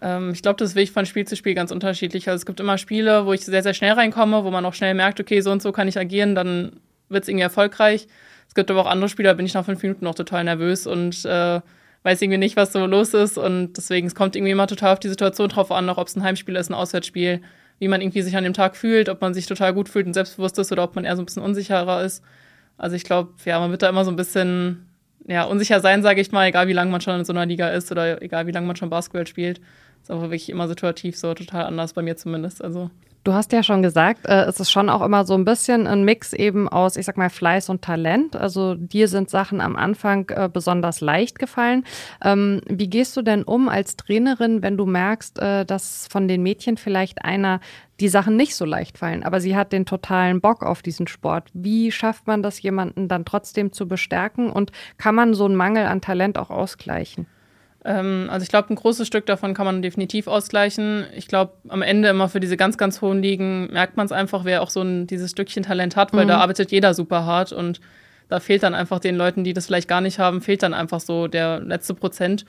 Ähm, 0.00 0.30
ich 0.32 0.42
glaube, 0.42 0.56
das 0.56 0.70
ist 0.70 0.74
wirklich 0.74 0.92
von 0.92 1.06
Spiel 1.06 1.26
zu 1.26 1.36
Spiel 1.36 1.54
ganz 1.54 1.70
unterschiedlich. 1.70 2.28
Also 2.28 2.36
es 2.36 2.46
gibt 2.46 2.60
immer 2.60 2.78
Spiele, 2.78 3.26
wo 3.26 3.32
ich 3.32 3.44
sehr, 3.44 3.62
sehr 3.62 3.74
schnell 3.74 3.92
reinkomme, 3.92 4.44
wo 4.44 4.50
man 4.50 4.64
auch 4.64 4.74
schnell 4.74 4.94
merkt, 4.94 5.20
okay, 5.20 5.40
so 5.40 5.50
und 5.50 5.62
so 5.62 5.72
kann 5.72 5.88
ich 5.88 5.98
agieren, 5.98 6.34
dann 6.34 6.80
wird 7.08 7.24
es 7.24 7.28
irgendwie 7.28 7.42
erfolgreich. 7.42 8.06
Es 8.48 8.54
gibt 8.54 8.70
aber 8.70 8.82
auch 8.82 8.90
andere 8.90 9.08
Spiele, 9.08 9.28
da 9.28 9.34
bin 9.34 9.46
ich 9.46 9.54
nach 9.54 9.64
fünf 9.64 9.82
Minuten 9.82 10.04
noch 10.04 10.14
total 10.14 10.44
nervös 10.44 10.86
und 10.86 11.24
äh, 11.24 11.60
weiß 12.04 12.22
irgendwie 12.22 12.38
nicht, 12.38 12.56
was 12.56 12.72
so 12.72 12.86
los 12.86 13.14
ist. 13.14 13.36
Und 13.36 13.76
deswegen, 13.76 14.06
es 14.06 14.14
kommt 14.14 14.36
irgendwie 14.36 14.52
immer 14.52 14.66
total 14.66 14.92
auf 14.92 15.00
die 15.00 15.08
Situation 15.08 15.48
drauf 15.48 15.72
an, 15.72 15.88
ob 15.88 16.06
es 16.06 16.14
ein 16.16 16.22
Heimspiel 16.22 16.54
ist, 16.56 16.70
ein 16.70 16.74
Auswärtsspiel, 16.74 17.40
wie 17.78 17.88
man 17.88 18.00
irgendwie 18.00 18.22
sich 18.22 18.36
an 18.36 18.44
dem 18.44 18.52
Tag 18.52 18.76
fühlt, 18.76 19.08
ob 19.08 19.20
man 19.20 19.34
sich 19.34 19.46
total 19.46 19.74
gut 19.74 19.88
fühlt 19.88 20.06
und 20.06 20.14
selbstbewusst 20.14 20.58
ist 20.58 20.70
oder 20.70 20.84
ob 20.84 20.94
man 20.94 21.04
eher 21.04 21.16
so 21.16 21.22
ein 21.22 21.26
bisschen 21.26 21.42
unsicherer 21.42 22.02
ist. 22.04 22.22
Also 22.76 22.94
ich 22.94 23.04
glaube, 23.04 23.32
ja, 23.44 23.58
man 23.58 23.70
wird 23.70 23.82
da 23.82 23.88
immer 23.88 24.04
so 24.04 24.10
ein 24.10 24.16
bisschen 24.16 24.86
ja, 25.26 25.44
unsicher 25.44 25.80
sein, 25.80 26.02
sage 26.02 26.20
ich 26.20 26.30
mal, 26.30 26.46
egal 26.46 26.68
wie 26.68 26.72
lange 26.74 26.90
man 26.90 27.00
schon 27.00 27.18
in 27.18 27.24
so 27.24 27.32
einer 27.32 27.46
Liga 27.46 27.68
ist 27.70 27.90
oder 27.90 28.20
egal 28.22 28.46
wie 28.46 28.52
lange 28.52 28.66
man 28.66 28.76
schon 28.76 28.90
Basketball 28.90 29.26
spielt. 29.26 29.60
Ist 30.02 30.10
aber 30.10 30.22
wirklich 30.22 30.50
immer 30.50 30.68
situativ 30.68 31.16
so 31.16 31.32
total 31.32 31.64
anders, 31.64 31.94
bei 31.94 32.02
mir 32.02 32.16
zumindest. 32.16 32.62
Also. 32.62 32.90
Du 33.24 33.32
hast 33.32 33.52
ja 33.52 33.62
schon 33.62 33.82
gesagt, 33.82 34.26
äh, 34.26 34.44
es 34.44 34.60
ist 34.60 34.70
schon 34.70 34.90
auch 34.90 35.00
immer 35.00 35.24
so 35.24 35.32
ein 35.32 35.46
bisschen 35.46 35.86
ein 35.86 36.04
Mix 36.04 36.34
eben 36.34 36.68
aus, 36.68 36.98
ich 36.98 37.06
sag 37.06 37.16
mal, 37.16 37.30
Fleiß 37.30 37.70
und 37.70 37.80
Talent. 37.80 38.36
Also 38.36 38.74
dir 38.74 39.08
sind 39.08 39.30
Sachen 39.30 39.62
am 39.62 39.76
Anfang 39.76 40.28
äh, 40.28 40.50
besonders 40.52 41.00
leicht 41.00 41.38
gefallen. 41.38 41.84
Ähm, 42.22 42.60
wie 42.68 42.90
gehst 42.90 43.16
du 43.16 43.22
denn 43.22 43.42
um 43.42 43.70
als 43.70 43.96
Trainerin, 43.96 44.62
wenn 44.62 44.76
du 44.76 44.84
merkst, 44.84 45.38
äh, 45.38 45.64
dass 45.64 46.06
von 46.08 46.28
den 46.28 46.42
Mädchen 46.42 46.76
vielleicht 46.76 47.24
einer 47.24 47.60
die 47.98 48.08
Sachen 48.08 48.36
nicht 48.36 48.56
so 48.56 48.66
leicht 48.66 48.98
fallen, 48.98 49.22
aber 49.22 49.40
sie 49.40 49.56
hat 49.56 49.72
den 49.72 49.86
totalen 49.86 50.42
Bock 50.42 50.62
auf 50.62 50.82
diesen 50.82 51.06
Sport? 51.06 51.48
Wie 51.54 51.92
schafft 51.92 52.26
man 52.26 52.42
das, 52.42 52.60
jemanden 52.60 53.08
dann 53.08 53.24
trotzdem 53.24 53.72
zu 53.72 53.88
bestärken 53.88 54.50
und 54.50 54.70
kann 54.98 55.14
man 55.14 55.32
so 55.32 55.46
einen 55.46 55.56
Mangel 55.56 55.86
an 55.86 56.02
Talent 56.02 56.36
auch 56.36 56.50
ausgleichen? 56.50 57.26
Ähm, 57.84 58.28
also 58.30 58.42
ich 58.42 58.48
glaube, 58.48 58.72
ein 58.72 58.76
großes 58.76 59.06
Stück 59.06 59.26
davon 59.26 59.54
kann 59.54 59.66
man 59.66 59.82
definitiv 59.82 60.26
ausgleichen. 60.26 61.04
Ich 61.14 61.28
glaube, 61.28 61.52
am 61.68 61.82
Ende 61.82 62.08
immer 62.08 62.28
für 62.28 62.40
diese 62.40 62.56
ganz, 62.56 62.78
ganz 62.78 63.02
hohen 63.02 63.22
Ligen 63.22 63.72
merkt 63.72 63.96
man 63.96 64.06
es 64.06 64.12
einfach, 64.12 64.44
wer 64.44 64.62
auch 64.62 64.70
so 64.70 64.80
ein, 64.80 65.06
dieses 65.06 65.30
Stückchen 65.30 65.62
Talent 65.62 65.96
hat, 65.96 66.12
weil 66.12 66.24
mhm. 66.24 66.28
da 66.28 66.38
arbeitet 66.38 66.72
jeder 66.72 66.94
super 66.94 67.26
hart 67.26 67.52
und 67.52 67.80
da 68.28 68.40
fehlt 68.40 68.62
dann 68.62 68.74
einfach 68.74 69.00
den 69.00 69.16
Leuten, 69.16 69.44
die 69.44 69.52
das 69.52 69.66
vielleicht 69.66 69.88
gar 69.88 70.00
nicht 70.00 70.18
haben, 70.18 70.40
fehlt 70.40 70.62
dann 70.62 70.72
einfach 70.72 71.00
so 71.00 71.28
der 71.28 71.60
letzte 71.60 71.92
Prozent. 71.94 72.46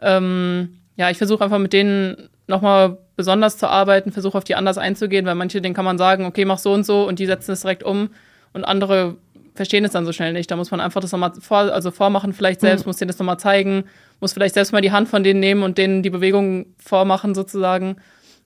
Ähm, 0.00 0.78
ja, 0.96 1.10
ich 1.10 1.18
versuche 1.18 1.44
einfach 1.44 1.58
mit 1.58 1.74
denen 1.74 2.30
nochmal 2.46 2.96
besonders 3.16 3.58
zu 3.58 3.68
arbeiten, 3.68 4.12
versuche 4.12 4.38
auf 4.38 4.44
die 4.44 4.54
anders 4.54 4.78
einzugehen, 4.78 5.26
weil 5.26 5.34
manche, 5.34 5.60
denen 5.60 5.74
kann 5.74 5.84
man 5.84 5.98
sagen, 5.98 6.24
okay, 6.24 6.46
mach 6.46 6.58
so 6.58 6.72
und 6.72 6.84
so 6.84 7.06
und 7.06 7.18
die 7.18 7.26
setzen 7.26 7.52
es 7.52 7.60
direkt 7.60 7.82
um 7.82 8.10
und 8.54 8.64
andere 8.64 9.16
verstehen 9.54 9.84
es 9.84 9.92
dann 9.92 10.06
so 10.06 10.12
schnell 10.12 10.32
nicht. 10.32 10.50
Da 10.50 10.56
muss 10.56 10.70
man 10.70 10.80
einfach 10.80 11.02
das 11.02 11.12
nochmal 11.12 11.32
vor, 11.38 11.58
also 11.58 11.90
vormachen, 11.90 12.32
vielleicht 12.32 12.60
selbst, 12.60 12.86
mhm. 12.86 12.90
muss 12.90 12.96
denen 12.96 13.08
das 13.08 13.18
nochmal 13.18 13.38
zeigen, 13.38 13.84
muss 14.20 14.32
vielleicht 14.32 14.54
selbst 14.54 14.72
mal 14.72 14.82
die 14.82 14.92
Hand 14.92 15.08
von 15.08 15.24
denen 15.24 15.40
nehmen 15.40 15.62
und 15.62 15.78
denen 15.78 16.02
die 16.02 16.10
Bewegung 16.10 16.66
vormachen, 16.78 17.34
sozusagen. 17.34 17.96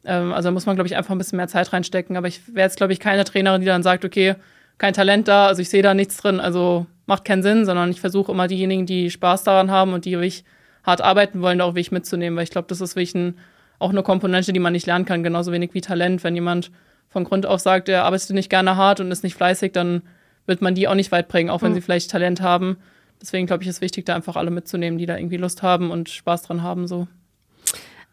Ähm, 0.04 0.32
also 0.32 0.48
da 0.48 0.52
muss 0.52 0.66
man, 0.66 0.76
glaube 0.76 0.86
ich, 0.86 0.96
einfach 0.96 1.10
ein 1.12 1.18
bisschen 1.18 1.36
mehr 1.36 1.48
Zeit 1.48 1.72
reinstecken. 1.72 2.16
Aber 2.16 2.28
ich 2.28 2.54
wäre 2.54 2.66
jetzt, 2.66 2.76
glaube 2.76 2.92
ich, 2.92 3.00
keine 3.00 3.24
Trainerin, 3.24 3.60
die 3.60 3.66
dann 3.66 3.82
sagt, 3.82 4.04
okay, 4.04 4.36
kein 4.78 4.94
Talent 4.94 5.28
da, 5.28 5.46
also 5.46 5.62
ich 5.62 5.68
sehe 5.68 5.82
da 5.82 5.94
nichts 5.94 6.16
drin, 6.16 6.40
also 6.40 6.86
macht 7.06 7.24
keinen 7.24 7.42
Sinn, 7.42 7.64
sondern 7.64 7.90
ich 7.90 8.00
versuche 8.00 8.32
immer 8.32 8.48
diejenigen, 8.48 8.86
die 8.86 9.10
Spaß 9.10 9.44
daran 9.44 9.70
haben 9.70 9.92
und 9.92 10.04
die 10.04 10.12
wirklich 10.12 10.44
hart 10.82 11.00
arbeiten 11.00 11.40
wollen, 11.40 11.58
da 11.58 11.64
auch 11.64 11.74
wirklich 11.74 11.92
mitzunehmen, 11.92 12.36
weil 12.36 12.44
ich 12.44 12.50
glaube, 12.50 12.68
das 12.68 12.80
ist 12.80 12.96
wirklich 12.96 13.14
ein, 13.14 13.38
auch 13.78 13.90
eine 13.90 14.02
Komponente, 14.02 14.52
die 14.52 14.60
man 14.60 14.72
nicht 14.72 14.86
lernen 14.86 15.04
kann, 15.04 15.22
genauso 15.22 15.52
wenig 15.52 15.70
wie 15.74 15.80
Talent. 15.80 16.24
Wenn 16.24 16.34
jemand 16.34 16.70
von 17.08 17.24
Grund 17.24 17.46
auf 17.46 17.60
sagt, 17.60 17.88
er 17.88 18.04
arbeitet 18.04 18.30
nicht 18.30 18.50
gerne 18.50 18.76
hart 18.76 19.00
und 19.00 19.10
ist 19.10 19.22
nicht 19.22 19.36
fleißig, 19.36 19.72
dann 19.72 20.02
wird 20.46 20.60
man 20.60 20.74
die 20.74 20.88
auch 20.88 20.94
nicht 20.94 21.12
weit 21.12 21.28
bringen, 21.28 21.50
auch 21.50 21.62
wenn 21.62 21.70
mhm. 21.70 21.76
sie 21.76 21.80
vielleicht 21.80 22.10
Talent 22.10 22.40
haben. 22.40 22.76
Deswegen 23.24 23.46
glaube 23.46 23.62
ich, 23.62 23.70
ist 23.70 23.80
wichtig, 23.80 24.04
da 24.04 24.14
einfach 24.14 24.36
alle 24.36 24.50
mitzunehmen, 24.50 24.98
die 24.98 25.06
da 25.06 25.16
irgendwie 25.16 25.38
Lust 25.38 25.62
haben 25.62 25.90
und 25.90 26.10
Spaß 26.10 26.42
dran 26.42 26.62
haben. 26.62 26.86
So. 26.86 27.08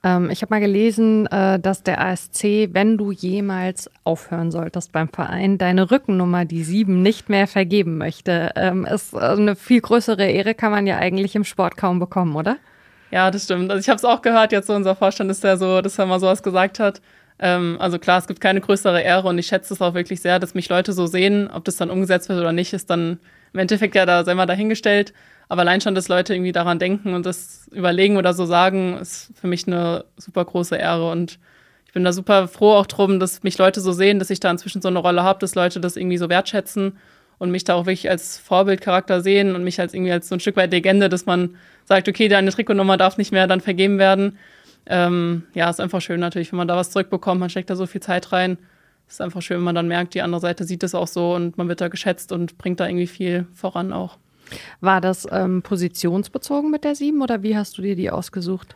Ähm, 0.06 0.30
ich 0.30 0.42
habe 0.42 0.54
mal 0.54 0.62
gelesen, 0.62 1.28
äh, 1.28 1.60
dass 1.60 1.84
der 1.84 2.00
ASC, 2.00 2.70
wenn 2.72 2.98
du 2.98 3.12
jemals 3.12 3.92
aufhören 4.06 4.52
solltest 4.52 4.94
beim 4.94 5.10
Verein, 5.10 5.58
deine 5.58 5.92
Rückennummer, 5.92 6.46
die 6.46 6.64
sieben, 6.64 7.02
nicht 7.02 7.28
mehr 7.28 7.48
vergeben 7.48 7.98
möchte. 7.98 8.52
Ähm, 8.56 8.86
ist 8.86 9.14
eine 9.14 9.58
viel 9.58 9.82
größere 9.82 10.26
Ehre, 10.26 10.54
kann 10.56 10.72
man 10.72 10.88
ja 10.88 10.98
eigentlich 10.98 11.36
im 11.36 11.44
Sport 11.44 11.76
kaum 11.76 12.00
bekommen, 12.00 12.38
oder? 12.38 12.56
Ja, 13.12 13.32
das 13.32 13.44
stimmt. 13.44 13.70
Also 13.70 13.82
ich 13.82 13.90
habe 13.90 13.98
es 13.98 14.06
auch 14.06 14.22
gehört, 14.22 14.54
jetzt 14.54 14.68
so 14.68 14.74
unser 14.74 14.96
Vorstand 14.96 15.30
ist 15.30 15.44
ja 15.44 15.58
so, 15.58 15.82
dass 15.82 16.00
er 16.00 16.06
mal 16.06 16.22
sowas 16.22 16.42
gesagt 16.42 16.80
hat. 16.80 17.02
Ähm, 17.38 17.76
also 17.80 18.00
klar, 18.00 18.20
es 18.20 18.28
gibt 18.28 18.40
keine 18.40 18.62
größere 18.62 19.02
Ehre 19.02 19.28
und 19.28 19.38
ich 19.38 19.48
schätze 19.48 19.74
es 19.74 19.82
auch 19.82 19.94
wirklich 19.94 20.22
sehr, 20.22 20.40
dass 20.40 20.54
mich 20.54 20.70
Leute 20.70 20.94
so 20.94 21.06
sehen. 21.06 21.50
Ob 21.54 21.66
das 21.66 21.76
dann 21.76 21.90
umgesetzt 21.90 22.30
wird 22.30 22.40
oder 22.40 22.54
nicht, 22.54 22.72
ist 22.72 22.90
dann 22.90 23.20
im 23.54 23.60
Endeffekt 23.60 23.96
ja 23.96 24.06
da 24.06 24.24
selber 24.24 24.46
dahingestellt. 24.46 25.14
Aber 25.50 25.62
allein 25.62 25.82
schon, 25.82 25.96
dass 25.96 26.08
Leute 26.08 26.34
irgendwie 26.34 26.54
daran 26.54 26.80
denken 26.80 27.14
und 27.14 27.26
das 27.26 27.68
überlegen 27.72 28.16
oder 28.16 28.34
so 28.34 28.46
sagen, 28.46 28.98
ist 28.98 29.32
für 29.36 29.48
mich 29.48 29.68
eine 29.68 30.06
super 30.16 30.46
große 30.46 30.78
Ehre. 30.78 31.12
Und 31.12 31.40
ich 31.86 31.94
bin 31.94 32.06
da 32.06 32.14
super 32.14 32.48
froh 32.48 32.72
auch 32.72 32.86
drum, 32.86 33.20
dass 33.20 33.44
mich 33.44 33.58
Leute 33.58 33.82
so 33.82 33.92
sehen, 33.92 34.18
dass 34.18 34.30
ich 34.30 34.40
da 34.40 34.50
inzwischen 34.50 34.82
so 34.82 34.88
eine 34.88 35.00
Rolle 35.00 35.24
habe, 35.24 35.40
dass 35.40 35.56
Leute 35.56 35.82
das 35.82 35.98
irgendwie 35.98 36.18
so 36.18 36.30
wertschätzen 36.30 36.98
und 37.38 37.52
mich 37.52 37.66
da 37.66 37.74
auch 37.74 37.86
wirklich 37.86 38.10
als 38.10 38.38
Vorbildcharakter 38.38 39.20
sehen 39.20 39.56
und 39.56 39.64
mich 39.64 39.80
als 39.82 39.94
irgendwie 39.94 40.12
als 40.12 40.30
so 40.30 40.36
ein 40.36 40.40
Stück 40.40 40.56
weit 40.56 40.72
Legende, 40.72 41.10
dass 41.10 41.26
man 41.26 41.56
sagt, 41.84 42.08
okay, 42.08 42.30
deine 42.30 42.52
Trikotnummer 42.52 42.96
darf 42.96 43.18
nicht 43.18 43.34
mehr 43.34 43.48
dann 43.48 43.60
vergeben 43.60 43.98
werden. 43.98 44.38
Ähm, 44.86 45.44
ja, 45.54 45.70
ist 45.70 45.82
einfach 45.82 46.02
schön 46.02 46.20
natürlich, 46.20 46.52
wenn 46.52 46.58
man 46.58 46.68
da 46.68 46.78
was 46.78 46.92
zurückbekommt, 46.92 47.40
man 47.40 47.50
steckt 47.50 47.70
da 47.70 47.76
so 47.76 47.88
viel 47.88 48.02
Zeit 48.02 48.32
rein. 48.32 48.58
Ist 49.12 49.20
einfach 49.20 49.42
schön, 49.42 49.58
wenn 49.58 49.66
man 49.66 49.76
dann 49.76 49.90
merkt, 49.90 50.14
die 50.14 50.22
andere 50.22 50.40
Seite 50.40 50.64
sieht 50.64 50.84
es 50.84 50.96
auch 50.96 51.08
so 51.08 51.36
und 51.36 51.58
man 51.58 51.68
wird 51.68 51.82
da 51.82 51.90
geschätzt 51.90 52.32
und 52.32 52.58
bringt 52.58 52.80
da 52.80 52.88
irgendwie 52.88 53.08
viel 53.08 53.46
voran 53.54 53.92
auch. 53.92 54.18
War 54.80 55.02
das 55.02 55.28
ähm, 55.30 55.62
positionsbezogen 55.64 56.72
mit 56.72 56.86
der 56.86 56.96
7 56.96 57.22
oder 57.22 57.44
wie 57.44 57.58
hast 57.58 57.78
du 57.78 57.82
dir 57.82 57.98
die 57.98 58.10
ausgesucht? 58.10 58.74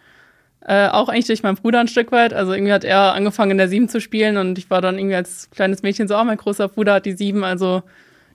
Äh, 0.59 0.89
auch 0.89 1.07
eigentlich 1.07 1.27
durch 1.27 1.41
meinen 1.41 1.55
Bruder 1.55 1.79
ein 1.79 1.87
Stück 1.87 2.11
weit. 2.11 2.33
Also 2.33 2.51
irgendwie 2.51 2.73
hat 2.73 2.83
er 2.83 3.13
angefangen 3.13 3.51
in 3.51 3.57
der 3.57 3.69
7 3.69 3.87
zu 3.87 4.01
spielen 4.01 4.35
und 4.35 4.57
ich 4.57 4.69
war 4.69 4.81
dann 4.81 4.99
irgendwie 4.99 5.15
als 5.15 5.49
kleines 5.51 5.83
Mädchen 5.83 6.09
so, 6.09 6.17
oh, 6.17 6.23
mein 6.25 6.35
großer 6.35 6.67
Bruder 6.67 6.95
hat 6.95 7.05
die 7.05 7.13
7, 7.13 7.45
also 7.45 7.83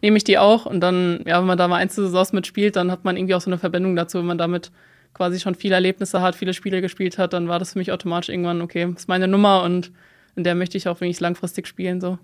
nehme 0.01 0.17
ich 0.17 0.25
die 0.25 0.39
auch. 0.39 0.65
Und 0.65 0.81
dann, 0.81 1.21
ja, 1.27 1.39
wenn 1.39 1.47
man 1.47 1.59
da 1.59 1.69
mal 1.69 1.77
Einzelsaisons 1.77 2.33
mitspielt, 2.33 2.77
dann 2.77 2.91
hat 2.91 3.05
man 3.05 3.19
irgendwie 3.19 3.35
auch 3.35 3.43
so 3.43 3.51
eine 3.51 3.59
Verbindung 3.59 3.95
dazu, 3.95 4.19
wenn 4.19 4.27
man 4.27 4.39
damit 4.39 4.73
quasi 5.13 5.39
schon 5.39 5.55
viele 5.55 5.75
Erlebnisse 5.75 6.23
hat, 6.23 6.35
viele 6.35 6.55
Spiele 6.55 6.81
gespielt 6.81 7.19
hat, 7.19 7.35
dann 7.35 7.47
war 7.47 7.59
das 7.59 7.75
für 7.75 7.79
mich 7.79 7.93
automatisch 7.93 8.31
irgendwann, 8.31 8.63
okay, 8.63 8.87
das 8.91 9.03
ist 9.03 9.09
meine 9.09 9.29
Nummer 9.29 9.65
und 9.65 9.93
in 10.41 10.45
der 10.45 10.55
möchte 10.55 10.79
ich 10.79 10.89
auch 10.89 11.03
wenigstens 11.03 11.21
langfristig 11.21 11.67
spielen. 11.67 12.01
So. 12.01 12.19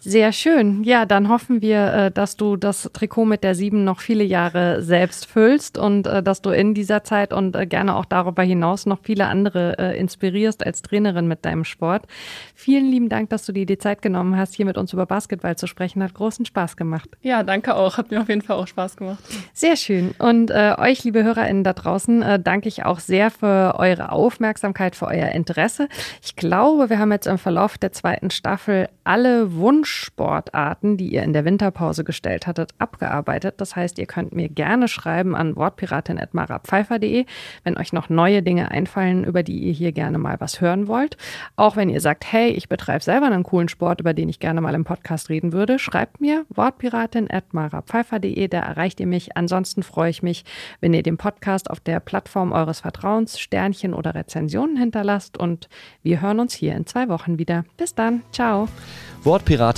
Sehr 0.00 0.32
schön. 0.32 0.84
Ja, 0.84 1.06
dann 1.06 1.28
hoffen 1.28 1.60
wir, 1.60 1.92
äh, 1.92 2.10
dass 2.10 2.36
du 2.36 2.56
das 2.56 2.90
Trikot 2.92 3.24
mit 3.24 3.42
der 3.42 3.54
7 3.54 3.84
noch 3.84 4.00
viele 4.00 4.24
Jahre 4.24 4.82
selbst 4.82 5.26
füllst 5.26 5.78
und 5.78 6.06
äh, 6.06 6.22
dass 6.22 6.42
du 6.42 6.50
in 6.50 6.74
dieser 6.74 7.04
Zeit 7.04 7.32
und 7.32 7.56
äh, 7.56 7.66
gerne 7.66 7.96
auch 7.96 8.04
darüber 8.04 8.42
hinaus 8.42 8.86
noch 8.86 9.00
viele 9.02 9.26
andere 9.26 9.94
inspirierst 9.96 10.64
als 10.64 10.82
Trainerin 10.82 11.28
mit 11.28 11.44
deinem 11.44 11.64
Sport. 11.64 12.06
Vielen 12.54 12.90
lieben 12.90 13.08
Dank, 13.08 13.30
dass 13.30 13.44
du 13.46 13.52
dir 13.52 13.66
die 13.66 13.78
Zeit 13.78 14.02
genommen 14.02 14.36
hast, 14.36 14.54
hier 14.54 14.66
mit 14.66 14.78
uns 14.78 14.92
über 14.92 15.06
Basketball 15.06 15.56
zu 15.56 15.66
sprechen. 15.66 16.02
Hat 16.02 16.14
großen 16.14 16.44
Spaß 16.44 16.76
gemacht. 16.76 17.08
Ja, 17.22 17.42
danke 17.42 17.74
auch. 17.74 17.96
Hat 17.96 18.10
mir 18.10 18.20
auf 18.20 18.28
jeden 18.28 18.42
Fall 18.42 18.56
auch 18.56 18.66
Spaß 18.66 18.96
gemacht. 18.96 19.18
Sehr 19.52 19.76
schön. 19.76 20.14
Und 20.18 20.50
äh, 20.50 20.74
euch, 20.78 21.04
liebe 21.04 21.24
HörerInnen 21.24 21.64
da 21.64 21.72
draußen, 21.72 22.22
äh, 22.22 22.40
danke 22.40 22.68
ich 22.68 22.84
auch 22.84 23.00
sehr 23.00 23.30
für 23.30 23.74
eure 23.78 24.12
Aufmerksamkeit, 24.12 24.96
für 24.96 25.06
euer 25.06 25.28
Interesse. 25.28 25.88
Ich 26.22 26.36
glaube, 26.36 26.90
wir 26.90 26.98
haben 26.98 27.12
jetzt 27.12 27.26
im 27.26 27.38
Verlauf 27.38 27.78
der 27.78 27.92
zweiten 27.92 28.30
Staffel 28.30 28.88
alle 29.04 29.54
Wunsch 29.54 29.87
Sportarten, 29.88 30.96
die 30.96 31.12
ihr 31.12 31.22
in 31.22 31.32
der 31.32 31.44
Winterpause 31.44 32.04
gestellt 32.04 32.46
hattet, 32.46 32.72
abgearbeitet. 32.78 33.54
Das 33.58 33.74
heißt, 33.74 33.98
ihr 33.98 34.06
könnt 34.06 34.34
mir 34.34 34.48
gerne 34.48 34.88
schreiben 34.88 35.34
an 35.34 35.56
wortpiratin.marapfeifer.de, 35.56 37.24
wenn 37.64 37.78
euch 37.78 37.92
noch 37.92 38.08
neue 38.08 38.42
Dinge 38.42 38.70
einfallen, 38.70 39.24
über 39.24 39.42
die 39.42 39.58
ihr 39.58 39.72
hier 39.72 39.92
gerne 39.92 40.18
mal 40.18 40.36
was 40.38 40.60
hören 40.60 40.88
wollt. 40.88 41.16
Auch 41.56 41.76
wenn 41.76 41.88
ihr 41.88 42.00
sagt, 42.00 42.30
hey, 42.30 42.50
ich 42.50 42.68
betreibe 42.68 43.02
selber 43.02 43.26
einen 43.26 43.42
coolen 43.42 43.68
Sport, 43.68 44.00
über 44.00 44.14
den 44.14 44.28
ich 44.28 44.40
gerne 44.40 44.60
mal 44.60 44.74
im 44.74 44.84
Podcast 44.84 45.30
reden 45.30 45.52
würde, 45.52 45.78
schreibt 45.78 46.20
mir 46.20 46.44
wortpiratin.marapfeifer.de, 46.50 48.48
da 48.48 48.58
erreicht 48.60 49.00
ihr 49.00 49.06
mich. 49.06 49.36
Ansonsten 49.36 49.82
freue 49.82 50.10
ich 50.10 50.22
mich, 50.22 50.44
wenn 50.80 50.94
ihr 50.94 51.02
dem 51.02 51.16
Podcast 51.16 51.70
auf 51.70 51.80
der 51.80 52.00
Plattform 52.00 52.52
eures 52.52 52.80
Vertrauens 52.80 53.38
Sternchen 53.38 53.94
oder 53.94 54.14
Rezensionen 54.14 54.76
hinterlasst 54.76 55.38
und 55.38 55.68
wir 56.02 56.20
hören 56.20 56.40
uns 56.40 56.54
hier 56.54 56.74
in 56.74 56.86
zwei 56.86 57.08
Wochen 57.08 57.38
wieder. 57.38 57.64
Bis 57.76 57.94
dann, 57.94 58.22
ciao. 58.32 58.68
Wortpiratin 59.24 59.77